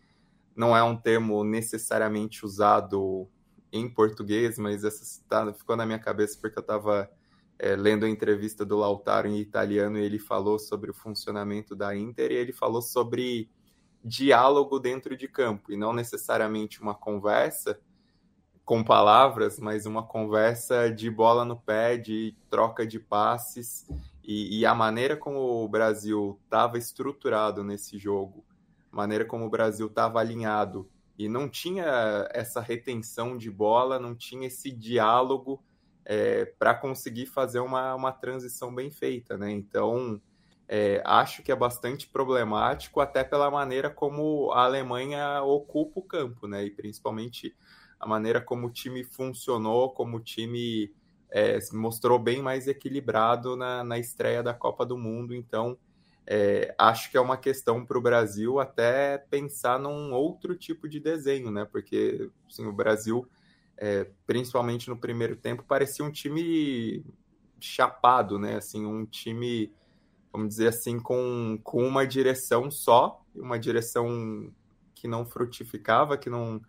não 0.56 0.74
é 0.74 0.82
um 0.82 0.96
termo 0.96 1.44
necessariamente 1.44 2.46
usado 2.46 3.28
em 3.70 3.86
português, 3.90 4.58
mas 4.58 4.84
essa 4.84 5.22
tá, 5.28 5.52
ficou 5.52 5.76
na 5.76 5.84
minha 5.84 5.98
cabeça 5.98 6.38
porque 6.40 6.58
eu 6.58 6.62
estava 6.62 7.10
é, 7.58 7.76
lendo 7.76 8.06
a 8.06 8.08
entrevista 8.08 8.64
do 8.64 8.78
Lautaro 8.78 9.28
em 9.28 9.38
italiano 9.38 9.98
e 9.98 10.02
ele 10.02 10.18
falou 10.18 10.58
sobre 10.58 10.90
o 10.90 10.94
funcionamento 10.94 11.76
da 11.76 11.94
Inter 11.94 12.32
e 12.32 12.36
ele 12.36 12.54
falou 12.54 12.80
sobre 12.80 13.50
diálogo 14.02 14.78
dentro 14.78 15.14
de 15.14 15.28
campo 15.28 15.70
e 15.70 15.76
não 15.76 15.92
necessariamente 15.92 16.80
uma 16.80 16.94
conversa, 16.94 17.78
com 18.66 18.82
palavras, 18.82 19.60
mas 19.60 19.86
uma 19.86 20.02
conversa 20.02 20.90
de 20.90 21.08
bola 21.08 21.44
no 21.44 21.56
pé, 21.56 21.96
de 21.96 22.36
troca 22.50 22.84
de 22.84 22.98
passes 22.98 23.86
e, 24.24 24.58
e 24.58 24.66
a 24.66 24.74
maneira 24.74 25.16
como 25.16 25.38
o 25.62 25.68
Brasil 25.68 26.36
estava 26.44 26.76
estruturado 26.76 27.62
nesse 27.62 27.96
jogo, 27.96 28.44
maneira 28.90 29.24
como 29.24 29.46
o 29.46 29.48
Brasil 29.48 29.86
estava 29.86 30.18
alinhado 30.18 30.90
e 31.16 31.28
não 31.28 31.48
tinha 31.48 32.28
essa 32.32 32.60
retenção 32.60 33.38
de 33.38 33.52
bola, 33.52 34.00
não 34.00 34.16
tinha 34.16 34.48
esse 34.48 34.72
diálogo 34.72 35.62
é, 36.04 36.46
para 36.58 36.74
conseguir 36.74 37.26
fazer 37.26 37.60
uma, 37.60 37.94
uma 37.94 38.10
transição 38.10 38.74
bem 38.74 38.90
feita, 38.90 39.38
né? 39.38 39.48
Então 39.48 40.20
é, 40.66 41.00
acho 41.06 41.40
que 41.44 41.52
é 41.52 41.56
bastante 41.56 42.08
problemático 42.08 43.00
até 43.00 43.22
pela 43.22 43.48
maneira 43.48 43.88
como 43.88 44.50
a 44.50 44.64
Alemanha 44.64 45.40
ocupa 45.44 46.00
o 46.00 46.02
campo, 46.02 46.48
né? 46.48 46.64
E 46.64 46.70
principalmente 46.72 47.54
a 47.98 48.06
maneira 48.06 48.40
como 48.40 48.66
o 48.66 48.70
time 48.70 49.04
funcionou, 49.04 49.90
como 49.90 50.18
o 50.18 50.20
time 50.20 50.92
é, 51.30 51.60
se 51.60 51.74
mostrou 51.74 52.18
bem 52.18 52.42
mais 52.42 52.68
equilibrado 52.68 53.56
na, 53.56 53.82
na 53.82 53.98
estreia 53.98 54.42
da 54.42 54.54
Copa 54.54 54.84
do 54.84 54.96
Mundo. 54.96 55.34
Então, 55.34 55.76
é, 56.26 56.74
acho 56.78 57.10
que 57.10 57.16
é 57.16 57.20
uma 57.20 57.36
questão 57.36 57.84
para 57.84 57.98
o 57.98 58.02
Brasil 58.02 58.58
até 58.58 59.18
pensar 59.18 59.78
num 59.78 60.12
outro 60.12 60.56
tipo 60.56 60.88
de 60.88 60.98
desenho, 60.98 61.50
né? 61.50 61.64
Porque 61.64 62.30
assim, 62.50 62.66
o 62.66 62.72
Brasil, 62.72 63.28
é, 63.76 64.08
principalmente 64.26 64.88
no 64.88 64.96
primeiro 64.96 65.36
tempo, 65.36 65.62
parecia 65.62 66.04
um 66.04 66.10
time 66.10 67.04
chapado, 67.60 68.38
né? 68.38 68.56
Assim, 68.56 68.84
um 68.84 69.06
time, 69.06 69.72
vamos 70.32 70.48
dizer 70.48 70.68
assim, 70.68 70.98
com, 70.98 71.58
com 71.62 71.86
uma 71.86 72.06
direção 72.06 72.70
só, 72.70 73.24
uma 73.34 73.58
direção 73.58 74.52
que 74.94 75.06
não 75.06 75.24
frutificava, 75.24 76.18
que 76.18 76.28
não 76.28 76.60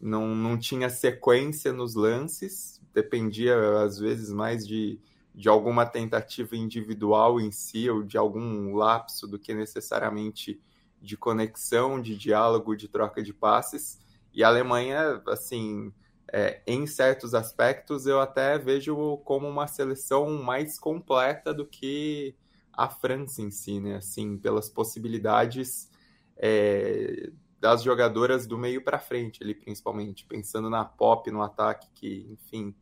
não, 0.00 0.34
não 0.34 0.58
tinha 0.58 0.88
sequência 0.90 1.72
nos 1.72 1.94
lances, 1.94 2.80
dependia 2.92 3.82
às 3.82 3.98
vezes 3.98 4.30
mais 4.30 4.66
de, 4.66 4.98
de 5.34 5.48
alguma 5.48 5.84
tentativa 5.86 6.56
individual 6.56 7.40
em 7.40 7.50
si 7.50 7.88
ou 7.90 8.02
de 8.02 8.16
algum 8.16 8.74
lapso 8.74 9.26
do 9.26 9.38
que 9.38 9.54
necessariamente 9.54 10.60
de 11.00 11.16
conexão, 11.16 12.00
de 12.00 12.16
diálogo, 12.16 12.76
de 12.76 12.88
troca 12.88 13.22
de 13.22 13.32
passes. 13.32 13.98
E 14.32 14.42
a 14.42 14.48
Alemanha, 14.48 15.22
assim, 15.28 15.92
é, 16.32 16.62
em 16.66 16.86
certos 16.86 17.34
aspectos, 17.34 18.06
eu 18.06 18.20
até 18.20 18.58
vejo 18.58 19.18
como 19.18 19.48
uma 19.48 19.66
seleção 19.66 20.42
mais 20.42 20.78
completa 20.78 21.54
do 21.54 21.66
que 21.66 22.34
a 22.72 22.88
França 22.88 23.40
em 23.40 23.50
si, 23.50 23.80
né? 23.80 23.96
Assim, 23.96 24.36
pelas 24.36 24.68
possibilidades 24.68 25.90
é, 26.36 27.30
das 27.58 27.82
jogadoras 27.82 28.46
do 28.46 28.58
meio 28.58 28.82
para 28.82 28.98
frente, 28.98 29.42
ali 29.42 29.54
principalmente, 29.54 30.26
pensando 30.26 30.68
na 30.68 30.84
Pop 30.84 31.30
no 31.30 31.42
ataque, 31.42 31.88
que, 31.94 32.26
enfim, 32.30 32.74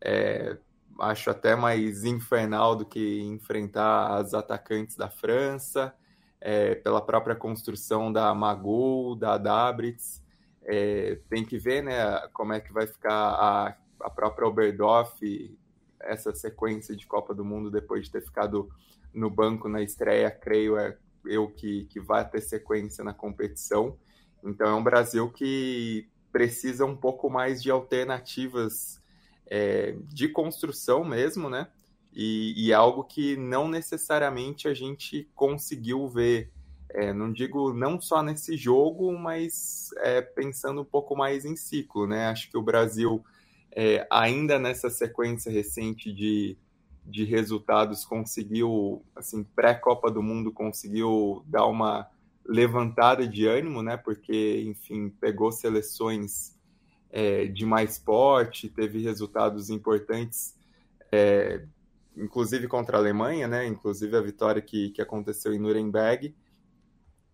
é, 0.00 0.58
acho 1.00 1.30
até 1.30 1.56
mais 1.56 2.04
infernal 2.04 2.76
do 2.76 2.84
que 2.84 3.20
enfrentar 3.22 4.18
as 4.18 4.34
atacantes 4.34 4.96
da 4.96 5.08
França, 5.08 5.94
é, 6.40 6.74
pela 6.74 7.00
própria 7.00 7.34
construção 7.34 8.12
da 8.12 8.34
Magul, 8.34 9.16
da 9.16 9.38
Dabritz. 9.38 10.22
É, 10.62 11.18
tem 11.28 11.44
que 11.44 11.58
ver 11.58 11.82
né, 11.82 12.28
como 12.32 12.52
é 12.52 12.60
que 12.60 12.72
vai 12.72 12.86
ficar 12.86 13.12
a, 13.12 13.76
a 14.00 14.10
própria 14.10 14.46
Oberdorf, 14.46 15.18
essa 16.00 16.34
sequência 16.34 16.94
de 16.94 17.06
Copa 17.06 17.34
do 17.34 17.44
Mundo 17.44 17.70
depois 17.70 18.04
de 18.04 18.12
ter 18.12 18.22
ficado 18.22 18.68
no 19.12 19.30
banco 19.30 19.68
na 19.68 19.80
estreia, 19.80 20.30
creio 20.30 20.76
é 20.76 20.98
eu 21.26 21.48
que, 21.48 21.84
que 21.86 22.00
vai 22.00 22.28
ter 22.28 22.40
sequência 22.40 23.02
na 23.02 23.14
competição. 23.14 23.96
Então 24.42 24.68
é 24.68 24.74
um 24.74 24.82
Brasil 24.82 25.30
que 25.30 26.08
precisa 26.32 26.84
um 26.84 26.96
pouco 26.96 27.30
mais 27.30 27.62
de 27.62 27.70
alternativas 27.70 29.00
é, 29.46 29.96
de 30.08 30.28
construção 30.28 31.04
mesmo, 31.04 31.48
né? 31.48 31.68
E, 32.12 32.54
e, 32.56 32.72
é 32.72 32.74
algo 32.74 33.04
que 33.04 33.36
não 33.36 33.68
necessariamente 33.68 34.68
a 34.68 34.74
gente 34.74 35.28
conseguiu 35.34 36.08
ver. 36.08 36.50
É, 36.90 37.12
não 37.12 37.32
digo 37.32 37.72
não 37.72 38.00
só 38.00 38.22
nesse 38.22 38.56
jogo, 38.56 39.12
mas 39.18 39.90
é, 39.98 40.22
pensando 40.22 40.82
um 40.82 40.84
pouco 40.84 41.16
mais 41.16 41.44
em 41.44 41.56
ciclo, 41.56 42.06
né? 42.06 42.26
Acho 42.26 42.48
que 42.48 42.56
o 42.56 42.62
Brasil, 42.62 43.24
é, 43.72 44.06
ainda 44.10 44.58
nessa 44.60 44.88
sequência 44.88 45.50
recente 45.50 46.12
de, 46.12 46.56
de 47.04 47.24
resultados, 47.24 48.04
conseguiu, 48.04 49.02
assim, 49.14 49.44
pré-Copa 49.44 50.10
do 50.10 50.22
Mundo, 50.22 50.50
conseguiu 50.50 51.44
dar 51.46 51.66
uma 51.66 52.08
levantada 52.44 53.26
de 53.26 53.46
ânimo, 53.46 53.82
né? 53.82 53.96
Porque, 53.96 54.62
enfim, 54.66 55.08
pegou 55.08 55.52
seleções 55.52 56.54
é, 57.10 57.46
de 57.46 57.64
mais 57.64 57.98
porte, 57.98 58.68
teve 58.68 59.00
resultados 59.00 59.70
importantes, 59.70 60.56
é, 61.12 61.64
inclusive 62.16 62.66
contra 62.68 62.96
a 62.96 63.00
Alemanha, 63.00 63.46
né? 63.46 63.66
Inclusive 63.66 64.16
a 64.16 64.20
vitória 64.20 64.60
que, 64.60 64.90
que 64.90 65.02
aconteceu 65.02 65.52
em 65.52 65.58
Nuremberg. 65.58 66.34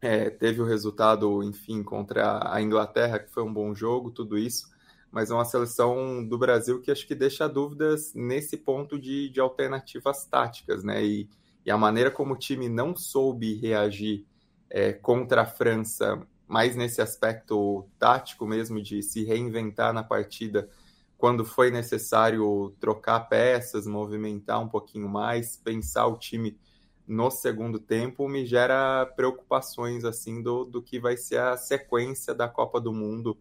É, 0.03 0.31
teve 0.31 0.61
o 0.61 0.64
resultado, 0.64 1.43
enfim, 1.43 1.83
contra 1.83 2.41
a 2.53 2.61
Inglaterra, 2.62 3.18
que 3.18 3.31
foi 3.31 3.43
um 3.43 3.53
bom 3.53 3.75
jogo, 3.75 4.11
tudo 4.11 4.39
isso, 4.39 4.71
mas 5.11 5.31
é 5.31 5.35
uma 5.35 5.45
seleção 5.45 6.25
do 6.27 6.39
Brasil 6.39 6.81
que 6.81 6.91
acho 6.91 7.07
que 7.07 7.15
deixa 7.15 7.49
dúvidas 7.49 8.13
nesse 8.15 8.57
ponto 8.57 8.99
de, 8.99 9.29
de 9.29 9.41
alternativas 9.41 10.25
táticas, 10.25 10.85
né? 10.85 11.05
E, 11.05 11.29
e 11.65 11.71
a 11.71 11.77
maneira 11.77 12.11
como 12.11 12.35
o 12.35 12.39
time 12.39 12.69
não 12.69 12.95
soube 12.97 13.55
reagir 13.55 14.27
é, 14.69 14.93
contra 14.93 15.43
a 15.43 15.47
França 15.47 16.27
mais 16.47 16.75
nesse 16.75 17.01
aspecto 17.01 17.87
tático 17.99 18.45
mesmo, 18.45 18.83
de 18.83 19.03
se 19.03 19.25
reinventar 19.25 19.93
na 19.93 20.03
partida 20.03 20.69
quando 21.17 21.45
foi 21.45 21.71
necessário 21.71 22.75
trocar 22.81 23.21
peças, 23.21 23.87
movimentar 23.87 24.61
um 24.61 24.69
pouquinho 24.69 25.09
mais, 25.09 25.57
pensar 25.57 26.07
o 26.07 26.17
time 26.17 26.59
no 27.07 27.31
segundo 27.31 27.79
tempo, 27.79 28.29
me 28.29 28.47
gera 28.47 29.05
preocupações 29.17 30.05
assim 30.05 30.43
do, 30.43 30.65
do 30.65 30.81
que 30.81 30.99
vai 30.99 31.17
ser 31.17 31.41
a 31.41 31.57
sequência 31.57 32.35
da 32.35 32.49
Copa 32.49 32.81
do 32.81 32.93
Mundo 32.93 33.37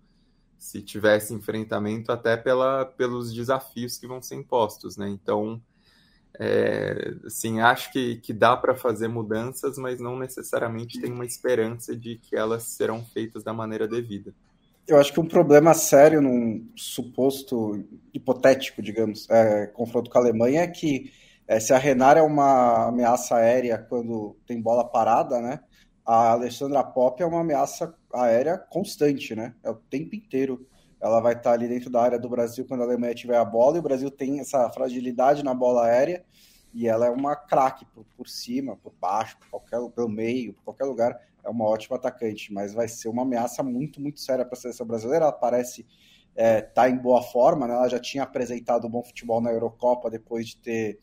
se 0.60 0.82
tivesse 0.82 1.34
enfrentamento, 1.34 2.12
até 2.12 2.36
pela, 2.36 2.86
pelos 2.86 3.34
desafios 3.34 3.98
que 3.98 4.06
vão 4.06 4.22
ser 4.22 4.36
impostos, 4.36 4.98
né? 4.98 5.08
Então, 5.08 5.60
é, 6.38 7.14
assim, 7.26 7.62
acho 7.62 7.92
que, 7.92 8.18
que 8.18 8.34
dá 8.34 8.56
para 8.56 8.76
fazer 8.76 9.08
mudanças, 9.08 9.78
mas 9.78 10.00
não 10.00 10.20
necessariamente 10.20 11.00
tem 11.00 11.12
uma 11.12 11.26
esperança 11.26 11.96
de 11.96 12.18
que 12.18 12.36
elas 12.36 12.64
serão 12.64 13.04
feitas 13.04 13.44
da 13.44 13.54
maneira 13.54 13.88
devida. 13.88 14.34
Eu 14.86 14.98
acho 14.98 15.14
que 15.14 15.20
um 15.20 15.28
problema 15.28 15.74
sério 15.74 16.22
num 16.22 16.68
suposto 16.76 17.84
hipotético, 18.14 18.82
digamos, 18.82 19.30
é, 19.30 19.68
confronto 19.68 20.10
com 20.10 20.18
a 20.18 20.22
Alemanha 20.22 20.62
é 20.62 20.68
que 20.68 21.12
é, 21.48 21.60
se 21.60 21.74
a 21.74 21.78
Renar 21.78 22.18
é 22.18 22.22
uma 22.22 22.88
ameaça 22.88 23.36
aérea 23.36 23.78
quando 23.78 24.36
tem 24.46 24.62
bola 24.62 24.84
parada, 24.84 25.40
né? 25.40 25.60
A 26.06 26.32
Alessandra 26.32 26.84
Pop 26.84 27.22
é 27.22 27.26
uma 27.26 27.42
ameaça 27.42 27.94
aérea 28.14 28.58
constante, 28.58 29.36
né? 29.36 29.54
É 29.64 29.70
o 29.70 29.76
tempo 29.76 30.16
inteiro 30.16 30.68
ela 31.02 31.22
vai 31.22 31.34
estar 31.34 31.54
ali 31.54 31.68
dentro 31.68 31.90
da 31.90 32.02
área 32.02 32.20
do 32.20 32.28
Brasil 32.28 32.66
quando 32.66 32.82
a 32.82 32.84
Alemanha 32.84 33.16
tiver 33.16 33.38
a 33.38 33.46
bola, 33.46 33.78
e 33.78 33.80
o 33.80 33.84
Brasil 33.84 34.12
tem 34.12 34.40
essa 34.40 34.70
fragilidade 34.70 35.44
na 35.44 35.54
bola 35.54 35.86
aérea, 35.86 36.26
e 36.74 36.88
ela 36.88 37.06
é 37.08 37.10
uma 37.10 37.36
craque 37.36 37.86
por, 37.86 38.06
por 38.18 38.28
cima, 38.28 38.76
por 38.76 38.94
baixo, 39.00 39.38
por 39.40 39.50
qualquer, 39.50 39.92
pelo 39.92 40.10
meio, 40.10 40.54
por 40.54 40.64
qualquer 40.66 40.86
lugar, 40.86 41.20
é 41.44 41.50
uma 41.50 41.66
ótima 41.66 41.96
atacante, 41.96 42.54
mas 42.54 42.74
vai 42.74 42.88
ser 42.88 43.08
uma 43.08 43.22
ameaça 43.22 43.64
muito, 43.64 44.02
muito 44.02 44.20
séria 44.20 44.46
para 44.46 44.58
a 44.58 44.62
seleção 44.62 44.86
brasileira, 44.86 45.26
ela 45.26 45.32
parece 45.32 45.82
estar 45.82 46.44
é, 46.44 46.62
tá 46.62 46.90
em 46.90 46.98
boa 46.98 47.22
forma, 47.22 47.66
né? 47.68 47.74
ela 47.74 47.88
já 47.88 48.00
tinha 48.00 48.24
apresentado 48.24 48.90
bom 48.90 49.04
futebol 49.04 49.42
na 49.42 49.52
Eurocopa 49.52 50.10
depois 50.10 50.48
de 50.48 50.58
ter 50.58 51.00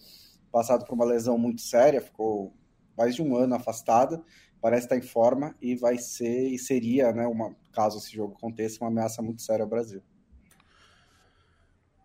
passado 0.52 0.84
por 0.84 0.94
uma 0.94 1.04
lesão 1.04 1.38
muito 1.38 1.62
séria, 1.62 2.00
ficou 2.00 2.52
mais 2.96 3.14
de 3.14 3.22
um 3.22 3.36
ano 3.36 3.54
afastada, 3.54 4.22
parece 4.60 4.86
estar 4.86 4.96
em 4.96 5.02
forma 5.02 5.54
e 5.60 5.74
vai 5.74 5.98
ser 5.98 6.48
e 6.48 6.58
seria, 6.58 7.12
né, 7.12 7.26
uma, 7.26 7.54
caso 7.72 7.98
esse 7.98 8.14
jogo 8.14 8.34
aconteça, 8.36 8.82
uma 8.82 8.90
ameaça 8.90 9.22
muito 9.22 9.42
séria 9.42 9.62
ao 9.62 9.68
Brasil. 9.68 10.02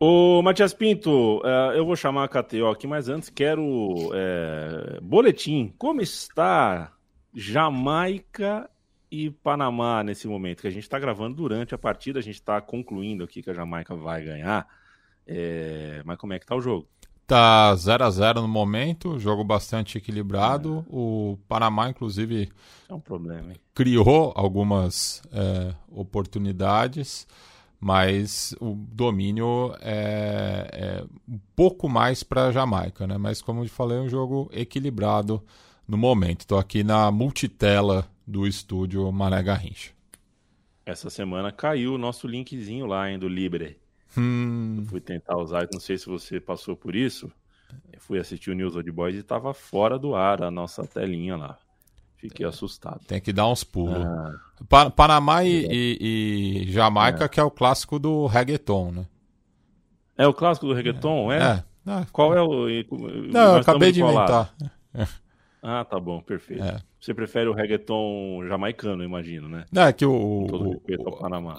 Ô, 0.04 0.42
Matias 0.42 0.74
Pinto, 0.74 1.38
uh, 1.42 1.74
eu 1.76 1.86
vou 1.86 1.96
chamar 1.96 2.24
a 2.24 2.28
KTO 2.28 2.68
aqui, 2.68 2.88
mas 2.88 3.08
antes 3.08 3.30
quero 3.30 4.10
é, 4.16 5.00
boletim. 5.00 5.72
Como 5.78 6.02
está 6.02 6.92
Jamaica 7.32 8.68
e 9.12 9.30
Panamá 9.30 10.04
nesse 10.04 10.28
momento? 10.28 10.62
Que 10.62 10.68
a 10.68 10.72
gente 10.72 10.82
está 10.82 10.98
gravando 10.98 11.36
durante 11.36 11.76
a 11.76 11.78
partida, 11.78 12.18
a 12.18 12.24
gente 12.24 12.34
está 12.34 12.60
concluindo 12.60 13.24
aqui 13.24 13.44
que 13.44 13.52
a 13.52 13.54
Jamaica 13.54 13.94
vai 13.94 14.24
ganhar. 14.24 14.68
É, 15.28 16.02
mas 16.04 16.18
como 16.18 16.34
é 16.34 16.40
que 16.40 16.48
tá 16.48 16.56
o 16.56 16.62
jogo? 16.62 16.88
Tá 17.32 17.74
0 17.74 18.04
a 18.04 18.10
0 18.10 18.42
no 18.42 18.48
momento, 18.50 19.18
jogo 19.18 19.42
bastante 19.42 19.98
equilibrado. 19.98 20.86
É. 20.86 20.94
O 20.94 21.40
Panamá, 21.48 21.90
inclusive, 21.90 22.50
é 22.90 22.94
um 22.94 23.00
problema, 23.00 23.54
criou 23.74 24.34
algumas 24.36 25.24
é, 25.32 25.74
oportunidades, 25.90 27.26
mas 27.80 28.54
o 28.60 28.76
domínio 28.76 29.74
é, 29.80 30.68
é 30.74 31.04
um 31.26 31.40
pouco 31.56 31.88
mais 31.88 32.22
para 32.22 32.48
a 32.48 32.52
Jamaica, 32.52 33.08
né? 33.08 33.18
Mas 33.18 33.42
como 33.42 33.64
eu 33.64 33.70
falei, 33.70 34.00
é 34.00 34.02
um 34.02 34.10
jogo 34.10 34.50
equilibrado 34.52 35.42
no 35.88 35.98
momento. 35.98 36.42
Estou 36.42 36.60
aqui 36.60 36.84
na 36.84 37.10
multitela 37.12 38.06
do 38.28 38.46
estúdio 38.46 39.10
Mané 39.10 39.42
Garrincha. 39.42 39.92
Essa 40.86 41.10
semana 41.10 41.50
caiu 41.50 41.94
o 41.94 41.98
nosso 41.98 42.28
linkzinho 42.28 42.88
lá, 42.88 43.10
hein, 43.10 43.18
do 43.18 43.30
Libre. 43.30 43.81
Hum. 44.18 44.86
fui 44.88 45.00
tentar 45.00 45.38
usar, 45.38 45.68
não 45.72 45.80
sei 45.80 45.98
se 45.98 46.06
você 46.06 46.40
passou 46.40 46.76
por 46.76 46.96
isso. 46.96 47.32
Eu 47.92 48.00
fui 48.02 48.20
assistir 48.20 48.52
o 48.52 48.54
News 48.54 48.76
Old 48.76 48.92
Boys 48.92 49.16
e 49.16 49.20
estava 49.20 49.54
fora 49.54 49.98
do 49.98 50.16
ar 50.16 50.44
a 50.44 50.52
nossa 50.52 50.86
telinha 50.86 51.38
lá. 51.38 51.58
Fiquei 52.18 52.46
assustado. 52.46 53.00
Tem 53.08 53.20
que 53.20 53.34
dar 53.34 53.48
uns 53.48 53.64
pulos. 53.64 54.06
Ah. 54.06 54.92
Panamá 54.92 55.44
e, 55.44 55.66
e, 55.72 56.66
e 56.68 56.72
Jamaica, 56.72 57.26
é. 57.26 57.28
que 57.28 57.40
é 57.40 57.44
o 57.44 57.50
clássico 57.50 57.98
do 57.98 58.28
reggaeton, 58.28 58.92
né? 58.92 59.08
É 60.16 60.28
o 60.28 60.34
clássico 60.34 60.68
do 60.68 60.74
reggaeton, 60.74 61.32
é? 61.32 61.64
é. 61.88 61.92
é. 61.92 62.06
Qual 62.12 62.36
é 62.36 62.42
o. 62.42 62.68
Não, 63.32 63.54
eu 63.54 63.62
acabei 63.62 63.92
de 63.92 64.04
inventar. 64.04 64.54
Ah, 65.64 65.86
tá 65.86 66.00
bom, 66.00 66.22
perfeito. 66.22 66.64
É. 66.64 66.82
Você 67.02 67.16
prefere 67.16 67.50
o 67.50 67.54
reggaeton 67.54 68.46
jamaicano, 68.48 69.04
imagino, 69.04 69.50
né? 69.50 69.66
Não, 69.72 69.82
é 69.82 69.92
que 69.92 70.06
o, 70.06 70.12
o, 70.12 70.82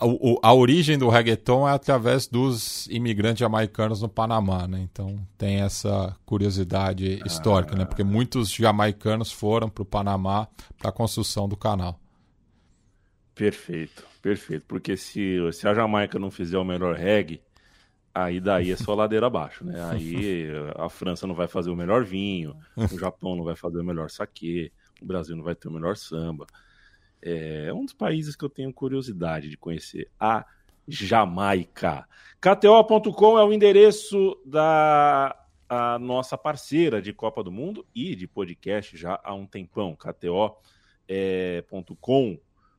o, 0.01 0.39
a 0.41 0.55
origem 0.55 0.97
do 0.97 1.09
reggaeton 1.09 1.69
é 1.69 1.73
através 1.73 2.29
dos 2.29 2.87
imigrantes 2.87 3.41
jamaicanos 3.41 4.01
no 4.01 4.09
Panamá, 4.09 4.69
né? 4.69 4.79
Então 4.81 5.19
tem 5.37 5.63
essa 5.63 6.17
curiosidade 6.25 7.19
ah. 7.21 7.27
histórica, 7.27 7.75
né? 7.75 7.85
Porque 7.85 8.05
muitos 8.05 8.53
jamaicanos 8.53 9.33
foram 9.33 9.69
para 9.69 9.83
o 9.83 9.85
Panamá 9.85 10.47
para 10.79 10.91
a 10.91 10.93
construção 10.93 11.49
do 11.49 11.57
canal. 11.57 11.99
Perfeito, 13.35 14.05
perfeito. 14.23 14.65
Porque 14.69 14.97
se, 14.97 15.39
se 15.53 15.67
a 15.67 15.75
Jamaica 15.75 16.21
não 16.21 16.31
fizer 16.31 16.59
o 16.59 16.65
melhor 16.65 16.95
reggae, 16.95 17.43
Aí 18.15 18.41
daí 18.41 18.71
é 18.71 18.77
só 18.77 18.95
ladeira 18.95 19.27
abaixo, 19.27 19.65
né? 19.65 19.83
Aí 19.91 20.47
a 20.77 20.89
França 20.91 21.27
não 21.27 21.35
vai 21.35 21.49
fazer 21.49 21.71
o 21.71 21.77
melhor 21.77 22.05
vinho, 22.05 22.55
o 22.77 22.87
Japão 23.01 23.35
não 23.35 23.43
vai 23.43 23.57
fazer 23.57 23.81
o 23.81 23.85
melhor 23.85 24.11
saquê, 24.11 24.71
o 25.03 25.07
Brasil 25.07 25.37
não 25.37 25.45
vai 25.45 25.55
ter 25.55 25.69
o 25.69 25.73
melhor 25.73 25.97
samba. 25.97 26.47
É 27.21 27.73
um 27.73 27.85
dos 27.85 27.95
países 27.95 28.35
que 28.35 28.45
eu 28.45 28.49
tenho 28.49 28.73
curiosidade 28.73 29.49
de 29.49 29.57
conhecer, 29.57 30.11
a 30.19 30.45
Jamaica. 30.89 32.07
KTO.com 32.41 33.39
é 33.39 33.45
o 33.45 33.53
endereço 33.53 34.37
da 34.45 35.37
a 35.69 35.99
nossa 35.99 36.37
parceira 36.37 37.01
de 37.01 37.15
Copa 37.15 37.43
do 37.43 37.51
Mundo 37.51 37.87
e 37.95 38.15
de 38.15 38.29
podcast 38.29 38.95
já 38.95 39.19
há 39.25 39.33
um 39.33 39.47
tempão. 39.47 39.97
KTO 39.97 40.55
é, 41.09 41.65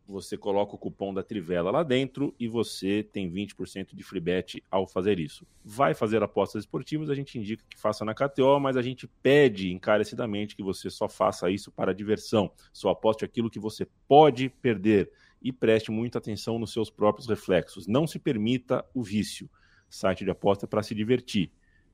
você 0.08 0.38
coloca 0.38 0.76
o 0.76 0.78
cupom 0.78 1.14
da 1.14 1.24
Trivela 1.24 1.72
lá 1.72 1.82
dentro 1.82 2.36
e 2.40 2.48
você 2.48 3.04
tem 3.04 3.32
20% 3.32 3.96
de 3.96 4.04
free 4.04 4.20
bet 4.20 4.64
ao 4.70 4.86
fazer 4.86 5.20
isso. 5.20 5.48
Vai 5.64 5.94
fazer 5.94 6.22
apostas 6.22 6.64
esportivas, 6.64 7.10
a 7.10 7.16
gente 7.16 7.38
indica 7.38 7.64
que 7.70 7.80
faça 7.80 8.04
na 8.04 8.14
KTO, 8.14 8.60
mas 8.60 8.76
a 8.76 8.82
gente 8.82 9.08
pede 9.22 9.72
encarecidamente 9.72 10.56
que 10.56 10.64
você 10.64 10.90
só 10.90 11.08
faça 11.08 11.50
isso 11.50 11.72
para 11.72 11.94
diversão. 11.94 12.52
Só 12.72 12.90
aposte 12.90 13.24
aquilo 13.24 13.50
que 13.50 13.60
você 13.60 13.88
pode 14.08 14.50
perder 14.50 15.10
e 15.42 15.52
preste 15.52 15.92
muita 15.92 16.18
atenção 16.18 16.60
nos 16.60 16.74
seus 16.74 16.90
próprios 16.90 17.28
reflexos. 17.28 17.88
Não 17.88 18.06
se 18.06 18.20
permita 18.20 18.86
o 18.94 19.04
vício. 19.04 19.50
Site 19.90 20.24
de 20.24 20.32
aposta 20.32 20.68
para 20.68 20.84
se 20.84 20.94
divertir. 20.94 21.52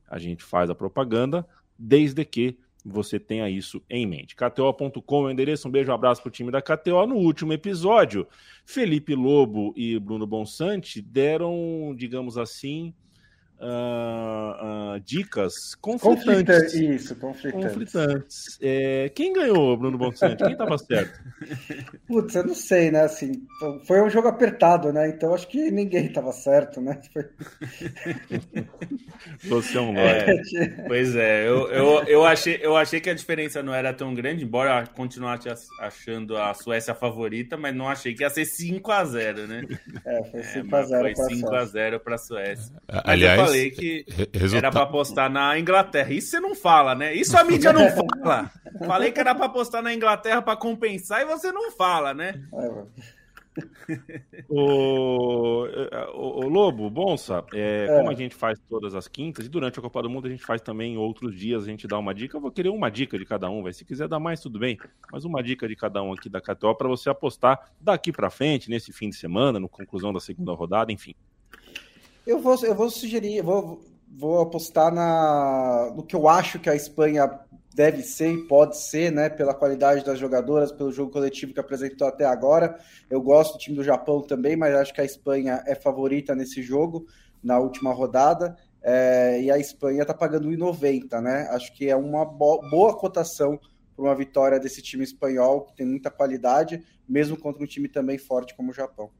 A 0.08 0.18
gente 0.18 0.42
faz 0.42 0.70
a 0.70 0.74
propaganda 0.74 1.46
desde 1.78 2.24
que 2.24 2.58
você 2.84 3.18
tenha 3.18 3.48
isso 3.48 3.82
em 3.88 4.06
mente. 4.06 4.34
KTO.com 4.34 5.24
é 5.24 5.26
o 5.26 5.30
endereço. 5.30 5.68
Um 5.68 5.70
beijo, 5.70 5.90
um 5.90 5.94
abraço 5.94 6.22
para 6.22 6.28
o 6.28 6.32
time 6.32 6.50
da 6.50 6.62
KTO. 6.62 7.06
No 7.06 7.16
último 7.16 7.52
episódio, 7.52 8.26
Felipe 8.64 9.14
Lobo 9.14 9.72
e 9.76 9.98
Bruno 9.98 10.26
Bonsante 10.26 11.00
deram, 11.00 11.94
digamos 11.96 12.38
assim, 12.38 12.94
uh, 13.60 14.96
uh, 14.96 15.00
dicas 15.00 15.74
conflitantes. 15.74 16.72
Conflita, 16.72 16.94
isso, 16.94 17.16
conflitantes. 17.16 17.68
conflitantes. 17.68 18.58
É, 18.60 19.10
quem 19.14 19.32
ganhou, 19.32 19.76
Bruno 19.76 19.98
Bonsante? 19.98 20.42
Quem 20.42 20.52
estava 20.52 20.78
certo? 20.78 21.20
Putz, 22.08 22.34
eu 22.34 22.46
não 22.46 22.54
sei, 22.54 22.90
né? 22.90 23.02
Assim, 23.02 23.46
foi 23.86 24.02
um 24.02 24.08
jogo 24.10 24.28
apertado, 24.28 24.92
né? 24.92 25.08
Então 25.08 25.34
acho 25.34 25.46
que 25.48 25.70
ninguém 25.70 26.06
estava 26.06 26.32
certo, 26.32 26.80
né? 26.80 26.98
Foi... 27.12 27.24
Você 29.44 29.76
é 29.76 29.80
um 29.80 29.96
é, 29.96 30.42
Pois 30.86 31.14
é, 31.16 31.46
eu, 31.46 31.70
eu, 31.70 32.04
eu, 32.04 32.24
achei, 32.24 32.58
eu 32.62 32.76
achei 32.76 33.00
que 33.00 33.10
a 33.10 33.14
diferença 33.14 33.62
não 33.62 33.74
era 33.74 33.92
tão 33.92 34.14
grande, 34.14 34.44
embora 34.44 34.86
continuasse 34.86 35.48
achando 35.80 36.36
a 36.36 36.54
Suécia 36.54 36.94
favorita, 36.94 37.56
mas 37.56 37.74
não 37.74 37.88
achei 37.88 38.14
que 38.14 38.22
ia 38.22 38.30
ser 38.30 38.44
5x0, 38.44 39.46
né? 39.46 39.62
É, 40.04 40.24
foi 40.24 40.40
5x0 40.40 41.10
é, 41.10 41.14
Foi 41.14 41.34
5x0 41.34 41.98
para 41.98 42.14
a 42.14 42.18
Suécia. 42.18 42.74
Aliás, 42.88 43.49
falei 43.50 43.70
que 43.70 44.04
Resultado... 44.32 44.56
era 44.56 44.70
para 44.70 44.86
postar 44.86 45.30
na 45.30 45.58
Inglaterra. 45.58 46.12
Isso 46.12 46.30
você 46.30 46.40
não 46.40 46.54
fala, 46.54 46.94
né? 46.94 47.14
Isso 47.14 47.36
a 47.36 47.44
mídia 47.44 47.72
não 47.72 47.88
fala. 47.90 48.50
Falei 48.86 49.12
que 49.12 49.20
era 49.20 49.34
para 49.34 49.48
postar 49.48 49.82
na 49.82 49.92
Inglaterra 49.94 50.40
para 50.42 50.56
compensar 50.56 51.22
e 51.22 51.24
você 51.24 51.52
não 51.52 51.70
fala, 51.72 52.14
né? 52.14 52.42
o, 54.48 55.66
o, 56.14 56.44
o, 56.44 56.48
Lobo, 56.48 56.88
Bonsa, 56.88 57.44
é, 57.52 57.86
é. 57.88 57.96
como 57.96 58.10
a 58.10 58.14
gente 58.14 58.34
faz 58.34 58.58
todas 58.68 58.94
as 58.94 59.08
quintas, 59.08 59.46
e 59.46 59.48
durante 59.48 59.78
a 59.78 59.82
Copa 59.82 60.02
do 60.02 60.10
Mundo 60.10 60.26
a 60.26 60.30
gente 60.30 60.44
faz 60.44 60.60
também 60.60 60.94
em 60.94 60.96
outros 60.96 61.36
dias, 61.36 61.64
a 61.64 61.66
gente 61.66 61.86
dá 61.86 61.98
uma 61.98 62.14
dica. 62.14 62.36
Eu 62.36 62.40
vou 62.40 62.50
querer 62.50 62.68
uma 62.68 62.90
dica 62.90 63.18
de 63.18 63.24
cada 63.24 63.50
um, 63.50 63.62
véio. 63.62 63.74
se 63.74 63.84
quiser 63.84 64.08
dar 64.08 64.20
mais, 64.20 64.40
tudo 64.40 64.58
bem, 64.58 64.78
mas 65.12 65.24
uma 65.24 65.42
dica 65.42 65.66
de 65.66 65.74
cada 65.74 66.02
um 66.02 66.12
aqui 66.12 66.28
da 66.28 66.40
KTO 66.40 66.74
para 66.74 66.88
você 66.88 67.10
apostar 67.10 67.70
daqui 67.80 68.12
para 68.12 68.30
frente, 68.30 68.70
nesse 68.70 68.92
fim 68.92 69.08
de 69.08 69.16
semana, 69.16 69.58
no 69.58 69.68
conclusão 69.68 70.12
da 70.12 70.20
segunda 70.20 70.52
rodada, 70.52 70.92
enfim. 70.92 71.14
Eu 72.26 72.38
vou, 72.38 72.56
eu 72.64 72.74
vou 72.74 72.90
sugerir, 72.90 73.42
vou, 73.42 73.80
vou 74.08 74.40
apostar 74.40 74.92
na, 74.92 75.92
no 75.94 76.02
que 76.02 76.14
eu 76.14 76.28
acho 76.28 76.58
que 76.58 76.68
a 76.68 76.74
Espanha 76.74 77.28
deve 77.74 78.02
ser 78.02 78.30
e 78.32 78.46
pode 78.46 78.76
ser, 78.76 79.10
né? 79.10 79.28
Pela 79.28 79.54
qualidade 79.54 80.04
das 80.04 80.18
jogadoras, 80.18 80.70
pelo 80.70 80.92
jogo 80.92 81.10
coletivo 81.10 81.54
que 81.54 81.60
apresentou 81.60 82.06
até 82.06 82.26
agora. 82.26 82.78
Eu 83.08 83.22
gosto 83.22 83.54
do 83.54 83.58
time 83.58 83.76
do 83.76 83.84
Japão 83.84 84.20
também, 84.20 84.56
mas 84.56 84.74
acho 84.74 84.92
que 84.92 85.00
a 85.00 85.04
Espanha 85.04 85.62
é 85.66 85.74
favorita 85.74 86.34
nesse 86.34 86.62
jogo, 86.62 87.06
na 87.42 87.58
última 87.58 87.92
rodada. 87.92 88.56
É, 88.82 89.40
e 89.42 89.50
a 89.50 89.58
Espanha 89.58 90.02
está 90.02 90.14
pagando 90.14 90.48
1,90, 90.48 91.20
né? 91.20 91.48
Acho 91.50 91.72
que 91.72 91.88
é 91.88 91.96
uma 91.96 92.24
bo 92.24 92.60
boa 92.70 92.96
cotação 92.96 93.58
para 93.96 94.04
uma 94.04 94.14
vitória 94.14 94.58
desse 94.58 94.82
time 94.82 95.04
espanhol, 95.04 95.62
que 95.62 95.76
tem 95.76 95.86
muita 95.86 96.10
qualidade, 96.10 96.82
mesmo 97.08 97.36
contra 97.38 97.62
um 97.62 97.66
time 97.66 97.88
também 97.88 98.18
forte 98.18 98.54
como 98.54 98.70
o 98.70 98.74
Japão. 98.74 99.10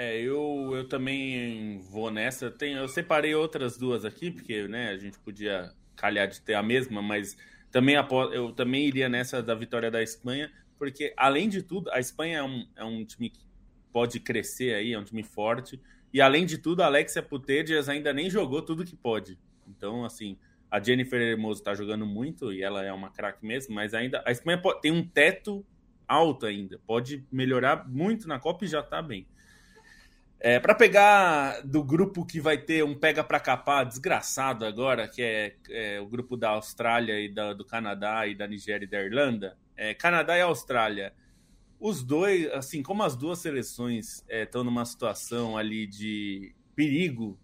É, 0.00 0.16
eu, 0.20 0.70
eu 0.76 0.86
também 0.86 1.80
vou 1.90 2.08
nessa. 2.08 2.52
Tem, 2.52 2.74
eu 2.74 2.86
separei 2.86 3.34
outras 3.34 3.76
duas 3.76 4.04
aqui, 4.04 4.30
porque 4.30 4.68
né, 4.68 4.90
a 4.90 4.96
gente 4.96 5.18
podia 5.18 5.74
calhar 5.96 6.28
de 6.28 6.40
ter 6.40 6.54
a 6.54 6.62
mesma, 6.62 7.02
mas 7.02 7.36
também 7.68 7.96
eu 8.32 8.52
também 8.52 8.86
iria 8.86 9.08
nessa 9.08 9.42
da 9.42 9.56
vitória 9.56 9.90
da 9.90 10.00
Espanha, 10.00 10.52
porque 10.76 11.12
além 11.16 11.48
de 11.48 11.64
tudo, 11.64 11.90
a 11.90 11.98
Espanha 11.98 12.38
é 12.38 12.42
um, 12.44 12.68
é 12.76 12.84
um 12.84 13.04
time 13.04 13.28
que 13.28 13.40
pode 13.92 14.20
crescer 14.20 14.72
aí, 14.76 14.92
é 14.92 14.98
um 15.00 15.02
time 15.02 15.24
forte. 15.24 15.82
E 16.14 16.20
além 16.20 16.46
de 16.46 16.58
tudo, 16.58 16.82
a 16.82 16.86
Alexia 16.86 17.20
Putellas 17.20 17.88
ainda 17.88 18.12
nem 18.12 18.30
jogou 18.30 18.62
tudo 18.62 18.84
que 18.84 18.94
pode. 18.94 19.36
Então, 19.66 20.04
assim, 20.04 20.38
a 20.70 20.80
Jennifer 20.80 21.20
Hermoso 21.20 21.60
tá 21.60 21.74
jogando 21.74 22.06
muito 22.06 22.52
e 22.52 22.62
ela 22.62 22.84
é 22.84 22.92
uma 22.92 23.10
craque 23.10 23.44
mesmo, 23.44 23.74
mas 23.74 23.94
ainda 23.94 24.22
a 24.24 24.30
Espanha 24.30 24.62
tem 24.80 24.92
um 24.92 25.04
teto 25.04 25.66
alto 26.06 26.46
ainda. 26.46 26.80
Pode 26.86 27.26
melhorar 27.32 27.88
muito 27.88 28.28
na 28.28 28.38
Copa 28.38 28.64
e 28.64 28.68
já 28.68 28.80
tá 28.80 29.02
bem. 29.02 29.26
É, 30.40 30.60
para 30.60 30.72
pegar 30.72 31.62
do 31.62 31.82
grupo 31.82 32.24
que 32.24 32.40
vai 32.40 32.56
ter 32.56 32.84
um 32.84 32.94
pega 32.94 33.24
para 33.24 33.40
capar 33.40 33.84
desgraçado 33.84 34.64
agora, 34.64 35.08
que 35.08 35.20
é, 35.20 35.56
é, 35.68 36.00
o 36.00 36.06
grupo 36.06 36.36
da 36.36 36.50
Austrália 36.50 37.20
e 37.20 37.28
da, 37.28 37.52
do 37.52 37.64
Canadá 37.64 38.24
e 38.26 38.36
da 38.36 38.46
Nigéria 38.46 38.84
e 38.84 38.88
da 38.88 39.02
Irlanda, 39.02 39.56
é, 39.76 39.94
Canadá 39.94 40.38
e 40.38 40.40
Austrália. 40.40 41.12
Os 41.80 42.04
dois, 42.04 42.46
assim, 42.52 42.82
como 42.82 43.02
as 43.02 43.16
duas 43.16 43.40
seleções 43.40 44.24
estão 44.28 44.60
é, 44.60 44.64
numa 44.64 44.84
situação 44.84 45.56
ali 45.56 45.86
de 45.86 46.54
perigo, 46.74 47.36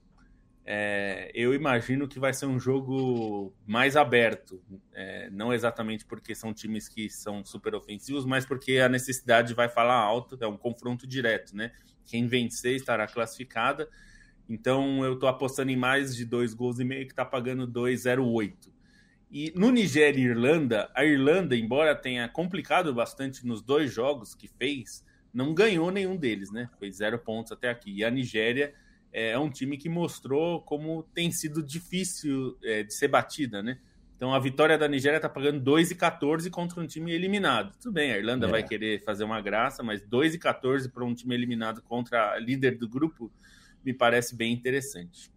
é, 0.66 1.30
eu 1.34 1.52
imagino 1.52 2.08
que 2.08 2.18
vai 2.18 2.32
ser 2.32 2.46
um 2.46 2.58
jogo 2.58 3.54
mais 3.66 3.96
aberto. 3.96 4.62
É, 4.94 5.28
não 5.30 5.52
exatamente 5.52 6.06
porque 6.06 6.34
são 6.34 6.54
times 6.54 6.88
que 6.88 7.10
são 7.10 7.44
super 7.44 7.74
ofensivos, 7.74 8.24
mas 8.24 8.46
porque 8.46 8.78
a 8.78 8.88
necessidade 8.88 9.52
vai 9.52 9.68
falar 9.68 9.96
alto, 9.96 10.38
é 10.40 10.46
um 10.46 10.56
confronto 10.56 11.06
direto, 11.06 11.54
né? 11.54 11.72
Quem 12.06 12.26
vencer 12.26 12.76
estará 12.76 13.06
classificada. 13.06 13.88
Então 14.48 15.04
eu 15.04 15.14
estou 15.14 15.28
apostando 15.28 15.70
em 15.70 15.76
mais 15.76 16.16
de 16.16 16.24
dois 16.24 16.54
gols 16.54 16.78
e 16.78 16.84
meio 16.84 17.06
que 17.06 17.12
está 17.12 17.24
pagando 17.24 17.68
2,08. 17.68 18.72
E 19.30 19.52
no 19.56 19.70
Nigéria 19.70 20.20
e 20.20 20.24
Irlanda, 20.24 20.90
a 20.94 21.04
Irlanda, 21.04 21.56
embora 21.56 21.94
tenha 21.94 22.28
complicado 22.28 22.94
bastante 22.94 23.46
nos 23.46 23.60
dois 23.60 23.92
jogos 23.92 24.34
que 24.34 24.48
fez, 24.48 25.04
não 25.32 25.52
ganhou 25.52 25.90
nenhum 25.90 26.16
deles, 26.16 26.50
né? 26.50 26.70
Foi 26.78 26.90
zero 26.92 27.18
pontos 27.18 27.52
até 27.52 27.68
aqui. 27.68 27.96
E 27.96 28.04
a 28.04 28.10
Nigéria 28.10 28.72
é 29.14 29.38
um 29.38 29.48
time 29.48 29.78
que 29.78 29.88
mostrou 29.88 30.60
como 30.60 31.04
tem 31.14 31.30
sido 31.30 31.62
difícil 31.62 32.58
é, 32.64 32.82
de 32.82 32.92
ser 32.92 33.06
batida, 33.06 33.62
né? 33.62 33.78
Então 34.16 34.34
a 34.34 34.38
vitória 34.38 34.76
da 34.76 34.88
Nigéria 34.88 35.16
está 35.16 35.28
pagando 35.28 35.62
2,14 35.62 36.50
contra 36.50 36.80
um 36.80 36.86
time 36.86 37.12
eliminado. 37.12 37.76
Tudo 37.80 37.92
bem, 37.92 38.12
a 38.12 38.18
Irlanda 38.18 38.46
é. 38.46 38.50
vai 38.50 38.62
querer 38.62 39.02
fazer 39.04 39.22
uma 39.22 39.40
graça, 39.40 39.82
mas 39.82 40.02
2,14 40.02 40.90
para 40.90 41.04
um 41.04 41.14
time 41.14 41.34
eliminado 41.34 41.80
contra 41.82 42.32
a 42.32 42.38
líder 42.38 42.76
do 42.76 42.88
grupo 42.88 43.30
me 43.84 43.92
parece 43.92 44.34
bem 44.34 44.52
interessante. 44.52 45.30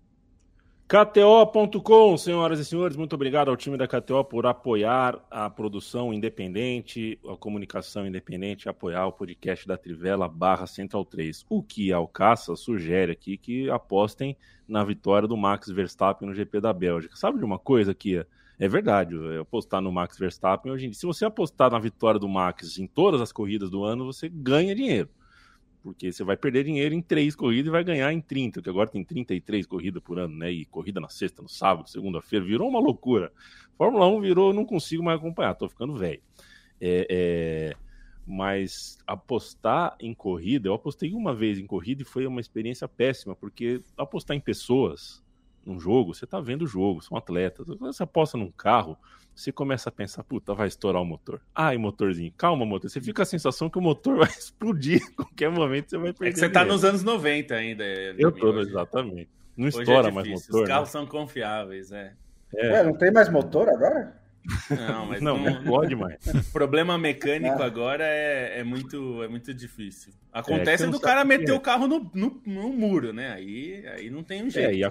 KTO.com, 0.89 2.15
senhoras 2.15 2.61
e 2.61 2.63
senhores, 2.63 2.95
muito 2.95 3.11
obrigado 3.11 3.49
ao 3.49 3.57
time 3.57 3.75
da 3.75 3.85
KTO 3.85 4.23
por 4.23 4.45
apoiar 4.45 5.19
a 5.29 5.49
produção 5.49 6.13
independente, 6.13 7.19
a 7.27 7.35
comunicação 7.35 8.07
independente, 8.07 8.69
apoiar 8.69 9.05
o 9.05 9.11
podcast 9.11 9.67
da 9.67 9.75
Trivela 9.75 10.29
barra 10.29 10.65
Central 10.65 11.03
3. 11.03 11.45
O 11.49 11.61
que 11.61 11.91
Alcaça 11.91 12.55
sugere 12.55 13.11
aqui 13.11 13.35
que 13.35 13.69
apostem 13.69 14.37
na 14.65 14.81
vitória 14.81 15.27
do 15.27 15.35
Max 15.35 15.67
Verstappen 15.67 16.25
no 16.25 16.33
GP 16.33 16.61
da 16.61 16.71
Bélgica. 16.71 17.17
Sabe 17.17 17.37
de 17.37 17.43
uma 17.43 17.59
coisa 17.59 17.91
aqui? 17.91 18.25
É 18.57 18.67
verdade, 18.69 19.13
apostar 19.41 19.81
no 19.81 19.91
Max 19.91 20.17
Verstappen 20.17 20.71
hoje 20.71 20.85
em 20.85 20.89
dia, 20.91 20.97
se 20.97 21.05
você 21.05 21.25
apostar 21.25 21.69
na 21.69 21.79
vitória 21.79 22.17
do 22.17 22.29
Max 22.29 22.79
em 22.79 22.87
todas 22.87 23.19
as 23.19 23.33
corridas 23.33 23.69
do 23.69 23.83
ano, 23.83 24.05
você 24.05 24.29
ganha 24.29 24.73
dinheiro. 24.73 25.09
Porque 25.87 26.11
você 26.11 26.21
vai 26.21 26.35
perder 26.35 26.65
dinheiro 26.65 26.93
em 26.93 27.01
três 27.01 27.33
corridas 27.33 27.67
e 27.67 27.71
vai 27.71 27.81
ganhar 27.81 28.11
em 28.11 28.19
30, 28.19 28.61
que 28.61 28.69
agora 28.69 28.89
tem 28.89 29.05
33 29.05 29.65
corridas 29.65 30.03
por 30.03 30.19
ano, 30.19 30.35
né? 30.35 30.51
E 30.51 30.65
corrida 30.65 30.99
na 30.99 31.07
sexta, 31.07 31.41
no 31.41 31.47
sábado, 31.47 31.89
segunda-feira, 31.89 32.43
virou 32.43 32.67
uma 32.67 32.81
loucura. 32.81 33.31
Fórmula 33.77 34.05
1 34.05 34.19
virou, 34.19 34.53
não 34.53 34.65
consigo 34.65 35.01
mais 35.01 35.17
acompanhar, 35.17 35.55
tô 35.55 35.69
ficando 35.69 35.95
velho. 35.95 36.19
É, 36.81 37.07
é... 37.09 37.75
Mas 38.25 38.97
apostar 39.07 39.95
em 39.97 40.13
corrida, 40.13 40.67
eu 40.67 40.73
apostei 40.73 41.13
uma 41.13 41.33
vez 41.33 41.57
em 41.57 41.65
corrida 41.65 42.01
e 42.01 42.05
foi 42.05 42.27
uma 42.27 42.41
experiência 42.41 42.85
péssima, 42.85 43.33
porque 43.33 43.81
apostar 43.95 44.35
em 44.35 44.41
pessoas 44.41 45.23
num 45.67 45.79
jogo, 45.79 46.13
você 46.13 46.25
tá 46.25 46.39
vendo 46.39 46.63
o 46.63 46.67
jogo, 46.67 47.01
são 47.01 47.17
atletas. 47.17 47.65
Quando 47.65 47.93
você 47.93 48.03
aposta 48.03 48.37
num 48.37 48.51
carro, 48.51 48.97
você 49.35 49.51
começa 49.51 49.89
a 49.89 49.91
pensar, 49.91 50.23
puta, 50.23 50.53
vai 50.53 50.67
estourar 50.67 51.01
o 51.01 51.05
motor. 51.05 51.41
Ai, 51.53 51.77
motorzinho, 51.77 52.33
calma, 52.35 52.65
motor. 52.65 52.89
Você 52.89 53.01
fica 53.01 53.23
a 53.23 53.25
sensação 53.25 53.69
que 53.69 53.77
o 53.77 53.81
motor 53.81 54.17
vai 54.25 54.29
explodir. 54.29 55.01
A 55.03 55.23
qualquer 55.23 55.51
momento 55.51 55.89
você 55.89 55.97
vai 55.97 56.13
perder. 56.13 56.29
É 56.29 56.33
que 56.33 56.39
você 56.39 56.49
tá 56.49 56.65
nos 56.65 56.83
anos 56.83 57.03
90 57.03 57.53
ainda. 57.53 57.83
Eu 58.17 58.31
tô, 58.31 58.59
exatamente. 58.59 59.29
Não 59.55 59.67
hoje 59.67 59.77
é 59.77 59.81
estoura 59.81 60.07
é 60.07 60.11
mais 60.11 60.27
motor. 60.27 60.61
Os 60.63 60.67
carros 60.67 60.89
né? 60.89 60.91
são 60.91 61.05
confiáveis, 61.05 61.91
é. 61.91 62.13
é. 62.55 62.71
Ué, 62.71 62.83
não 62.83 62.97
tem 62.97 63.11
mais 63.11 63.29
motor 63.29 63.67
agora? 63.69 64.17
Não, 64.69 65.05
mas 65.07 65.21
não, 65.21 65.37
não, 65.37 65.63
pode 65.63 65.95
mais. 65.95 66.25
O 66.25 66.51
problema 66.53 66.97
mecânico 66.97 67.61
ah. 67.61 67.65
agora 67.65 68.05
é, 68.05 68.59
é, 68.59 68.63
muito, 68.63 69.21
é 69.23 69.27
muito 69.27 69.53
difícil. 69.53 70.13
Acontece 70.31 70.85
é, 70.85 70.87
do 70.87 70.99
cara 70.99 71.25
meter 71.25 71.51
é. 71.51 71.53
o 71.53 71.59
carro 71.59 71.87
no, 71.87 72.09
no, 72.13 72.41
no, 72.45 72.69
muro, 72.69 73.11
né? 73.11 73.33
Aí, 73.33 73.85
aí 73.87 74.09
não 74.09 74.23
tem 74.23 74.43
um 74.43 74.49
jeito. 74.49 74.69
É, 74.69 74.73
e, 74.73 74.83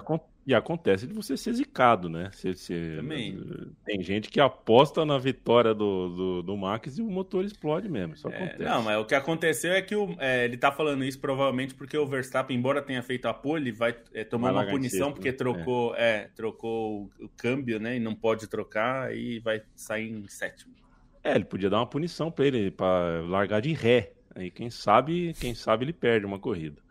E 0.47 0.55
acontece 0.55 1.05
de 1.05 1.13
você 1.13 1.35
ser 1.35 1.51
zicado, 1.51 2.07
né? 2.07 2.29
Você, 2.31 2.55
você... 2.55 2.93
Também. 2.95 3.37
Tem 3.83 4.01
gente 4.01 4.29
que 4.29 4.39
aposta 4.39 5.05
na 5.05 5.17
vitória 5.17 5.73
do, 5.73 6.07
do, 6.07 6.41
do 6.41 6.55
Max 6.55 6.97
e 6.97 7.01
o 7.01 7.11
motor 7.11 7.43
explode 7.43 7.89
mesmo. 7.89 8.13
Isso 8.13 8.29
É, 8.29 8.33
acontece. 8.33 8.63
não, 8.63 8.81
mas 8.81 8.97
o 8.97 9.03
que 9.03 9.13
aconteceu 9.13 9.73
é 9.73 9.81
que 9.81 9.93
o, 9.93 10.15
é, 10.17 10.45
ele 10.45 10.55
tá 10.55 10.71
falando 10.71 11.03
isso 11.03 11.19
provavelmente 11.19 11.75
porque 11.75 11.97
o 11.97 12.07
Verstappen, 12.07 12.55
embora 12.55 12.81
tenha 12.81 13.03
feito 13.03 13.27
a 13.27 13.33
pole, 13.33 13.73
vai 13.73 13.93
é, 14.13 14.23
tomar 14.23 14.53
Vai 14.53 14.63
uma 14.63 14.71
punição 14.71 15.11
porque 15.11 15.31
né? 15.31 15.37
trocou, 15.37 15.93
é. 15.97 16.29
trocou 16.33 17.11
o, 17.19 17.25
o 17.25 17.29
câmbio, 17.35 17.77
né? 17.77 17.97
E 17.97 17.99
não 17.99 18.15
pode 18.15 18.47
trocar 18.47 19.13
e 19.13 19.39
vai 19.39 19.61
sair 19.75 20.09
em 20.09 20.29
sétimo. 20.29 20.73
É, 21.21 21.35
ele 21.35 21.43
podia 21.43 21.69
dar 21.69 21.79
uma 21.79 21.85
punição 21.87 22.31
pra 22.31 22.45
ele, 22.45 22.71
pra 22.71 23.19
largar 23.27 23.59
de 23.59 23.73
ré. 23.73 24.13
Aí 24.33 24.49
quem 24.49 24.69
sabe, 24.69 25.33
quem 25.41 25.53
sabe 25.53 25.83
ele 25.83 25.91
perde 25.91 26.25
uma 26.25 26.39
corrida. 26.39 26.86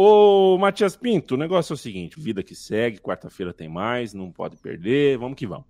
Ô, 0.00 0.56
Matias 0.58 0.94
Pinto, 0.94 1.34
o 1.34 1.36
negócio 1.36 1.72
é 1.72 1.74
o 1.74 1.76
seguinte: 1.76 2.20
vida 2.20 2.40
que 2.40 2.54
segue, 2.54 3.00
quarta-feira 3.00 3.52
tem 3.52 3.68
mais, 3.68 4.14
não 4.14 4.30
pode 4.30 4.56
perder, 4.56 5.18
vamos 5.18 5.36
que 5.36 5.44
vamos. 5.44 5.66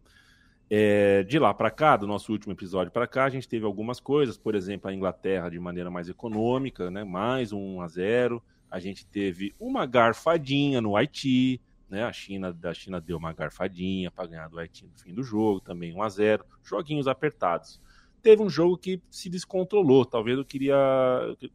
É, 0.68 1.22
de 1.22 1.39
lá 1.39 1.55
para 1.55 1.70
cá, 1.70 1.97
do 1.97 2.07
nosso 2.07 2.31
último 2.31 2.53
episódio 2.53 2.93
para 2.93 3.07
cá, 3.07 3.24
a 3.24 3.31
gente 3.31 3.49
teve 3.49 3.64
algumas 3.64 3.99
coisas, 3.99 4.37
por 4.37 4.55
exemplo, 4.55 4.91
a 4.91 4.93
Inglaterra 4.93 5.49
de 5.49 5.59
maneira 5.59 5.91
mais 5.91 6.11
econômica, 6.11 6.91
né? 6.91 7.05
Mais 7.05 7.55
um 7.55 7.76
1 7.76 7.81
a 7.81 7.89
0. 7.89 8.43
A 8.70 8.79
gente 8.79 9.07
teve 9.07 9.55
uma 9.59 9.87
garfadinha 9.87 10.79
no 10.83 10.95
Haiti, 10.95 11.59
né? 11.89 12.05
A 12.05 12.12
China, 12.12 12.53
da 12.53 12.74
China 12.74 13.01
deu 13.01 13.16
uma 13.16 13.33
garfadinha 13.33 14.11
para 14.11 14.26
ganhar 14.29 14.49
do 14.49 14.59
Haiti 14.59 14.85
no 14.85 15.03
fim 15.03 15.14
do 15.14 15.22
jogo, 15.22 15.59
também 15.59 15.95
1 15.95 16.03
a 16.03 16.09
0. 16.11 16.45
Joguinhos 16.62 17.09
apertados. 17.09 17.81
Teve 18.23 18.43
um 18.43 18.51
jogo 18.51 18.77
que 18.77 19.01
se 19.11 19.29
descontrolou. 19.29 20.05
Talvez 20.05 20.37
eu 20.39 20.45
queria, 20.45 20.77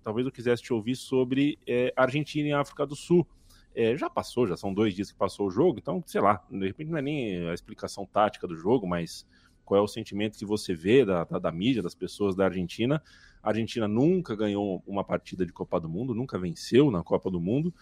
talvez 0.02 0.26
eu 0.26 0.32
quisesse 0.32 0.64
te 0.64 0.74
ouvir 0.74 0.96
sobre 0.96 1.60
é, 1.68 1.94
Argentina 1.96 2.50
e 2.50 2.54
África 2.54 2.86
do 2.86 2.96
Sul. 2.96 3.28
É, 3.76 3.98
já 3.98 4.10
passou, 4.10 4.48
já 4.48 4.56
são 4.56 4.74
dois 4.74 4.94
dias 4.94 5.12
que 5.12 5.18
passou 5.18 5.48
o 5.48 5.52
jogo, 5.52 5.80
então, 5.80 6.04
sei 6.06 6.22
lá, 6.22 6.46
de 6.50 6.68
repente 6.68 6.92
não 6.92 6.98
é 7.00 7.02
nem 7.02 7.48
a 7.50 7.56
explicação 7.56 8.06
tática 8.06 8.48
do 8.48 8.56
jogo, 8.56 8.86
mas 8.86 9.26
qual 9.66 9.80
é 9.80 9.84
o 9.84 9.88
sentimento 9.88 10.38
que 10.38 10.46
você 10.46 10.76
vê 10.76 11.04
da, 11.04 11.24
da, 11.24 11.40
da 11.40 11.52
mídia, 11.52 11.82
das 11.82 11.96
pessoas 11.96 12.36
da 12.36 12.46
Argentina. 12.46 13.02
A 13.42 13.50
Argentina 13.50 13.88
nunca 13.88 14.36
ganhou 14.36 14.84
uma 14.86 15.04
partida 15.04 15.46
de 15.46 15.52
Copa 15.52 15.80
do 15.80 15.90
Mundo, 15.90 16.14
nunca 16.14 16.38
venceu 16.38 16.92
na 16.92 17.04
Copa 17.04 17.32
do 17.32 17.40
Mundo, 17.40 17.74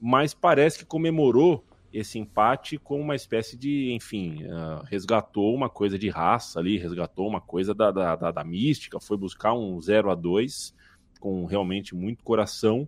mas 0.00 0.34
parece 0.34 0.78
que 0.78 0.84
comemorou 0.84 1.64
esse 1.98 2.18
empate 2.18 2.76
com 2.76 3.00
uma 3.00 3.14
espécie 3.14 3.56
de, 3.56 3.90
enfim, 3.92 4.44
uh, 4.44 4.84
resgatou 4.84 5.54
uma 5.54 5.70
coisa 5.70 5.98
de 5.98 6.10
raça 6.10 6.60
ali, 6.60 6.76
resgatou 6.76 7.26
uma 7.26 7.40
coisa 7.40 7.74
da, 7.74 7.90
da, 7.90 8.14
da, 8.14 8.30
da 8.30 8.44
mística, 8.44 9.00
foi 9.00 9.16
buscar 9.16 9.54
um 9.54 9.80
0 9.80 10.10
a 10.10 10.14
2 10.14 10.74
com 11.18 11.46
realmente 11.46 11.94
muito 11.94 12.22
coração. 12.22 12.86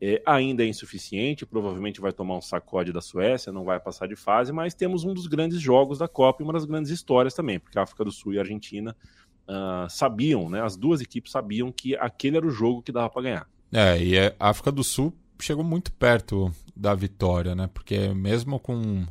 É, 0.00 0.22
ainda 0.24 0.62
é 0.62 0.66
insuficiente, 0.66 1.44
provavelmente 1.44 2.00
vai 2.00 2.12
tomar 2.12 2.36
um 2.36 2.40
sacode 2.40 2.92
da 2.92 3.00
Suécia, 3.00 3.52
não 3.52 3.64
vai 3.64 3.80
passar 3.80 4.06
de 4.06 4.14
fase, 4.14 4.52
mas 4.52 4.74
temos 4.74 5.02
um 5.02 5.14
dos 5.14 5.26
grandes 5.26 5.60
jogos 5.60 5.98
da 5.98 6.06
Copa 6.06 6.42
e 6.42 6.44
uma 6.44 6.52
das 6.52 6.64
grandes 6.64 6.92
histórias 6.92 7.34
também, 7.34 7.58
porque 7.58 7.78
a 7.78 7.82
África 7.82 8.04
do 8.04 8.12
Sul 8.12 8.34
e 8.34 8.38
a 8.38 8.42
Argentina 8.42 8.94
uh, 9.48 9.88
sabiam, 9.88 10.48
né? 10.48 10.62
As 10.62 10.76
duas 10.76 11.00
equipes 11.00 11.32
sabiam 11.32 11.72
que 11.72 11.96
aquele 11.96 12.36
era 12.36 12.46
o 12.46 12.50
jogo 12.50 12.82
que 12.82 12.92
dava 12.92 13.10
para 13.10 13.22
ganhar. 13.22 13.48
É, 13.72 14.00
e 14.00 14.18
a 14.18 14.34
África 14.38 14.70
do 14.70 14.84
Sul 14.84 15.12
chegou 15.38 15.64
muito 15.64 15.92
perto 15.92 16.52
da 16.74 16.94
vitória, 16.94 17.54
né? 17.54 17.68
Porque 17.72 18.08
mesmo 18.08 18.58
com 18.58 19.04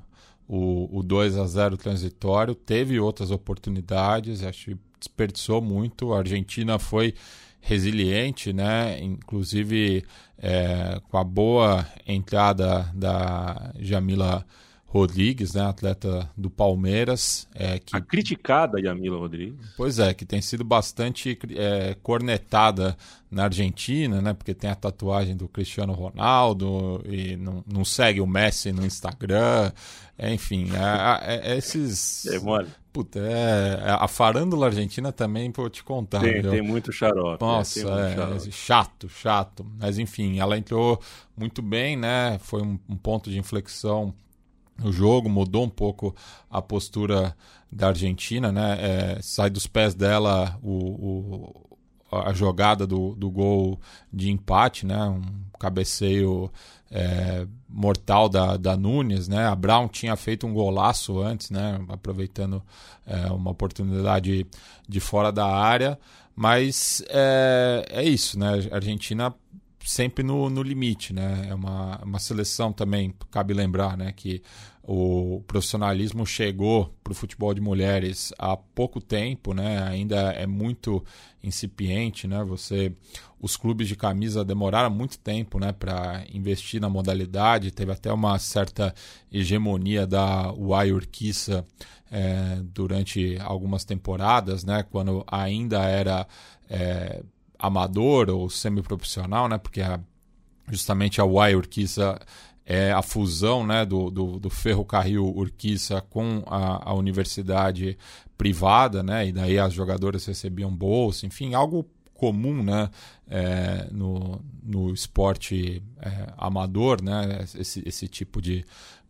o, 0.47 0.99
o 0.99 1.03
2 1.03 1.37
a 1.37 1.45
0 1.45 1.77
transitório, 1.77 2.55
teve 2.55 2.99
outras 2.99 3.31
oportunidades, 3.31 4.43
acho 4.43 4.71
que 4.71 4.77
desperdiçou 4.99 5.61
muito. 5.61 6.13
A 6.13 6.19
Argentina 6.19 6.79
foi 6.79 7.13
resiliente, 7.59 8.51
né? 8.51 9.01
Inclusive 9.01 10.03
é, 10.37 10.99
com 11.09 11.17
a 11.17 11.23
boa 11.23 11.87
entrada 12.05 12.89
da 12.93 13.71
Jamila 13.79 14.45
Rodrigues, 14.93 15.55
né, 15.55 15.61
atleta 15.63 16.29
do 16.37 16.51
Palmeiras. 16.51 17.47
É, 17.55 17.79
que... 17.79 17.95
A 17.95 17.99
criticada 17.99 18.79
Jamila 18.79 19.17
Rodrigues. 19.17 19.73
Pois 19.75 19.97
é, 19.97 20.13
que 20.13 20.23
tem 20.23 20.39
sido 20.39 20.63
bastante 20.63 21.35
é, 21.55 21.97
cornetada 22.03 22.95
na 23.31 23.45
Argentina, 23.45 24.21
né, 24.21 24.33
porque 24.33 24.53
tem 24.53 24.69
a 24.69 24.75
tatuagem 24.75 25.35
do 25.35 25.47
Cristiano 25.47 25.93
Ronaldo 25.93 27.01
e 27.05 27.35
não, 27.35 27.63
não 27.65 27.83
segue 27.83 28.21
o 28.21 28.27
Messi 28.27 28.71
no 28.71 28.85
Instagram. 28.85 29.71
É, 30.15 30.31
enfim, 30.31 30.69
é, 30.75 31.57
esses. 31.57 32.25
É 32.31 32.37
mole. 32.37 32.67
Puta, 32.91 33.17
é, 33.17 33.79
a 33.87 34.07
farândula 34.07 34.67
argentina 34.67 35.11
também, 35.11 35.51
vou 35.51 35.67
te 35.71 35.83
contar. 35.83 36.19
Tem, 36.19 36.43
tem 36.43 36.61
muito 36.61 36.91
xarope. 36.91 37.43
Nossa, 37.43 37.79
é, 37.79 38.15
xarope. 38.15 38.51
chato, 38.51 39.09
chato. 39.09 39.65
Mas 39.79 39.97
enfim, 39.97 40.39
ela 40.39 40.55
entrou 40.55 41.01
muito 41.35 41.63
bem, 41.63 41.97
né? 41.97 42.37
Foi 42.43 42.61
um, 42.61 42.77
um 42.87 42.95
ponto 42.95 43.31
de 43.31 43.39
inflexão 43.39 44.13
no 44.77 44.91
jogo, 44.91 45.29
mudou 45.29 45.63
um 45.63 45.69
pouco 45.69 46.15
a 46.49 46.61
postura 46.61 47.35
da 47.71 47.87
Argentina, 47.89 48.51
né? 48.51 48.77
É, 48.79 49.19
sai 49.21 49.49
dos 49.49 49.67
pés 49.67 49.93
dela 49.93 50.57
o, 50.61 50.71
o 50.71 51.73
a 52.11 52.31
jogada 52.33 52.85
do, 52.85 53.15
do 53.15 53.29
gol 53.29 53.79
de 54.11 54.29
empate, 54.29 54.85
né? 54.85 55.03
Um 55.05 55.23
cabeceio 55.59 56.51
é, 56.91 57.47
mortal 57.67 58.29
da, 58.29 58.55
da 58.57 58.77
Nunes, 58.77 59.27
né? 59.27 59.47
A 59.47 59.55
Brown 59.55 59.87
tinha 59.87 60.15
feito 60.15 60.45
um 60.45 60.53
golaço 60.53 61.19
antes, 61.19 61.49
né? 61.49 61.79
Aproveitando 61.89 62.61
é, 63.05 63.31
uma 63.31 63.51
oportunidade 63.51 64.45
de 64.87 64.99
fora 64.99 65.31
da 65.31 65.47
área, 65.47 65.97
mas 66.35 67.03
é, 67.09 67.85
é 67.89 68.03
isso, 68.03 68.37
né? 68.37 68.67
A 68.71 68.75
Argentina 68.75 69.33
sempre 69.85 70.23
no, 70.23 70.49
no 70.49 70.63
limite, 70.63 71.13
né? 71.13 71.47
É 71.49 71.53
uma, 71.55 71.99
uma 72.03 72.19
seleção 72.19 72.71
também, 72.71 73.13
cabe 73.31 73.53
lembrar, 73.53 73.97
né? 73.97 74.11
Que 74.11 74.41
o 74.85 75.41
profissionalismo 75.47 76.25
chegou 76.25 76.93
para 77.01 77.11
o 77.11 77.15
futebol 77.15 77.53
de 77.53 77.61
mulheres 77.61 78.33
há 78.37 78.57
pouco 78.57 78.99
tempo, 78.99 79.53
né? 79.53 79.81
Ainda 79.83 80.33
é 80.33 80.45
muito 80.45 81.03
incipiente, 81.41 82.27
né? 82.27 82.43
Você, 82.43 82.93
os 83.39 83.55
clubes 83.55 83.87
de 83.87 83.95
camisa 83.95 84.43
demoraram 84.43 84.89
muito 84.89 85.17
tempo, 85.19 85.57
né? 85.57 85.71
Para 85.71 86.25
investir 86.33 86.81
na 86.81 86.89
modalidade. 86.89 87.71
Teve 87.71 87.93
até 87.93 88.11
uma 88.11 88.37
certa 88.39 88.93
hegemonia 89.31 90.05
da 90.05 90.51
Uai 90.51 90.91
Urquiça 90.91 91.65
é, 92.11 92.59
durante 92.61 93.37
algumas 93.39 93.85
temporadas, 93.85 94.65
né? 94.65 94.83
Quando 94.83 95.23
ainda 95.27 95.81
era 95.83 96.27
é, 96.69 97.23
amador 97.63 98.29
ou 98.29 98.49
semiprofissional, 98.49 99.47
né? 99.47 99.57
Porque 99.57 99.81
a, 99.81 99.99
justamente 100.69 101.21
a 101.21 101.25
Uai 101.25 101.55
Urquiça 101.55 102.19
é 102.65 102.91
a 102.91 103.01
fusão 103.01 103.65
né, 103.65 103.85
do, 103.85 104.09
do, 104.09 104.39
do 104.39 104.49
ferrocarril 104.49 105.25
Urquiça 105.25 106.01
com 106.01 106.43
a, 106.47 106.91
a, 106.91 106.93
universidade 106.93 107.97
privada, 108.37 109.03
né, 109.03 109.27
e 109.27 109.31
daí 109.33 109.59
as 109.59 109.73
jogadoras 109.73 110.25
recebiam 110.25 110.73
bolsa, 110.73 111.25
enfim, 111.25 111.53
algo 111.53 111.85
comum 112.13 112.63
né, 112.63 112.89
é, 113.29 113.87
no, 113.91 114.41
no 114.63 114.93
esporte 114.93 115.83
é, 115.99 116.33
amador, 116.37 117.03
né, 117.03 117.43
esse, 117.55 117.83
esse 117.85 118.07
tipo 118.07 118.41
de 118.41 118.65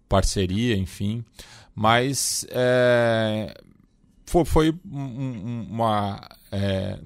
parceria, 0.09 0.75
enfim. 0.75 1.23
Mas 1.75 2.45
é, 2.49 3.53
foi, 4.25 4.45
foi 4.45 4.79
um, 4.91 5.67
uma, 5.69 6.27
é, 6.51 6.97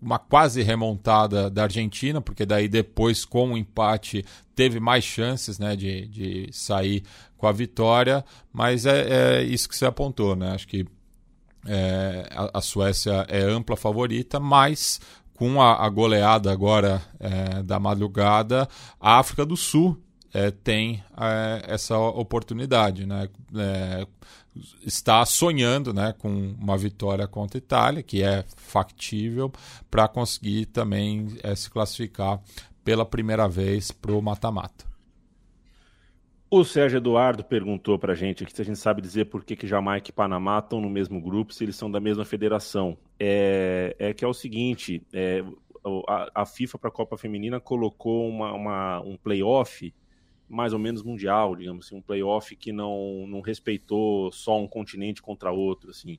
uma 0.00 0.18
quase 0.18 0.62
remontada 0.62 1.50
da 1.50 1.64
Argentina, 1.64 2.20
porque 2.20 2.46
daí 2.46 2.68
depois, 2.68 3.24
com 3.24 3.52
o 3.52 3.58
empate, 3.58 4.24
teve 4.54 4.80
mais 4.80 5.04
chances 5.04 5.58
né, 5.58 5.76
de, 5.76 6.06
de 6.08 6.48
sair 6.52 7.02
com 7.36 7.46
a 7.46 7.52
vitória, 7.52 8.24
mas 8.52 8.86
é, 8.86 9.40
é 9.40 9.42
isso 9.42 9.68
que 9.68 9.76
você 9.76 9.86
apontou, 9.86 10.34
né? 10.36 10.52
Acho 10.52 10.68
que 10.68 10.86
é, 11.66 12.28
a, 12.30 12.58
a, 12.58 12.60
Suécia 12.60 13.26
é 13.28 13.42
ampla 13.42 13.76
favorita, 13.76 14.40
mas 14.40 15.00
com 15.34 15.60
a, 15.60 15.84
a 15.84 15.88
goleada 15.88 16.52
agora 16.52 17.02
é, 17.18 17.62
da 17.62 17.78
madrugada, 17.78 18.68
a 18.98 19.18
África 19.18 19.44
do 19.44 19.56
Sul 19.56 19.98
é, 20.32 20.50
tem 20.50 21.02
é, 21.18 21.64
essa 21.66 21.98
oportunidade, 21.98 23.06
né? 23.06 23.28
É, 23.56 24.06
está 24.84 25.24
sonhando 25.24 25.92
né, 25.92 26.14
com 26.18 26.28
uma 26.28 26.76
vitória 26.76 27.26
contra 27.26 27.58
a 27.58 27.60
Itália, 27.60 28.02
que 28.02 28.22
é 28.22 28.44
factível, 28.56 29.52
para 29.90 30.08
conseguir 30.08 30.66
também 30.66 31.38
é, 31.42 31.54
se 31.54 31.70
classificar 31.70 32.40
pela 32.84 33.04
primeira 33.04 33.48
vez 33.48 33.90
para 33.90 34.12
o 34.12 34.20
mata-mata. 34.20 34.90
O 36.52 36.64
Sérgio 36.64 36.96
Eduardo 36.96 37.44
perguntou 37.44 37.96
para 37.96 38.12
a 38.12 38.16
gente 38.16 38.42
aqui 38.42 38.52
se 38.52 38.60
a 38.60 38.64
gente 38.64 38.78
sabe 38.78 39.00
dizer 39.00 39.26
por 39.26 39.44
que, 39.44 39.54
que 39.54 39.68
Jamaica 39.68 40.10
e 40.10 40.12
Panamá 40.12 40.58
estão 40.58 40.80
no 40.80 40.90
mesmo 40.90 41.20
grupo, 41.20 41.54
se 41.54 41.62
eles 41.62 41.76
são 41.76 41.88
da 41.88 42.00
mesma 42.00 42.24
federação. 42.24 42.98
É, 43.20 43.94
é 43.96 44.12
que 44.12 44.24
é 44.24 44.28
o 44.28 44.34
seguinte, 44.34 45.00
é, 45.12 45.44
a, 46.08 46.42
a, 46.42 46.46
FIFA 46.46 46.78
para 46.78 46.88
a 46.88 46.92
Copa 46.92 47.16
Feminina 47.16 47.60
colocou 47.60 48.28
uma, 48.28 48.52
uma, 48.52 49.00
um 49.00 49.16
playoff 49.16 49.94
mais 50.50 50.72
ou 50.72 50.78
menos 50.80 51.02
mundial, 51.04 51.54
digamos 51.54 51.86
assim, 51.86 51.96
um 51.96 52.02
playoff 52.02 52.56
que 52.56 52.72
não, 52.72 53.24
não 53.28 53.40
respeitou 53.40 54.32
só 54.32 54.60
um 54.60 54.66
continente 54.66 55.22
contra 55.22 55.52
outro, 55.52 55.90
assim. 55.90 56.18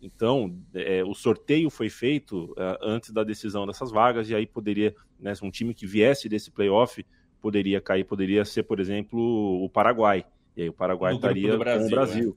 Então, 0.00 0.56
é, 0.72 1.02
o 1.02 1.12
sorteio 1.12 1.68
foi 1.68 1.90
feito 1.90 2.54
é, 2.56 2.78
antes 2.80 3.10
da 3.10 3.24
decisão 3.24 3.66
dessas 3.66 3.90
vagas, 3.90 4.30
e 4.30 4.34
aí 4.34 4.46
poderia, 4.46 4.94
né, 5.18 5.32
um 5.42 5.50
time 5.50 5.74
que 5.74 5.86
viesse 5.86 6.28
desse 6.28 6.52
playoff 6.52 7.04
poderia 7.40 7.80
cair, 7.80 8.04
poderia 8.04 8.44
ser, 8.44 8.62
por 8.62 8.78
exemplo, 8.78 9.20
o 9.20 9.68
Paraguai. 9.68 10.24
E 10.56 10.62
aí 10.62 10.68
o 10.68 10.72
Paraguai 10.72 11.14
estaria 11.14 11.58
Brasil, 11.58 11.80
com 11.80 11.86
o 11.86 11.90
Brasil. 11.90 12.36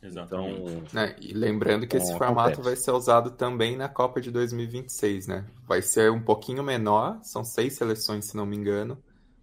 Né? 0.00 0.10
Então, 0.10 0.46
é, 0.94 1.16
e 1.20 1.32
lembrando 1.32 1.86
que 1.86 1.96
esse 1.96 2.16
formato 2.16 2.60
acontece. 2.60 2.62
vai 2.62 2.76
ser 2.76 2.92
usado 2.92 3.32
também 3.32 3.76
na 3.76 3.88
Copa 3.88 4.20
de 4.20 4.30
2026, 4.30 5.26
né? 5.26 5.44
Vai 5.66 5.82
ser 5.82 6.12
um 6.12 6.22
pouquinho 6.22 6.62
menor, 6.62 7.18
são 7.24 7.42
seis 7.42 7.72
seleções, 7.72 8.26
se 8.26 8.36
não 8.36 8.46
me 8.46 8.56
engano, 8.56 8.96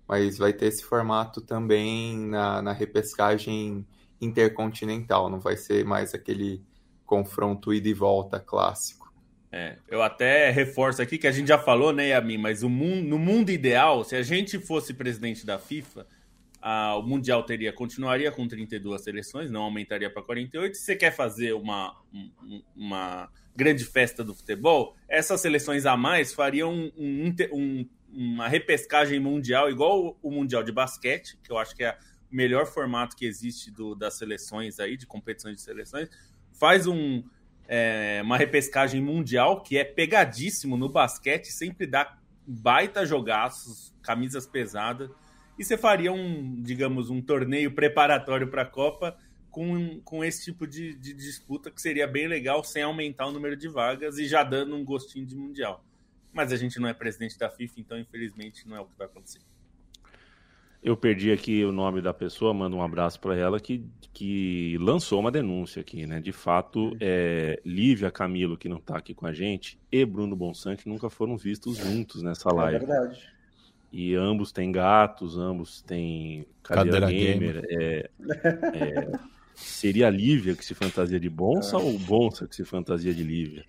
mas 0.07 0.37
vai 0.37 0.53
ter 0.53 0.67
esse 0.67 0.83
formato 0.83 1.41
também 1.41 2.17
na, 2.17 2.61
na 2.61 2.73
repescagem 2.73 3.85
intercontinental, 4.21 5.29
não 5.29 5.39
vai 5.39 5.57
ser 5.57 5.83
mais 5.85 6.13
aquele 6.13 6.63
confronto 7.05 7.73
ida 7.73 7.87
e 7.87 7.93
volta 7.93 8.39
clássico. 8.39 9.05
É, 9.51 9.77
eu 9.87 10.01
até 10.01 10.49
reforço 10.49 11.01
aqui 11.01 11.17
que 11.17 11.27
a 11.27 11.31
gente 11.31 11.47
já 11.47 11.57
falou, 11.57 11.93
né, 11.93 12.09
Yamin, 12.09 12.37
mas 12.37 12.61
mundo, 12.61 13.07
no 13.07 13.17
mundo 13.17 13.51
ideal, 13.51 14.03
se 14.03 14.15
a 14.15 14.21
gente 14.21 14.59
fosse 14.59 14.93
presidente 14.93 15.45
da 15.45 15.57
FIFA, 15.57 16.05
a, 16.61 16.97
o 16.97 17.03
Mundial 17.03 17.43
teria 17.43 17.71
continuaria 17.71 18.31
com 18.31 18.47
32 18.47 19.01
seleções, 19.01 19.51
não 19.51 19.61
aumentaria 19.61 20.09
para 20.09 20.23
48. 20.23 20.75
Se 20.75 20.83
você 20.83 20.95
quer 20.95 21.11
fazer 21.11 21.53
uma, 21.53 21.95
uma 22.75 23.29
grande 23.55 23.85
festa 23.85 24.23
do 24.23 24.33
futebol, 24.33 24.95
essas 25.07 25.39
seleções 25.39 25.85
a 25.85 25.95
mais 25.95 26.33
fariam 26.33 26.73
um, 26.73 27.33
um, 27.53 27.87
uma 28.11 28.47
repescagem 28.47 29.19
mundial 29.19 29.69
igual 29.69 30.17
o 30.21 30.31
Mundial 30.31 30.63
de 30.63 30.71
Basquete, 30.71 31.37
que 31.43 31.51
eu 31.51 31.57
acho 31.57 31.75
que 31.75 31.83
é 31.83 31.97
o 32.31 32.35
melhor 32.35 32.65
formato 32.65 33.15
que 33.15 33.25
existe 33.25 33.71
do, 33.71 33.95
das 33.95 34.17
seleções 34.17 34.79
aí, 34.79 34.97
de 34.97 35.05
competições 35.05 35.57
de 35.57 35.61
seleções. 35.61 36.09
Faz 36.51 36.87
um, 36.87 37.23
é, 37.67 38.21
uma 38.23 38.37
repescagem 38.37 39.01
mundial 39.01 39.61
que 39.61 39.77
é 39.77 39.83
pegadíssimo 39.83 40.77
no 40.77 40.89
basquete, 40.89 41.47
sempre 41.47 41.85
dá 41.85 42.17
baita 42.47 43.05
jogaços, 43.05 43.93
camisas 44.01 44.45
pesadas. 44.45 45.09
E 45.57 45.63
você 45.63 45.77
faria 45.77 46.11
um, 46.11 46.61
digamos, 46.61 47.09
um 47.09 47.21
torneio 47.21 47.73
preparatório 47.73 48.49
para 48.49 48.63
a 48.63 48.65
Copa 48.65 49.17
com, 49.55 50.01
com 50.01 50.21
esse 50.21 50.43
tipo 50.43 50.67
de, 50.67 50.93
de, 50.95 51.13
disputa 51.13 51.71
que 51.71 51.81
seria 51.81 52.05
bem 52.05 52.27
legal, 52.27 52.61
sem 52.61 52.83
aumentar 52.83 53.27
o 53.27 53.31
número 53.31 53.55
de 53.55 53.69
vagas 53.69 54.17
e 54.17 54.27
já 54.27 54.43
dando 54.43 54.75
um 54.75 54.83
gostinho 54.83 55.25
de 55.25 55.33
mundial. 55.33 55.84
Mas 56.35 56.51
a 56.51 56.57
gente 56.57 56.77
não 56.81 56.89
é 56.89 56.93
presidente 56.93 57.39
da 57.39 57.49
FIFA, 57.49 57.79
então 57.79 57.97
infelizmente 57.97 58.67
não 58.67 58.75
é 58.75 58.81
o 58.81 58.85
que 58.85 58.97
vai 58.97 59.07
acontecer. 59.07 59.39
Eu 60.83 60.95
perdi 60.97 61.31
aqui 61.31 61.63
o 61.63 61.71
nome 61.71 62.01
da 62.01 62.13
pessoa, 62.13 62.53
mando 62.53 62.75
um 62.75 62.81
abraço 62.81 63.19
para 63.21 63.35
ela, 63.35 63.57
que, 63.57 63.83
que 64.13 64.77
lançou 64.79 65.19
uma 65.19 65.31
denúncia 65.31 65.79
aqui, 65.79 66.05
né? 66.05 66.19
De 66.19 66.33
fato, 66.33 66.95
é, 66.99 67.59
Lívia 67.65 68.11
Camilo, 68.11 68.57
que 68.57 68.67
não 68.67 68.77
está 68.77 68.97
aqui 68.97 69.13
com 69.13 69.25
a 69.25 69.33
gente, 69.33 69.79
e 69.89 70.05
Bruno 70.05 70.35
Bonsante 70.35 70.87
nunca 70.87 71.09
foram 71.09 71.37
vistos 71.37 71.77
juntos 71.77 72.21
nessa 72.21 72.49
é 72.49 72.53
live. 72.53 72.75
É 72.75 72.79
verdade. 72.79 73.29
E 73.91 74.13
ambos 74.13 74.51
têm 74.51 74.73
gatos, 74.73 75.37
ambos 75.37 75.81
têm 75.81 76.45
cadeira, 76.61 76.99
cadeira 76.99 77.07
gamer. 77.07 77.61
gamer. 77.61 77.65
É, 77.69 78.09
é, 78.75 79.11
seria 79.55 80.07
a 80.07 80.11
Lívia 80.11 80.53
que 80.53 80.65
se 80.65 80.75
fantasia 80.75 81.19
de 81.19 81.29
Bonsa 81.29 81.77
é. 81.77 81.79
ou 81.79 81.97
Bonsa 81.97 82.45
que 82.45 82.55
se 82.55 82.65
fantasia 82.65 83.13
de 83.13 83.23
Lívia? 83.23 83.65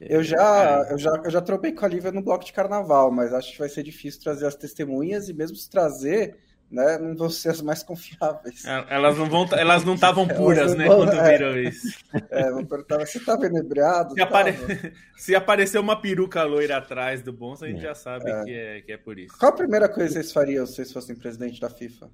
Eu 0.00 0.22
já, 0.22 0.86
eu, 0.90 0.98
já, 0.98 1.10
eu 1.24 1.30
já 1.30 1.40
tropei 1.40 1.72
com 1.72 1.84
a 1.84 1.88
Lívia 1.88 2.12
no 2.12 2.22
bloco 2.22 2.44
de 2.44 2.52
carnaval, 2.52 3.10
mas 3.10 3.32
acho 3.32 3.52
que 3.52 3.58
vai 3.58 3.68
ser 3.68 3.82
difícil 3.82 4.20
trazer 4.20 4.46
as 4.46 4.54
testemunhas 4.54 5.28
e 5.28 5.32
mesmo 5.32 5.56
se 5.56 5.70
trazer, 5.70 6.36
né, 6.70 6.98
não 6.98 7.16
vão 7.16 7.30
ser 7.30 7.50
as 7.50 7.62
mais 7.62 7.82
confiáveis. 7.84 8.64
É, 8.64 8.86
elas 8.90 9.16
não 9.16 9.26
vão, 9.26 9.46
elas 9.52 9.84
não 9.84 9.94
estavam 9.94 10.26
puras, 10.28 10.74
né, 10.74 10.86
vão, 10.86 10.98
quando 10.98 11.14
é, 11.14 11.32
viram 11.32 11.58
isso. 11.58 11.98
É, 12.30 12.50
vou 12.50 12.66
perguntar, 12.66 12.98
você 12.98 13.18
estava 13.18 13.46
inebriado? 13.46 14.14
Se, 14.14 14.20
apare... 14.20 14.54
se 15.16 15.34
aparecer 15.34 15.78
uma 15.78 16.00
peruca 16.00 16.42
loira 16.42 16.76
atrás 16.76 17.22
do 17.22 17.32
Bonsa, 17.32 17.66
a 17.66 17.68
gente 17.68 17.82
já 17.82 17.94
sabe 17.94 18.30
é. 18.30 18.44
Que, 18.44 18.52
é, 18.52 18.80
que 18.82 18.92
é 18.92 18.96
por 18.96 19.18
isso. 19.18 19.36
Qual 19.38 19.50
a 19.50 19.56
primeira 19.56 19.88
coisa 19.88 20.08
que 20.08 20.14
vocês 20.14 20.32
fariam 20.32 20.66
se 20.66 20.74
vocês 20.74 20.92
fossem 20.92 21.16
presidente 21.16 21.60
da 21.60 21.70
FIFA? 21.70 22.10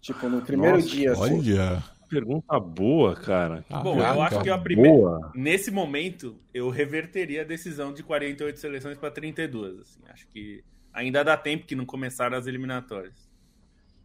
Tipo, 0.00 0.28
no 0.28 0.40
primeiro 0.40 0.76
Nossa, 0.76 0.88
dia. 0.88 1.12
Assim. 1.12 1.20
Olha. 1.22 1.70
Assim. 1.72 1.95
Pergunta 2.08 2.58
boa, 2.60 3.14
cara. 3.16 3.64
Ah, 3.68 3.80
Bom, 3.80 3.98
eu 3.98 4.22
acho 4.22 4.42
que 4.42 4.50
a 4.50 4.58
primeira. 4.58 5.30
Nesse 5.34 5.70
momento, 5.70 6.36
eu 6.54 6.70
reverteria 6.70 7.42
a 7.42 7.44
decisão 7.44 7.92
de 7.92 8.02
48 8.02 8.58
seleções 8.58 8.96
para 8.96 9.10
32. 9.10 9.80
Assim. 9.80 10.00
Acho 10.08 10.28
que 10.28 10.62
ainda 10.92 11.22
dá 11.22 11.36
tempo 11.36 11.66
que 11.66 11.74
não 11.74 11.84
começaram 11.84 12.36
as 12.36 12.46
eliminatórias. 12.46 13.28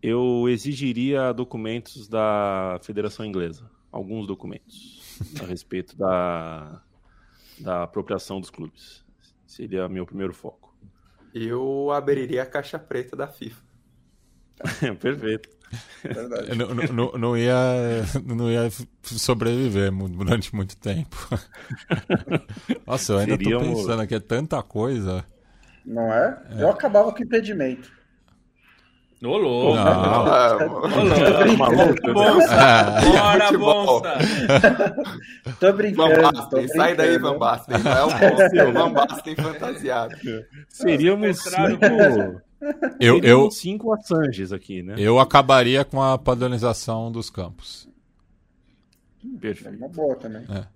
Eu 0.01 0.49
exigiria 0.49 1.31
documentos 1.31 2.07
da 2.07 2.79
Federação 2.83 3.25
Inglesa. 3.25 3.69
Alguns 3.91 4.25
documentos 4.25 5.01
a 5.41 5.45
respeito 5.45 5.95
da, 5.95 6.81
da 7.59 7.83
apropriação 7.83 8.39
dos 8.39 8.49
clubes. 8.49 9.05
Seria 9.45 9.87
meu 9.87 10.05
primeiro 10.05 10.33
foco. 10.33 10.75
Eu 11.33 11.91
abriria 11.91 12.43
a 12.43 12.45
caixa 12.45 12.79
preta 12.79 13.15
da 13.15 13.27
FIFA. 13.27 13.63
Perfeito. 14.99 15.60
Não, 16.55 16.93
não, 16.93 17.11
não, 17.11 17.37
ia, 17.37 17.55
não 18.25 18.51
ia 18.51 18.69
sobreviver 19.03 19.91
durante 19.91 20.55
muito 20.55 20.75
tempo. 20.77 21.15
Nossa, 22.85 23.13
eu 23.13 23.19
ainda 23.19 23.37
Seríamos... 23.37 23.67
tô 23.67 23.75
pensando 23.75 24.01
aqui, 24.01 24.15
é 24.15 24.19
tanta 24.19 24.61
coisa. 24.63 25.23
Não 25.85 26.11
é? 26.13 26.41
é. 26.51 26.63
Eu 26.63 26.69
acabava 26.69 27.11
com 27.11 27.19
o 27.19 27.23
impedimento. 27.23 27.91
Ô, 29.23 29.37
louco! 29.37 29.77
Bora, 33.03 33.51
Bonsa! 33.55 34.13
Tô 35.59 35.73
brincando. 35.73 36.15
Van 36.15 36.31
Basten, 36.31 36.67
sai 36.69 36.95
daí, 36.95 37.19
Van 37.19 37.37
Basten. 37.37 37.77
Não 37.77 37.91
é 37.91 38.03
o 38.03 38.07
Bonsa, 38.07 38.57
é 38.57 38.63
o 38.63 38.73
Van 38.73 38.91
Basten 38.93 39.35
fantasiado. 39.35 40.15
Seríamos 40.69 41.37
cinco... 41.37 42.41
Eu, 42.99 43.19
eu 43.19 43.49
cinco 43.49 43.91
Assanges 43.93 44.51
aqui, 44.51 44.83
né? 44.83 44.95
Eu 44.97 45.19
acabaria 45.19 45.83
com 45.83 46.01
a 46.01 46.17
padronização 46.17 47.11
dos 47.11 47.29
campos. 47.29 47.89
Perfeito. 49.39 49.75
É 49.75 49.77
uma 49.77 49.89
boa 49.89 50.15
também. 50.15 50.43
É. 50.49 50.67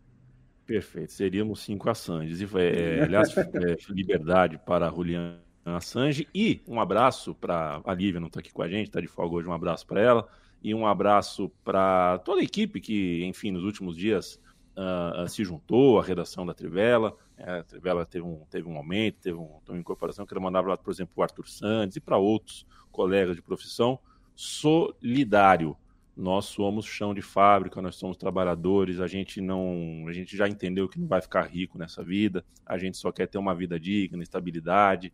Perfeito. 0.65 1.13
Seríamos 1.13 1.61
cinco 1.61 1.89
Assanges. 1.89 2.41
E, 2.41 2.47
é, 2.57 3.03
aliás, 3.03 3.35
é, 3.37 3.77
liberdade 3.89 4.59
para 4.65 4.89
Julian 4.89 5.37
Assange. 5.63 6.27
E 6.33 6.61
um 6.67 6.79
abraço 6.79 7.35
para 7.35 7.81
a 7.85 7.93
Lívia, 7.93 8.19
não 8.19 8.27
está 8.27 8.39
aqui 8.39 8.51
com 8.51 8.61
a 8.61 8.67
gente, 8.67 8.87
está 8.87 8.99
de 8.99 9.07
folga 9.07 9.35
hoje. 9.35 9.47
Um 9.47 9.53
abraço 9.53 9.85
para 9.85 10.01
ela. 10.01 10.27
E 10.63 10.73
um 10.73 10.87
abraço 10.87 11.49
para 11.63 12.19
toda 12.19 12.41
a 12.41 12.43
equipe 12.43 12.81
que, 12.81 13.23
enfim, 13.25 13.51
nos 13.51 13.63
últimos 13.63 13.95
dias 13.95 14.39
uh, 14.75 15.27
se 15.29 15.43
juntou, 15.43 15.99
a 15.99 16.03
redação 16.03 16.45
da 16.45 16.53
Trivela. 16.53 17.15
É, 17.37 17.59
a 17.59 17.63
Trivela 17.63 18.05
teve 18.05 18.25
um, 18.25 18.45
teve 18.49 18.67
um 18.67 18.77
aumento, 18.77 19.19
teve, 19.21 19.37
um, 19.37 19.59
uma 19.67 19.77
incorporação. 19.77 20.25
Quero 20.25 20.41
mandar 20.41 20.65
lá, 20.65 20.77
por 20.77 20.91
exemplo, 20.91 21.13
o 21.17 21.23
Arthur 21.23 21.47
Santos 21.47 21.97
e 21.97 21.99
para 21.99 22.17
outros 22.17 22.65
colegas 22.91 23.35
de 23.35 23.41
profissão. 23.41 23.99
Solidário. 24.35 25.77
Nós 26.15 26.45
somos 26.45 26.85
chão 26.85 27.13
de 27.13 27.21
fábrica, 27.21 27.81
nós 27.81 27.97
somos 27.97 28.15
trabalhadores, 28.15 29.01
a 29.01 29.07
gente 29.07 29.41
não, 29.41 30.05
a 30.07 30.13
gente 30.13 30.37
já 30.37 30.47
entendeu 30.47 30.87
que 30.87 30.97
não 30.97 31.07
vai 31.07 31.21
ficar 31.21 31.43
rico 31.43 31.77
nessa 31.77 32.01
vida, 32.01 32.45
a 32.65 32.77
gente 32.77 32.95
só 32.95 33.11
quer 33.11 33.27
ter 33.27 33.37
uma 33.37 33.53
vida 33.53 33.77
digna, 33.77 34.23
estabilidade, 34.23 35.11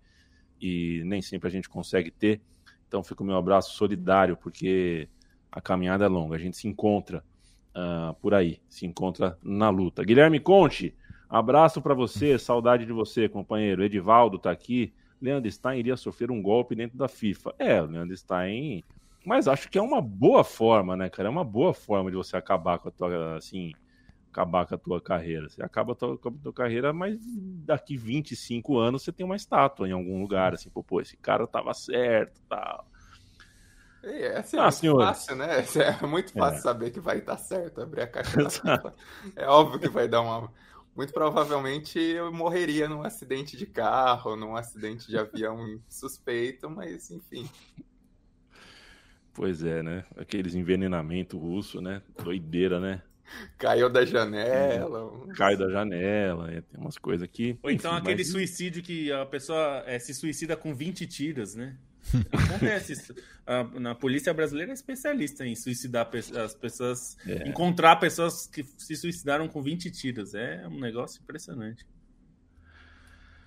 e 0.61 1.01
nem 1.03 1.19
sempre 1.19 1.47
a 1.47 1.51
gente 1.51 1.67
consegue 1.67 2.11
ter. 2.11 2.39
Então 2.87 3.03
fica 3.03 3.23
o 3.23 3.25
meu 3.25 3.35
abraço 3.35 3.73
solidário, 3.75 4.37
porque 4.37 5.09
a 5.51 5.59
caminhada 5.59 6.05
é 6.05 6.07
longa, 6.07 6.35
a 6.35 6.39
gente 6.39 6.55
se 6.55 6.67
encontra 6.67 7.23
uh, 7.75 8.13
por 8.21 8.35
aí, 8.35 8.61
se 8.69 8.85
encontra 8.85 9.39
na 9.41 9.69
luta. 9.69 10.03
Guilherme 10.03 10.39
Conte, 10.39 10.93
abraço 11.31 11.81
para 11.81 11.93
você, 11.93 12.37
saudade 12.37 12.85
de 12.85 12.91
você, 12.91 13.29
companheiro. 13.29 13.83
Edivaldo 13.83 14.35
está 14.35 14.51
aqui. 14.51 14.93
Leandro 15.21 15.49
Stein 15.51 15.79
iria 15.79 15.95
sofrer 15.95 16.29
um 16.29 16.41
golpe 16.41 16.75
dentro 16.75 16.97
da 16.97 17.07
FIFA. 17.07 17.55
É, 17.57 17.81
Leandro 17.81 18.15
Stein. 18.17 18.83
Mas 19.25 19.47
acho 19.47 19.69
que 19.69 19.77
é 19.77 19.81
uma 19.81 20.01
boa 20.01 20.43
forma, 20.43 20.95
né, 20.95 21.09
cara? 21.09 21.29
É 21.29 21.31
uma 21.31 21.43
boa 21.43 21.73
forma 21.73 22.09
de 22.09 22.17
você 22.17 22.35
acabar 22.35 22.79
com 22.79 22.89
a 22.89 22.91
tua, 22.91 23.37
assim, 23.37 23.71
acabar 24.31 24.65
com 24.65 24.73
a 24.75 24.77
tua 24.77 24.99
carreira. 24.99 25.47
Você 25.47 25.63
acaba 25.63 25.93
a 25.93 25.95
tua, 25.95 26.17
com 26.17 26.29
a 26.29 26.31
tua 26.31 26.53
carreira, 26.53 26.91
mas 26.91 27.19
daqui 27.65 27.95
25 27.95 28.77
anos 28.77 29.03
você 29.03 29.11
tem 29.11 29.25
uma 29.25 29.35
estátua 29.35 29.87
em 29.87 29.91
algum 29.91 30.19
lugar, 30.19 30.53
assim, 30.53 30.69
pô, 30.69 30.83
pô 30.83 30.99
esse 30.99 31.15
cara 31.17 31.45
tava 31.45 31.73
certo, 31.73 32.41
tal. 32.49 32.87
É, 34.03 34.37
assim, 34.37 34.57
ah, 34.57 34.67
é 34.67 34.87
muito 34.87 35.05
fácil, 35.05 35.35
né? 35.35 35.47
É 36.01 36.05
muito 36.07 36.33
fácil 36.33 36.57
é. 36.57 36.61
saber 36.61 36.89
que 36.89 36.99
vai 36.99 37.19
estar 37.19 37.37
certo 37.37 37.81
abrir 37.81 38.01
a 38.01 38.07
caixa 38.07 38.37
da 38.37 38.93
É 39.35 39.47
óbvio 39.47 39.79
que 39.79 39.89
vai 39.89 40.07
dar 40.07 40.21
uma. 40.21 40.51
Muito 40.95 41.13
provavelmente 41.13 41.97
eu 41.97 42.31
morreria 42.33 42.87
num 42.87 43.03
acidente 43.03 43.55
de 43.55 43.65
carro, 43.65 44.35
num 44.35 44.55
acidente 44.55 45.07
de 45.07 45.17
avião 45.17 45.79
suspeito, 45.87 46.69
mas 46.69 47.09
enfim. 47.09 47.49
Pois 49.33 49.63
é, 49.63 49.81
né? 49.81 50.03
Aqueles 50.17 50.53
envenenamento 50.53 51.37
russo, 51.37 51.79
né? 51.79 52.01
Doideira, 52.21 52.79
né? 52.79 53.01
Caiu 53.57 53.89
da 53.89 54.05
janela. 54.05 55.27
Caiu 55.35 55.57
da 55.57 55.69
janela, 55.69 56.51
é, 56.51 56.59
tem 56.59 56.79
umas 56.79 56.97
coisas 56.97 57.23
aqui. 57.23 57.57
Ou 57.63 57.71
então 57.71 57.93
aquele 57.93 58.23
mas... 58.23 58.31
suicídio 58.31 58.83
que 58.83 59.11
a 59.11 59.25
pessoa 59.25 59.83
é, 59.85 59.97
se 59.97 60.13
suicida 60.13 60.57
com 60.57 60.75
20 60.75 61.07
tiros, 61.07 61.55
né? 61.55 61.77
Acontece 62.31 62.93
isso. 62.93 63.15
A, 63.45 63.63
na 63.79 63.95
polícia 63.95 64.33
brasileira 64.33 64.71
é 64.71 64.73
especialista 64.73 65.45
em 65.45 65.55
suicidar 65.55 66.09
as 66.43 66.55
pessoas, 66.55 67.17
é. 67.27 67.47
encontrar 67.47 67.95
pessoas 67.97 68.47
que 68.47 68.63
se 68.77 68.95
suicidaram 68.95 69.47
com 69.47 69.61
20 69.61 69.89
tiros. 69.91 70.33
É 70.33 70.67
um 70.67 70.79
negócio 70.79 71.21
impressionante. 71.21 71.85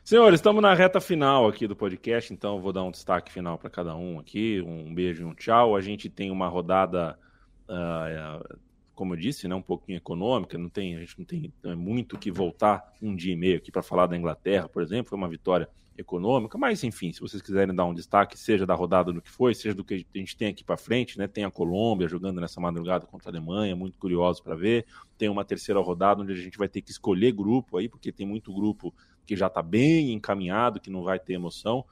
Senhores, 0.04 0.38
estamos 0.38 0.60
na 0.60 0.74
reta 0.74 1.00
final 1.00 1.48
aqui 1.48 1.66
do 1.66 1.74
podcast, 1.74 2.30
então 2.30 2.60
vou 2.60 2.74
dar 2.74 2.82
um 2.82 2.90
destaque 2.90 3.32
final 3.32 3.56
para 3.56 3.70
cada 3.70 3.96
um 3.96 4.18
aqui. 4.18 4.60
Um 4.60 4.94
beijo 4.94 5.22
e 5.22 5.24
um 5.24 5.34
tchau. 5.34 5.74
A 5.74 5.80
gente 5.80 6.10
tem 6.10 6.30
uma 6.30 6.46
rodada, 6.46 7.18
uh, 7.66 8.58
como 8.94 9.14
eu 9.14 9.18
disse, 9.18 9.48
né, 9.48 9.54
um 9.54 9.62
pouquinho 9.62 9.96
econômica. 9.96 10.58
Não 10.58 10.68
tem, 10.68 10.94
a 10.94 11.00
gente 11.00 11.18
não 11.18 11.24
tem 11.24 11.50
é 11.64 11.74
muito 11.74 12.18
que 12.18 12.30
voltar 12.30 12.92
um 13.00 13.16
dia 13.16 13.32
e 13.32 13.36
meio 13.36 13.56
aqui 13.56 13.72
para 13.72 13.82
falar 13.82 14.06
da 14.06 14.14
Inglaterra, 14.14 14.68
por 14.68 14.82
exemplo. 14.82 15.08
Foi 15.08 15.16
uma 15.16 15.28
vitória 15.28 15.70
econômica, 15.96 16.58
mas 16.58 16.82
enfim, 16.82 17.12
se 17.12 17.20
vocês 17.20 17.40
quiserem 17.40 17.74
dar 17.74 17.84
um 17.84 17.94
destaque, 17.94 18.38
seja 18.38 18.66
da 18.66 18.74
rodada 18.74 19.12
do 19.12 19.22
que 19.22 19.30
foi, 19.30 19.54
seja 19.54 19.74
do 19.74 19.84
que 19.84 19.94
a 19.94 20.18
gente 20.18 20.36
tem 20.36 20.48
aqui 20.48 20.64
para 20.64 20.76
frente, 20.76 21.18
né? 21.18 21.28
Tem 21.28 21.44
a 21.44 21.50
Colômbia 21.50 22.08
jogando 22.08 22.40
nessa 22.40 22.60
madrugada 22.60 23.06
contra 23.06 23.30
a 23.30 23.32
Alemanha, 23.32 23.76
muito 23.76 23.98
curioso 23.98 24.42
para 24.42 24.54
ver. 24.54 24.86
Tem 25.16 25.28
uma 25.28 25.44
terceira 25.44 25.80
rodada 25.80 26.22
onde 26.22 26.32
a 26.32 26.36
gente 26.36 26.58
vai 26.58 26.68
ter 26.68 26.82
que 26.82 26.90
escolher 26.90 27.32
grupo 27.32 27.78
aí, 27.78 27.88
porque 27.88 28.10
tem 28.10 28.26
muito 28.26 28.52
grupo 28.52 28.94
que 29.24 29.36
já 29.36 29.46
está 29.46 29.62
bem 29.62 30.12
encaminhado, 30.12 30.80
que 30.80 30.90
não 30.90 31.02
vai 31.02 31.18
ter 31.18 31.34
emoção, 31.34 31.84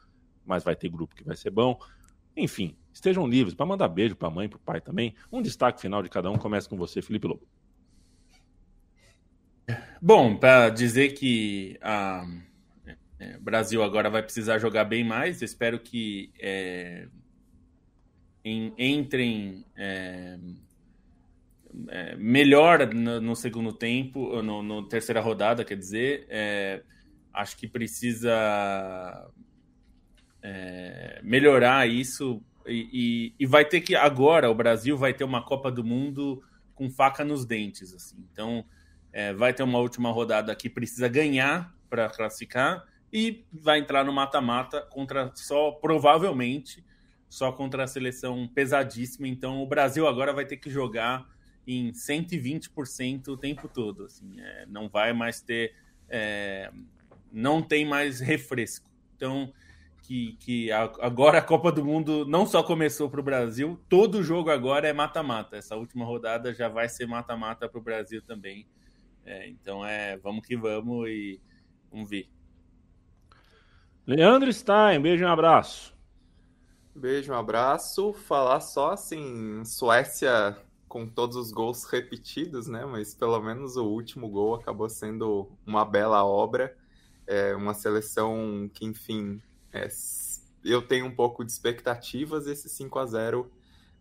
mas 0.45 0.65
vai 0.65 0.75
ter 0.75 0.89
grupo 0.89 1.15
que 1.15 1.25
vai 1.25 1.37
ser 1.37 1.51
bom. 1.51 1.79
Enfim, 2.37 2.77
estejam 2.93 3.27
livres 3.27 3.55
para 3.55 3.67
mandar 3.67 3.89
beijo 3.89 4.17
para 4.17 4.29
a 4.29 4.31
mãe, 4.31 4.49
para 4.49 4.57
o 4.57 4.61
pai 4.61 4.81
também. 4.81 5.15
Um 5.31 5.41
destaque 5.41 5.81
final 5.81 6.03
de 6.03 6.09
cada 6.09 6.31
um 6.31 6.37
começa 6.37 6.69
com 6.69 6.77
você, 6.77 7.01
Felipe 7.01 7.27
Lobo. 7.27 7.47
Bom, 10.01 10.37
para 10.37 10.71
dizer 10.71 11.11
que 11.11 11.79
a 11.81 12.27
é, 13.23 13.39
Brasil 13.39 13.83
agora 13.83 14.11
vai 14.11 14.23
precisar 14.23 14.59
jogar 14.59 14.85
bem 14.85 15.05
mais. 15.05 15.43
Espero 15.43 15.79
que 15.79 16.33
é, 16.41 17.07
em, 18.45 18.75
entrem 18.77 19.65
é, 19.77 20.39
é, 21.89 22.17
melhor 22.17 22.93
no, 22.93 23.21
no, 23.21 23.37
segundo 23.37 23.73
tempo, 23.73 24.43
no, 24.43 24.63
no, 24.63 24.89
terceira 24.89 25.21
rodada, 25.21 25.65
quer 25.65 25.77
dizer. 25.77 26.27
É, 26.29 26.83
acho 27.33 27.57
que 27.57 27.69
precisa 27.69 29.31
é, 30.43 31.21
melhorar 31.23 31.89
isso 31.89 32.43
e, 32.67 32.89
e, 32.93 33.35
e, 33.39 33.47
vai 33.47 33.65
ter 33.65 33.81
que 33.81 33.95
agora 33.95 34.51
o 34.51 34.55
Brasil 34.55 34.97
vai 34.97 35.15
ter 35.15 35.25
uma 35.25 35.45
Copa 35.45 35.71
do 35.71 35.85
Mundo 35.85 36.43
com 36.75 36.91
faca 36.91 37.25
nos 37.25 37.45
dentes, 37.45 37.95
assim. 37.95 38.17
Então 38.33 38.65
vai 39.37 39.53
ter 39.53 39.63
uma 39.63 39.79
última 39.79 40.11
rodada 40.11 40.57
que 40.57 40.71
precisa 40.71 41.07
ganhar 41.07 41.71
para 41.91 42.09
classificar 42.09 42.83
e 43.13 43.45
vai 43.53 43.79
entrar 43.79 44.05
no 44.05 44.13
mata-mata 44.13 44.81
contra 44.83 45.31
só 45.35 45.71
provavelmente 45.73 46.85
só 47.33 47.51
contra 47.51 47.85
a 47.85 47.87
seleção 47.87 48.47
pesadíssima. 48.47 49.27
Então 49.27 49.63
o 49.63 49.67
Brasil 49.67 50.07
agora 50.07 50.35
vai 50.35 50.45
ter 50.45 50.59
que 50.59 50.69
jogar 50.69 51.27
em 51.67 51.91
120% 51.91 53.29
o 53.29 53.37
tempo 53.39 53.69
todo. 53.69 54.05
Assim, 54.05 54.39
é, 54.39 54.67
não 54.67 54.87
vai 54.87 55.15
mais 55.15 55.41
ter, 55.41 55.75
é, 56.11 56.71
não 57.33 57.63
tem 57.63 57.87
mais 57.87 58.21
refresco. 58.21 58.91
Então 59.17 59.51
que, 60.03 60.37
que 60.41 60.71
a, 60.71 60.83
agora 61.01 61.39
a 61.39 61.43
Copa 61.43 61.73
do 61.73 61.83
Mundo 61.83 62.27
não 62.27 62.45
só 62.45 62.63
começou 62.63 63.09
para 63.09 63.21
o 63.21 63.25
Brasil, 63.25 63.81
todo 63.89 64.23
jogo 64.23 64.51
agora 64.51 64.87
é 64.87 64.93
mata-mata. 64.93 65.57
Essa 65.57 65.75
última 65.75 66.05
rodada 66.05 66.53
já 66.53 66.69
vai 66.69 66.87
ser 66.87 67.07
mata-mata 67.07 67.67
para 67.67 67.79
o 67.79 67.83
Brasil 67.83 68.21
também. 68.21 68.67
É, 69.25 69.49
então 69.49 69.87
é, 69.87 70.19
vamos 70.19 70.47
que 70.47 70.55
vamos 70.55 71.09
e 71.09 71.41
vamos 71.91 72.11
ver. 72.11 72.29
Leandro 74.07 74.53
Stein, 74.53 75.01
beijo 75.01 75.23
e 75.23 75.27
um 75.27 75.31
abraço. 75.31 75.95
Beijo, 76.95 77.33
um 77.33 77.37
abraço. 77.37 78.13
Falar 78.13 78.61
só 78.61 78.93
assim, 78.93 79.65
Suécia 79.65 80.57
com 80.89 81.09
todos 81.09 81.37
os 81.37 81.51
gols 81.51 81.85
repetidos, 81.85 82.67
né? 82.67 82.85
Mas 82.85 83.15
pelo 83.15 83.41
menos 83.41 83.77
o 83.77 83.85
último 83.85 84.29
gol 84.29 84.57
acabou 84.57 84.89
sendo 84.89 85.49
uma 85.65 85.85
bela 85.85 86.25
obra. 86.25 86.77
É 87.27 87.55
uma 87.55 87.73
seleção 87.73 88.69
que, 88.75 88.85
enfim, 88.85 89.41
é, 89.73 89.89
eu 90.65 90.83
tenho 90.83 91.07
um 91.07 91.15
pouco 91.15 91.45
de 91.45 91.53
expectativas. 91.53 92.47
Esse 92.47 92.69
5 92.69 92.99
a 92.99 93.07
0 93.07 93.51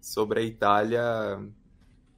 sobre 0.02 0.40
a 0.40 0.44
Itália 0.44 1.40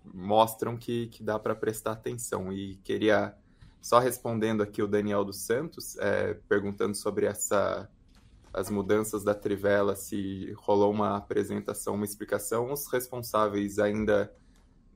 mostram 0.06 0.76
que, 0.76 1.08
que 1.08 1.22
dá 1.22 1.38
para 1.38 1.54
prestar 1.54 1.92
atenção. 1.92 2.52
E 2.52 2.78
queria 2.78 3.36
só 3.84 4.00
respondendo 4.00 4.64
aqui 4.64 4.82
o 4.82 4.88
Daniel 4.88 5.26
dos 5.26 5.42
Santos, 5.42 5.98
é, 5.98 6.36
perguntando 6.48 6.96
sobre 6.96 7.26
essa 7.26 7.90
as 8.54 8.70
mudanças 8.70 9.24
da 9.24 9.34
Trivela, 9.34 9.96
se 9.96 10.54
rolou 10.58 10.92
uma 10.92 11.18
apresentação, 11.18 11.96
uma 11.96 12.06
explicação. 12.06 12.72
Os 12.72 12.88
responsáveis 12.88 13.80
ainda 13.80 14.32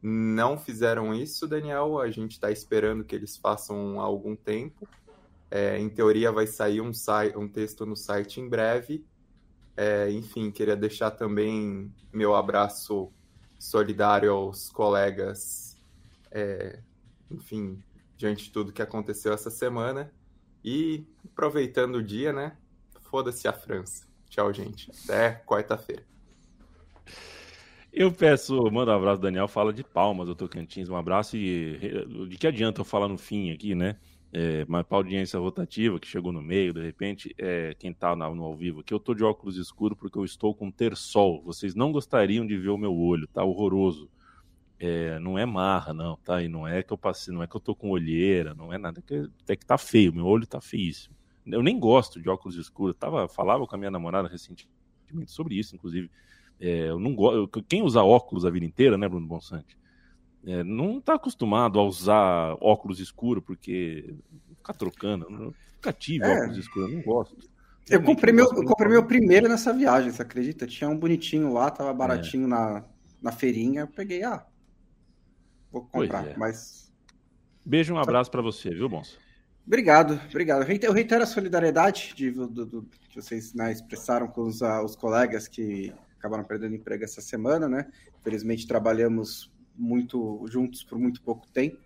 não 0.02 0.58
fizeram 0.60 1.14
isso, 1.14 1.48
Daniel. 1.48 2.00
A 2.00 2.10
gente 2.12 2.34
está 2.34 2.52
esperando 2.52 3.04
que 3.04 3.16
eles 3.16 3.36
façam 3.36 4.00
há 4.00 4.04
algum 4.04 4.36
tempo. 4.36 4.88
É, 5.50 5.80
em 5.80 5.90
teoria, 5.90 6.32
vai 6.32 6.46
sair 6.46 6.82
um, 6.82 6.92
um, 7.36 7.48
texto 7.48 7.84
no 7.84 7.96
site 7.96 8.40
em 8.40 8.48
breve. 8.48 9.04
É, 9.76 10.12
enfim, 10.12 10.52
queria 10.52 10.76
deixar 10.76 11.12
também 11.12 11.92
meu 12.14 12.36
abraço 12.36 13.12
solidário 13.58 14.32
aos 14.32 14.70
colegas, 14.70 15.76
é, 16.30 16.80
enfim, 17.32 17.84
diante 18.18 18.46
de 18.46 18.52
tudo 18.52 18.74
que 18.74 18.82
aconteceu 18.82 19.34
essa 19.34 19.50
semana. 19.50 20.12
E 20.64 21.06
aproveitando 21.26 21.96
o 21.96 22.04
dia, 22.04 22.34
né? 22.34 22.58
Foda-se 23.04 23.48
a 23.48 23.54
França. 23.54 24.06
Tchau, 24.30 24.52
gente. 24.52 24.92
Até 25.04 25.42
quarta-feira. 25.46 26.04
Eu 27.94 28.12
peço, 28.12 28.70
manda 28.70 28.92
um 28.92 28.96
abraço, 28.96 29.22
Daniel. 29.22 29.48
Fala 29.48 29.72
de 29.72 29.84
Palmas, 29.84 30.28
do 30.28 30.36
Tocantins. 30.36 30.90
Um 30.90 30.96
abraço 30.96 31.38
e 31.38 32.06
de 32.28 32.38
que 32.38 32.48
adianta 32.48 32.82
eu 32.82 32.86
falar 32.86 33.08
no 33.08 33.18
fim 33.18 33.52
aqui, 33.52 33.74
né? 33.74 33.98
É, 34.32 34.66
mas 34.68 34.86
para 34.86 34.98
audiência 34.98 35.40
rotativa 35.40 36.00
que 36.00 36.08
chegou 36.08 36.32
no 36.34 36.42
meio, 36.42 36.74
de 36.74 36.82
repente, 36.82 37.34
é, 37.38 37.74
quem 37.80 37.94
tá 37.94 38.16
no, 38.16 38.44
ao 38.44 38.56
vivo 38.56 38.82
aqui, 38.82 38.94
eu 38.94 39.00
tô 39.00 39.14
de 39.14 39.24
óculos 39.24 39.58
escuro 39.58 39.96
porque 39.96 40.18
eu 40.18 40.26
estou 40.26 40.54
com 40.54 40.70
ter 40.70 40.96
sol. 40.96 41.42
Vocês 41.44 41.74
não 41.74 41.92
gostariam 41.92 42.46
de 42.46 42.58
ver 42.58 42.70
o 42.70 42.78
meu 42.78 42.94
olho, 42.94 43.28
tá 43.28 43.44
horroroso. 43.44 44.10
É, 44.80 45.18
não 45.20 45.38
é 45.38 45.46
marra, 45.46 45.94
não, 45.94 46.16
tá? 46.18 46.42
E 46.42 46.48
não 46.48 46.68
é 46.68 46.84
que 46.84 46.94
eu 46.94 46.98
passei, 46.98 47.34
não 47.34 47.42
é 47.42 47.48
que 47.48 47.56
eu 47.56 47.60
tô 47.60 47.76
com 47.76 47.90
olheira, 47.90 48.54
não 48.54 48.72
é 48.72 48.78
nada, 48.78 49.00
é 49.00 49.02
que, 49.02 49.30
é 49.48 49.56
que 49.56 49.66
tá 49.66 49.78
feio, 49.78 50.14
meu 50.14 50.26
olho 50.26 50.46
tá 50.46 50.62
feíssimo. 50.62 51.16
Eu 51.46 51.64
nem 51.64 51.80
gosto 51.80 52.22
de 52.22 52.30
óculos 52.30 52.58
escuros, 52.58 52.96
tava, 52.96 53.28
falava 53.28 53.66
com 53.66 53.76
a 53.76 53.78
minha 53.78 53.90
namorada 53.90 54.28
recentemente 54.28 54.70
sobre 55.28 55.56
isso, 55.56 55.76
inclusive. 55.76 56.12
É, 56.60 56.90
eu 56.90 57.00
não 57.00 57.16
gosto. 57.16 57.64
Quem 57.64 57.82
usa 57.82 58.04
óculos 58.04 58.46
a 58.46 58.50
vida 58.50 58.66
inteira, 58.66 58.98
né, 58.98 59.08
Bruno 59.08 59.26
Bonsante? 59.26 59.78
É, 60.46 60.64
não 60.64 61.02
tá 61.02 61.16
acostumado 61.16 61.80
a 61.80 61.84
usar 61.84 62.56
óculos 62.62 63.00
escuros, 63.00 63.44
porque 63.44 64.16
ficar 64.58 64.74
trocando, 64.74 65.30
nunca 65.30 65.94
tive 65.94 66.26
é. 66.26 66.36
óculos 66.36 66.58
escuros, 66.58 66.92
eu 66.92 66.98
não 66.98 67.04
gosto. 67.04 67.38
Eu 67.90 68.04
comprei, 68.04 68.34
meu, 68.34 68.46
eu 68.46 68.66
comprei 68.66 68.90
meu 68.90 69.06
primeiro 69.06 69.48
nessa 69.48 69.74
viagem, 69.74 70.12
você 70.12 70.22
acredita? 70.22 70.68
Tinha 70.68 70.90
um 70.90 70.98
bonitinho 70.98 71.54
lá, 71.54 71.72
tava 71.72 71.94
baratinho 71.94 72.46
é. 72.46 72.48
na, 72.48 72.86
na 73.22 73.32
feirinha, 73.32 73.82
eu 73.82 73.88
peguei, 73.88 74.24
ah, 74.24 74.46
Vou 75.72 75.86
comprar, 75.86 76.28
é. 76.28 76.38
mas. 76.38 76.92
Beijo, 77.66 77.94
um 77.94 78.00
abraço 78.00 78.32
para 78.32 78.42
você, 78.42 78.70
viu, 78.70 78.88
Bons? 78.88 79.18
Obrigado, 79.66 80.20
obrigado. 80.30 80.66
Eu 80.70 80.94
reitero 80.94 81.24
a 81.24 81.28
solidariedade 81.28 82.14
de, 82.16 82.32
do, 82.32 82.48
do, 82.48 82.84
que 83.10 83.22
vocês 83.22 83.54
né, 83.54 83.72
expressaram 83.72 84.28
com 84.28 84.44
os, 84.44 84.62
uh, 84.62 84.82
os 84.82 84.96
colegas 84.96 85.48
que 85.48 85.94
acabaram 86.18 86.46
perdendo 86.46 86.76
emprego 86.76 87.04
essa 87.04 87.20
semana, 87.20 87.68
né? 87.68 87.86
Infelizmente 88.22 88.66
trabalhamos 88.66 89.52
muito 89.76 90.46
juntos 90.48 90.84
por 90.84 90.98
muito 90.98 91.22
pouco 91.22 91.46
tempo. 91.48 91.78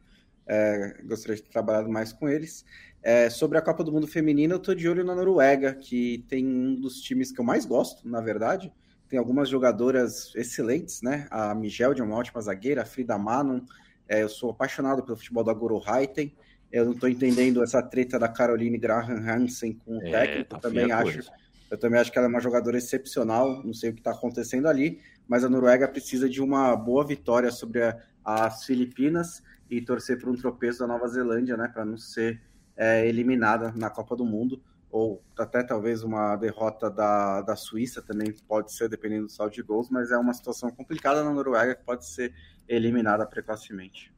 É, 0.45 1.01
gostaria 1.03 1.35
de 1.35 1.43
ter 1.43 1.49
trabalhado 1.49 1.89
mais 1.89 2.13
com 2.13 2.29
eles. 2.29 2.65
É, 3.01 3.29
sobre 3.29 3.57
a 3.57 3.61
Copa 3.61 3.83
do 3.83 3.91
Mundo 3.91 4.07
Feminina, 4.07 4.53
eu 4.53 4.57
estou 4.57 4.75
de 4.75 4.87
olho 4.87 5.03
na 5.03 5.15
Noruega, 5.15 5.73
que 5.73 6.23
tem 6.29 6.45
um 6.45 6.75
dos 6.75 7.01
times 7.01 7.31
que 7.31 7.39
eu 7.39 7.45
mais 7.45 7.65
gosto, 7.65 8.07
na 8.07 8.21
verdade, 8.21 8.71
tem 9.11 9.19
algumas 9.19 9.49
jogadoras 9.49 10.33
excelentes, 10.35 11.01
né? 11.01 11.27
A 11.29 11.53
Miguel 11.53 11.93
de 11.93 12.01
uma 12.01 12.15
ótima 12.15 12.41
zagueira, 12.41 12.83
a 12.83 12.85
Frida 12.85 13.17
Manon. 13.17 13.59
É, 14.07 14.23
eu 14.23 14.29
sou 14.29 14.51
apaixonado 14.51 15.03
pelo 15.03 15.17
futebol 15.17 15.43
da 15.43 15.53
Guru 15.53 15.81
Heiten. 15.85 16.33
Eu 16.71 16.85
não 16.85 16.93
estou 16.93 17.09
entendendo 17.09 17.61
essa 17.61 17.83
treta 17.83 18.17
da 18.17 18.29
Caroline 18.29 18.77
Graham 18.77 19.17
Hansen 19.17 19.73
com 19.73 19.97
o 19.97 20.01
é, 20.01 20.11
técnico. 20.11 20.51
Tá 20.51 20.59
também 20.59 20.89
acho, 20.93 21.29
eu 21.69 21.77
também 21.77 21.99
acho 21.99 22.09
que 22.09 22.17
ela 22.17 22.27
é 22.27 22.29
uma 22.29 22.39
jogadora 22.39 22.77
excepcional. 22.77 23.61
Não 23.65 23.73
sei 23.73 23.89
o 23.89 23.93
que 23.93 23.99
está 23.99 24.11
acontecendo 24.11 24.69
ali, 24.69 25.01
mas 25.27 25.43
a 25.43 25.49
Noruega 25.49 25.89
precisa 25.89 26.29
de 26.29 26.41
uma 26.41 26.73
boa 26.77 27.05
vitória 27.05 27.51
sobre 27.51 27.83
a, 27.83 27.97
as 28.23 28.63
Filipinas 28.63 29.43
e 29.69 29.81
torcer 29.81 30.21
por 30.21 30.29
um 30.29 30.37
tropeço 30.37 30.79
da 30.79 30.87
Nova 30.87 31.09
Zelândia, 31.09 31.57
né? 31.57 31.67
Para 31.67 31.83
não 31.83 31.97
ser 31.97 32.41
é, 32.77 33.05
eliminada 33.05 33.73
na 33.75 33.89
Copa 33.89 34.15
do 34.15 34.23
Mundo 34.23 34.63
ou 34.91 35.23
até 35.37 35.63
talvez 35.63 36.03
uma 36.03 36.35
derrota 36.35 36.89
da, 36.89 37.41
da 37.41 37.55
Suíça 37.55 38.01
também 38.01 38.33
pode 38.47 38.73
ser, 38.73 38.89
dependendo 38.89 39.25
do 39.25 39.31
saldo 39.31 39.53
de 39.53 39.61
gols, 39.61 39.89
mas 39.89 40.11
é 40.11 40.17
uma 40.17 40.33
situação 40.33 40.69
complicada 40.69 41.23
na 41.23 41.31
Noruega 41.31 41.75
que 41.75 41.83
pode 41.83 42.05
ser 42.05 42.33
eliminada 42.67 43.25
precocemente. 43.25 44.13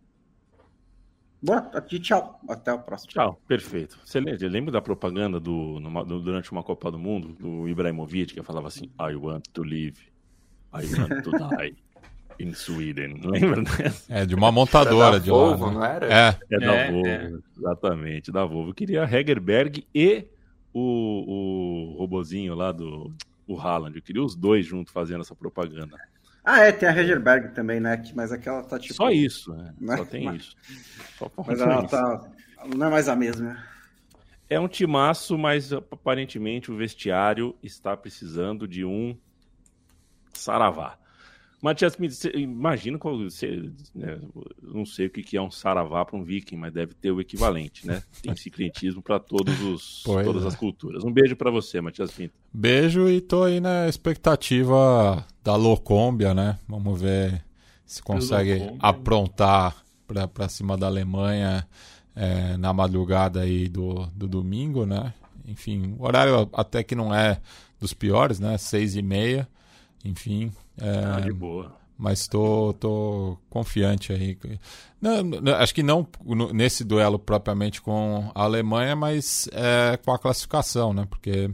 Boa, 1.43 1.69
aqui, 1.73 1.99
tchau. 1.99 2.39
Até 2.47 2.71
o 2.71 2.79
próximo. 2.79 3.11
Tchau, 3.11 3.41
perfeito. 3.45 3.99
Você 4.05 4.21
lembra 4.21 4.71
da 4.71 4.81
propaganda 4.81 5.41
do, 5.41 5.77
numa, 5.81 6.05
do, 6.05 6.21
durante 6.21 6.49
uma 6.53 6.63
Copa 6.63 6.89
do 6.89 6.97
Mundo, 6.97 7.33
do 7.33 7.67
Ibrahimovic, 7.67 8.33
que 8.33 8.41
falava 8.41 8.69
assim: 8.69 8.85
I 8.97 9.13
want 9.15 9.43
to 9.51 9.61
live, 9.61 9.97
I 10.73 10.85
want 10.95 11.23
to 11.23 11.31
die. 11.31 11.75
In 12.39 12.53
Sweden, 12.53 13.19
lembra 13.23 13.61
dessa? 13.61 14.11
É, 14.11 14.25
de 14.25 14.33
uma 14.33 14.51
montadora 14.51 15.19
de 15.19 15.29
Volvo, 15.29 15.65
lá. 15.65 15.71
Né? 15.71 15.75
Não 15.75 15.85
era? 15.85 16.05
É, 16.07 16.39
é 16.49 16.59
da 16.59 16.73
é, 16.73 16.91
Volvo, 16.91 17.07
é. 17.07 17.31
exatamente, 17.57 18.31
da 18.31 18.45
Volvo. 18.45 18.69
Eu 18.69 18.73
queria 18.73 19.03
Hegerberg 19.03 19.85
e 19.93 20.25
o, 20.73 21.93
o 21.93 21.97
robozinho 21.97 22.55
lá 22.55 22.71
do 22.71 23.13
o 23.47 23.59
Haaland. 23.59 23.95
Eu 23.95 24.01
queria 24.01 24.23
os 24.23 24.35
dois 24.35 24.65
juntos 24.65 24.91
fazendo 24.93 25.21
essa 25.21 25.35
propaganda. 25.35 25.97
Ah, 26.43 26.59
é, 26.61 26.71
tem 26.71 26.89
a 26.89 26.97
Hegerberg 26.97 27.53
também, 27.53 27.79
né? 27.79 28.03
Mas 28.13 28.31
aquela 28.31 28.63
tá 28.63 28.77
tipo. 28.77 28.93
Só 28.93 29.09
isso, 29.09 29.53
né? 29.53 29.73
né? 29.79 29.97
Só 29.97 30.05
tem 30.05 30.25
mas... 30.25 30.41
isso. 30.41 30.57
Só 31.17 31.31
mas 31.47 31.61
ela 31.61 31.87
tá. 31.87 32.31
Não 32.75 32.87
é 32.87 32.89
mais 32.89 33.07
a 33.07 33.15
mesma. 33.15 33.63
É 34.49 34.59
um 34.59 34.67
timaço, 34.67 35.37
mas 35.37 35.71
aparentemente 35.71 36.69
o 36.71 36.75
vestiário 36.75 37.55
está 37.63 37.95
precisando 37.95 38.67
de 38.67 38.83
um 38.83 39.17
saravá. 40.33 40.97
Matias, 41.63 41.97
imagina 42.33 42.97
qual. 42.97 43.17
Você, 43.19 43.71
né, 43.95 44.19
não 44.61 44.85
sei 44.85 45.05
o 45.05 45.09
que 45.09 45.37
é 45.37 45.41
um 45.41 45.49
saravá 45.49 46.03
para 46.03 46.17
um 46.17 46.23
viking, 46.25 46.57
mas 46.57 46.73
deve 46.73 46.93
ter 46.93 47.09
o 47.09 47.21
equivalente, 47.21 47.87
né? 47.87 48.03
Tem 48.21 48.35
ciclismo 48.35 49.01
para 49.01 49.17
todos 49.17 49.61
os 49.61 50.03
todas 50.03 50.43
é. 50.43 50.47
as 50.47 50.57
culturas. 50.57 51.05
Um 51.05 51.11
beijo 51.11 51.37
para 51.37 51.49
você, 51.49 51.79
Matias 51.79 52.11
Pinto. 52.11 52.33
Beijo 52.53 53.07
e 53.07 53.21
tô 53.21 53.43
aí 53.43 53.61
na 53.61 53.87
expectativa 53.87 55.25
da 55.41 55.55
Locômbia, 55.55 56.33
né? 56.33 56.59
Vamos 56.67 56.99
ver 56.99 57.41
se 57.85 58.03
consegue 58.03 58.75
aprontar 58.77 59.73
para 60.33 60.49
cima 60.49 60.75
da 60.75 60.87
Alemanha 60.87 61.65
é, 62.13 62.57
na 62.57 62.73
madrugada 62.73 63.39
aí 63.39 63.69
do, 63.69 64.05
do 64.07 64.27
domingo, 64.27 64.85
né? 64.85 65.13
Enfim, 65.47 65.95
o 65.97 66.03
horário 66.03 66.49
até 66.51 66.83
que 66.83 66.93
não 66.93 67.15
é 67.15 67.39
dos 67.79 67.93
piores, 67.93 68.37
né? 68.37 68.57
Seis 68.57 68.97
e 68.97 69.01
meia. 69.01 69.47
Enfim, 70.03 70.51
é, 70.79 71.05
ah, 71.05 71.19
de 71.19 71.31
boa. 71.31 71.75
Mas 71.97 72.27
tô, 72.27 72.73
tô 72.73 73.37
confiante 73.49 74.11
aí. 74.11 74.37
Não, 74.99 75.23
não, 75.23 75.53
acho 75.55 75.73
que 75.73 75.83
não 75.83 76.07
nesse 76.53 76.83
duelo 76.83 77.19
propriamente 77.19 77.81
com 77.81 78.31
a 78.33 78.43
Alemanha, 78.43 78.95
mas 78.95 79.47
é, 79.53 79.97
com 79.97 80.11
a 80.11 80.19
classificação, 80.19 80.93
né? 80.93 81.05
Porque 81.09 81.49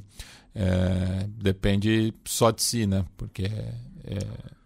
é, 0.56 1.28
depende 1.28 2.14
só 2.26 2.52
de 2.52 2.64
si, 2.64 2.88
né? 2.88 3.06
Porque 3.18 3.46
é, 3.46 4.20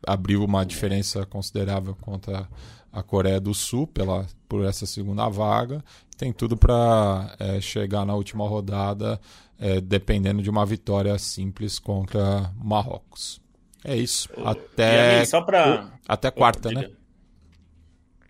abriu 0.06 0.44
uma 0.44 0.66
diferença 0.66 1.26
considerável 1.26 1.96
contra 2.00 2.48
a 2.92 3.02
Coreia 3.02 3.40
do 3.40 3.54
Sul 3.54 3.88
pela, 3.88 4.26
por 4.48 4.64
essa 4.66 4.86
segunda 4.86 5.28
vaga. 5.28 5.84
Tem 6.16 6.32
tudo 6.32 6.56
para 6.56 7.36
é, 7.40 7.60
chegar 7.60 8.06
na 8.06 8.14
última 8.14 8.48
rodada, 8.48 9.20
é, 9.60 9.82
dependendo 9.82 10.42
de 10.42 10.50
uma 10.50 10.66
vitória 10.66 11.18
simples 11.18 11.80
contra 11.80 12.54
Marrocos. 12.64 13.43
É 13.84 13.96
isso. 13.96 14.30
Até. 14.46 15.20
Aí, 15.20 15.26
só 15.26 15.42
pra... 15.42 15.92
Até 16.08 16.32
quarta, 16.32 16.72
né? 16.72 16.90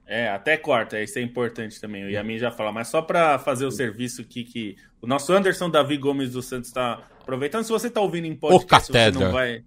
É, 0.05 0.29
até 0.29 0.57
quarta, 0.57 1.01
isso 1.01 1.17
é 1.17 1.21
importante 1.21 1.79
também. 1.79 2.05
O 2.05 2.09
Yamin 2.09 2.37
já 2.37 2.51
fala, 2.51 2.71
mas 2.71 2.87
só 2.87 3.01
para 3.01 3.39
fazer 3.39 3.65
o 3.65 3.71
serviço 3.71 4.21
aqui 4.21 4.43
que 4.43 4.75
o 5.01 5.07
nosso 5.07 5.33
Anderson 5.33 5.69
Davi 5.69 5.97
Gomes 5.97 6.31
do 6.31 6.41
Santos 6.41 6.67
está 6.69 7.03
aproveitando. 7.19 7.63
Se 7.63 7.71
você 7.71 7.87
está 7.87 8.01
ouvindo 8.01 8.25
em 8.25 8.35
podcast, 8.35 8.91
você 8.91 9.11
não 9.11 9.31
vai. 9.31 9.63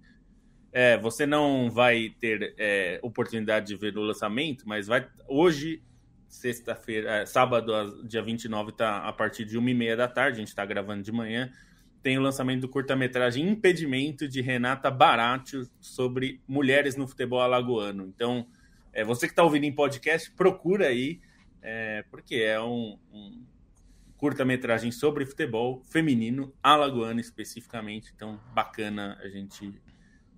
É, 0.71 0.97
você 0.97 1.25
não 1.25 1.71
vai 1.71 2.13
ter 2.19 2.53
é, 2.57 2.99
oportunidade 3.01 3.67
de 3.67 3.75
ver 3.75 3.97
o 3.97 4.01
lançamento, 4.01 4.63
mas 4.67 4.87
vai 4.87 5.07
hoje, 5.27 5.81
sexta-feira, 6.27 7.17
é, 7.17 7.25
sábado, 7.25 8.03
dia 8.03 8.21
29, 8.21 8.73
tá 8.73 8.99
a 8.99 9.11
partir 9.11 9.43
de 9.43 9.57
1h30 9.57 9.95
da 9.95 10.07
tarde, 10.07 10.37
a 10.37 10.39
gente 10.39 10.49
está 10.49 10.63
gravando 10.65 11.01
de 11.01 11.11
manhã 11.11 11.51
tem 12.07 12.17
o 12.17 12.21
lançamento 12.21 12.61
do 12.61 12.69
curta-metragem 12.69 13.45
Impedimento 13.45 14.29
de 14.29 14.39
Renata 14.39 14.89
Baratio 14.89 15.69
sobre 15.81 16.39
mulheres 16.47 16.95
no 16.95 17.05
futebol 17.05 17.41
alagoano. 17.41 18.05
Então, 18.07 18.47
é, 18.93 19.03
você 19.03 19.27
que 19.27 19.33
está 19.33 19.43
ouvindo 19.43 19.65
em 19.65 19.75
podcast, 19.75 20.31
procura 20.31 20.87
aí, 20.87 21.19
é, 21.61 22.05
porque 22.09 22.35
é 22.35 22.61
um, 22.61 22.97
um 23.11 23.43
curta-metragem 24.15 24.89
sobre 24.89 25.25
futebol 25.25 25.81
feminino, 25.83 26.53
alagoano 26.63 27.19
especificamente. 27.19 28.13
Então, 28.15 28.39
bacana 28.53 29.19
a 29.21 29.27
gente 29.27 29.73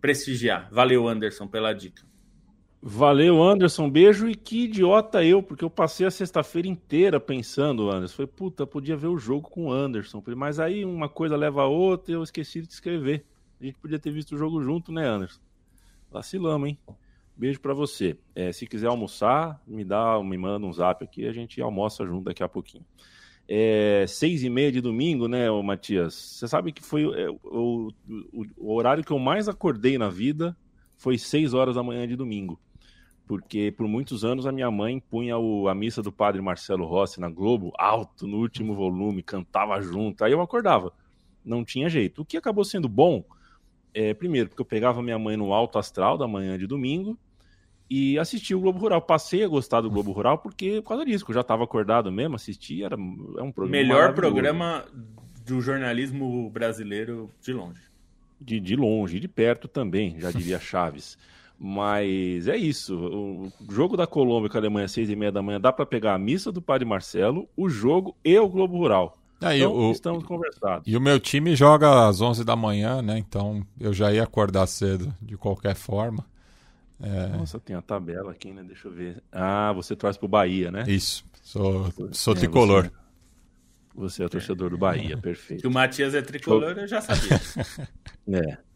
prestigiar. 0.02 0.68
Valeu, 0.72 1.08
Anderson, 1.08 1.48
pela 1.48 1.72
dica. 1.72 2.09
Valeu, 2.82 3.44
Anderson. 3.44 3.90
Beijo 3.90 4.30
e 4.30 4.36
que 4.36 4.64
idiota 4.64 5.24
eu, 5.24 5.44
porque 5.44 5.66
eu 5.66 5.70
passei 5.70 6.08
a 6.08 6.12
sexta-feira 6.12 6.66
inteira 6.66 7.20
pensando, 7.20 7.92
Anderson. 7.92 8.16
Falei, 8.16 8.32
puta, 8.34 8.66
podia 8.66 8.96
ver 8.96 9.08
o 9.08 9.18
jogo 9.18 9.50
com 9.50 9.66
o 9.66 9.72
Anderson. 9.72 10.24
Mas 10.38 10.62
aí 10.62 10.86
uma 10.86 11.10
coisa 11.10 11.36
leva 11.36 11.64
a 11.64 11.68
outra 11.68 12.14
e 12.14 12.16
eu 12.16 12.24
esqueci 12.24 12.62
de 12.62 12.72
escrever. 12.72 13.26
A 13.60 13.66
gente 13.66 13.78
podia 13.78 14.00
ter 14.00 14.12
visto 14.12 14.34
o 14.34 14.38
jogo 14.38 14.64
junto, 14.64 14.94
né, 14.94 15.06
Anderson? 15.06 15.42
Vacilamos, 16.10 16.70
hein? 16.70 16.78
Beijo 17.36 17.60
para 17.60 17.74
você. 17.74 18.18
É, 18.34 18.54
se 18.54 18.66
quiser 18.66 18.88
almoçar, 18.88 19.62
me 19.68 19.84
dá, 19.84 20.22
me 20.24 20.38
manda 20.38 20.66
um 20.66 20.72
zap 20.72 21.04
aqui, 21.04 21.28
a 21.28 21.34
gente 21.34 21.62
almoça 21.62 22.06
junto 22.06 22.26
daqui 22.26 22.44
a 22.44 22.48
pouquinho. 22.48 22.86
É, 23.46 24.06
seis 24.08 24.42
e 24.42 24.50
meia 24.50 24.72
de 24.72 24.80
domingo, 24.80 25.28
né, 25.28 25.50
Matias? 25.62 26.14
Você 26.14 26.48
sabe 26.48 26.72
que 26.72 26.84
foi 26.84 27.04
é, 27.04 27.30
o, 27.30 27.92
o, 28.32 28.46
o 28.58 28.74
horário 28.74 29.04
que 29.04 29.12
eu 29.12 29.20
mais 29.20 29.50
acordei 29.50 29.98
na 29.98 30.10
vida 30.10 30.56
foi 30.96 31.18
seis 31.18 31.54
horas 31.54 31.76
da 31.76 31.84
manhã 31.84 32.08
de 32.08 32.16
domingo 32.16 32.58
porque 33.30 33.72
por 33.72 33.88
muitos 33.88 34.26
anos 34.26 34.48
a 34.48 34.52
minha 34.52 34.72
mãe 34.72 35.00
punha 35.00 35.38
o, 35.38 35.68
a 35.68 35.76
missa 35.76 36.02
do 36.02 36.12
padre 36.12 36.42
Marcelo 36.42 36.84
Rossi 36.88 37.20
na 37.20 37.30
Globo 37.30 37.72
alto 37.78 38.26
no 38.26 38.38
último 38.38 38.74
volume, 38.74 39.22
cantava 39.22 39.80
junto, 39.84 40.24
aí 40.24 40.32
eu 40.32 40.42
acordava. 40.42 40.92
Não 41.46 41.64
tinha 41.64 41.88
jeito. 41.88 42.24
O 42.24 42.26
que 42.26 42.36
acabou 42.36 42.66
sendo 42.66 42.90
bom, 42.90 43.24
é, 43.94 44.16
primeiro, 44.16 44.50
porque 44.50 44.64
eu 44.64 44.66
pegava 44.66 45.04
minha 45.04 45.20
mãe 45.20 45.38
no 45.38 45.54
alto 45.54 45.78
astral 45.78 46.18
da 46.18 46.28
manhã 46.28 46.58
de 46.58 46.66
domingo 46.66 47.16
e 47.88 48.18
assistia 48.18 48.58
o 48.58 48.62
Globo 48.62 48.80
Rural. 48.80 49.00
Passei 49.00 49.44
a 49.44 49.48
gostar 49.48 49.82
do 49.82 49.92
Globo 49.92 50.12
Rural 50.12 50.40
porque, 50.40 50.82
por 50.82 50.90
causa 50.90 51.06
disso, 51.06 51.24
eu 51.30 51.34
já 51.36 51.42
estava 51.42 51.64
acordado 51.64 52.12
mesmo, 52.12 52.36
assistia, 52.36 52.88
era 52.88 52.96
é 52.96 53.44
um 53.44 53.52
programa. 53.52 53.70
Melhor 53.70 54.16
programa 54.16 54.86
do 55.46 55.62
jornalismo 55.62 56.50
brasileiro 56.50 57.30
de 57.44 57.54
longe. 57.54 57.82
De, 58.42 58.60
de 58.60 58.76
longe, 58.76 59.20
de 59.20 59.28
perto 59.28 59.68
também, 59.68 60.20
já 60.20 60.32
diria 60.32 60.58
Chaves. 60.60 61.16
Mas 61.60 62.47
é 62.47 62.55
isso. 62.55 62.95
O 62.97 63.51
jogo 63.70 63.97
da 63.97 64.07
Colômbia 64.07 64.49
com 64.49 64.57
a 64.57 64.62
Alemanha 64.62 64.86
às 64.86 64.93
seis 64.93 65.10
e 65.10 65.16
meia 65.16 65.32
da 65.32 65.41
manhã 65.41 65.60
dá 65.60 65.74
para 65.74 65.86
pegar 65.86 66.14
a 66.14 66.18
missa 66.18 66.53
do 66.53 66.62
Padre 66.62 66.88
Marcelo, 66.88 67.49
o 67.57 67.70
jogo 67.70 68.16
e 68.24 68.39
o 68.39 68.47
Globo 68.47 68.78
Rural. 68.78 69.18
Aí, 69.41 69.60
então, 69.60 69.74
o, 69.74 69.91
estamos 69.91 70.24
conversados. 70.24 70.88
E 70.88 70.95
o 70.95 71.01
meu 71.01 71.20
time 71.20 71.55
joga 71.55 72.07
às 72.07 72.22
11 72.22 72.45
da 72.45 72.55
manhã, 72.55 73.01
né? 73.01 73.18
Então 73.18 73.66
eu 73.78 73.91
já 73.93 74.12
ia 74.12 74.24
acordar 74.24 74.68
cedo 74.68 75.14
de 75.22 75.38
qualquer 75.38 75.76
forma. 75.76 76.26
É... 77.01 77.28
Nossa, 77.38 77.60
tem 77.60 77.76
a 77.76 77.82
tabela 77.82 78.32
aqui, 78.32 78.51
né? 78.51 78.64
Deixa 78.64 78.88
eu 78.88 78.91
ver. 78.91 79.22
Ah, 79.30 79.74
você 79.74 79.95
torce 79.95 80.18
pro 80.18 80.28
Bahia, 80.28 80.72
né? 80.72 80.84
Isso. 80.88 81.26
Sou, 81.41 81.91
sou 82.12 82.34
é, 82.34 82.38
tricolor. 82.38 82.84
Você, 82.84 82.91
você, 84.18 84.24
é 84.24 84.30
torcedor 84.30 84.70
do 84.70 84.78
Bahia, 84.78 85.18
perfeito. 85.18 85.62
Que 85.62 85.68
o 85.68 85.72
Matias 85.72 86.14
é 86.14 86.22
tricolor, 86.22 86.78
eu 86.78 86.88
já 86.88 87.01
sabia. 87.01 87.41
é. 88.32 88.69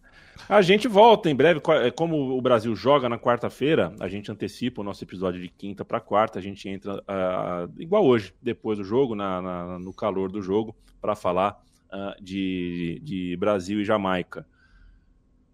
A 0.48 0.62
gente 0.62 0.88
volta 0.88 1.30
em 1.30 1.36
breve. 1.36 1.62
É, 1.84 1.92
como 1.92 2.38
o 2.38 2.42
Brasil 2.42 2.76
joga 2.76 3.08
na 3.08 3.18
quarta-feira, 3.18 3.94
a 4.00 4.08
gente 4.08 4.32
antecipa 4.32 4.82
o 4.82 4.84
nosso 4.84 5.04
episódio 5.04 5.42
de 5.42 5.50
quinta 5.50 5.86
para 5.86 6.00
quarta. 6.00 6.40
A 6.40 6.42
gente 6.42 6.68
entra 6.68 6.96
uh, 6.96 7.82
igual 7.82 8.06
hoje, 8.06 8.34
depois 8.42 8.78
do 8.78 8.84
jogo, 8.84 9.16
na, 9.16 9.42
na 9.42 9.80
no 9.80 9.94
calor 9.94 10.32
do 10.32 10.42
jogo, 10.42 10.76
para 11.02 11.16
falar 11.16 11.64
uh, 11.92 12.22
de, 12.22 13.00
de 13.04 13.38
Brasil 13.38 13.82
e 13.82 13.86
Jamaica. 13.86 14.46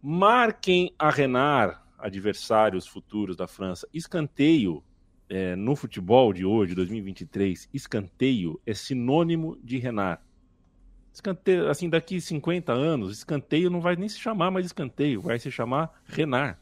Marquem 0.02 0.94
a 0.98 1.10
Renard, 1.10 1.78
adversários 1.98 2.88
futuros 2.88 3.36
da 3.36 3.48
França. 3.48 3.88
Escanteio 3.94 4.84
é, 5.30 5.56
no 5.56 5.76
futebol 5.76 6.34
de 6.34 6.44
hoje, 6.44 6.74
2023, 6.74 7.70
escanteio 7.74 8.60
é 8.66 8.74
sinônimo 8.74 9.58
de 9.64 9.78
Renard. 9.78 10.22
Escanteio, 11.20 11.70
assim, 11.70 11.90
daqui 11.90 12.22
50 12.22 12.72
anos, 12.72 13.18
escanteio 13.18 13.70
não 13.70 13.82
vai 13.82 13.98
nem 13.98 14.08
se 14.08 14.18
chamar 14.18 14.50
mais 14.50 14.66
escanteio, 14.66 15.22
vai 15.22 15.38
se 15.38 15.52
chamar 15.52 16.02
Renar. 16.06 16.58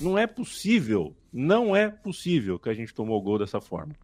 Não 0.00 0.16
é 0.16 0.26
possível, 0.26 1.14
não 1.30 1.76
é 1.76 1.90
possível 1.90 2.58
que 2.58 2.70
a 2.70 2.74
gente 2.74 2.94
tomou 2.94 3.20
gol 3.20 3.38
dessa 3.38 3.60
forma. 3.60 3.94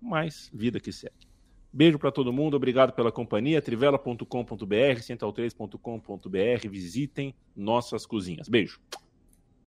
Mas, 0.00 0.50
vida 0.54 0.80
que 0.80 0.90
segue. 0.90 1.28
Beijo 1.70 1.98
para 1.98 2.10
todo 2.10 2.32
mundo, 2.32 2.56
obrigado 2.56 2.94
pela 2.94 3.12
companhia. 3.12 3.60
Trivela.com.br, 3.60 4.24
central3.com.br, 4.24 6.68
visitem 6.68 7.34
nossas 7.54 8.06
cozinhas. 8.06 8.48
Beijo. 8.48 8.80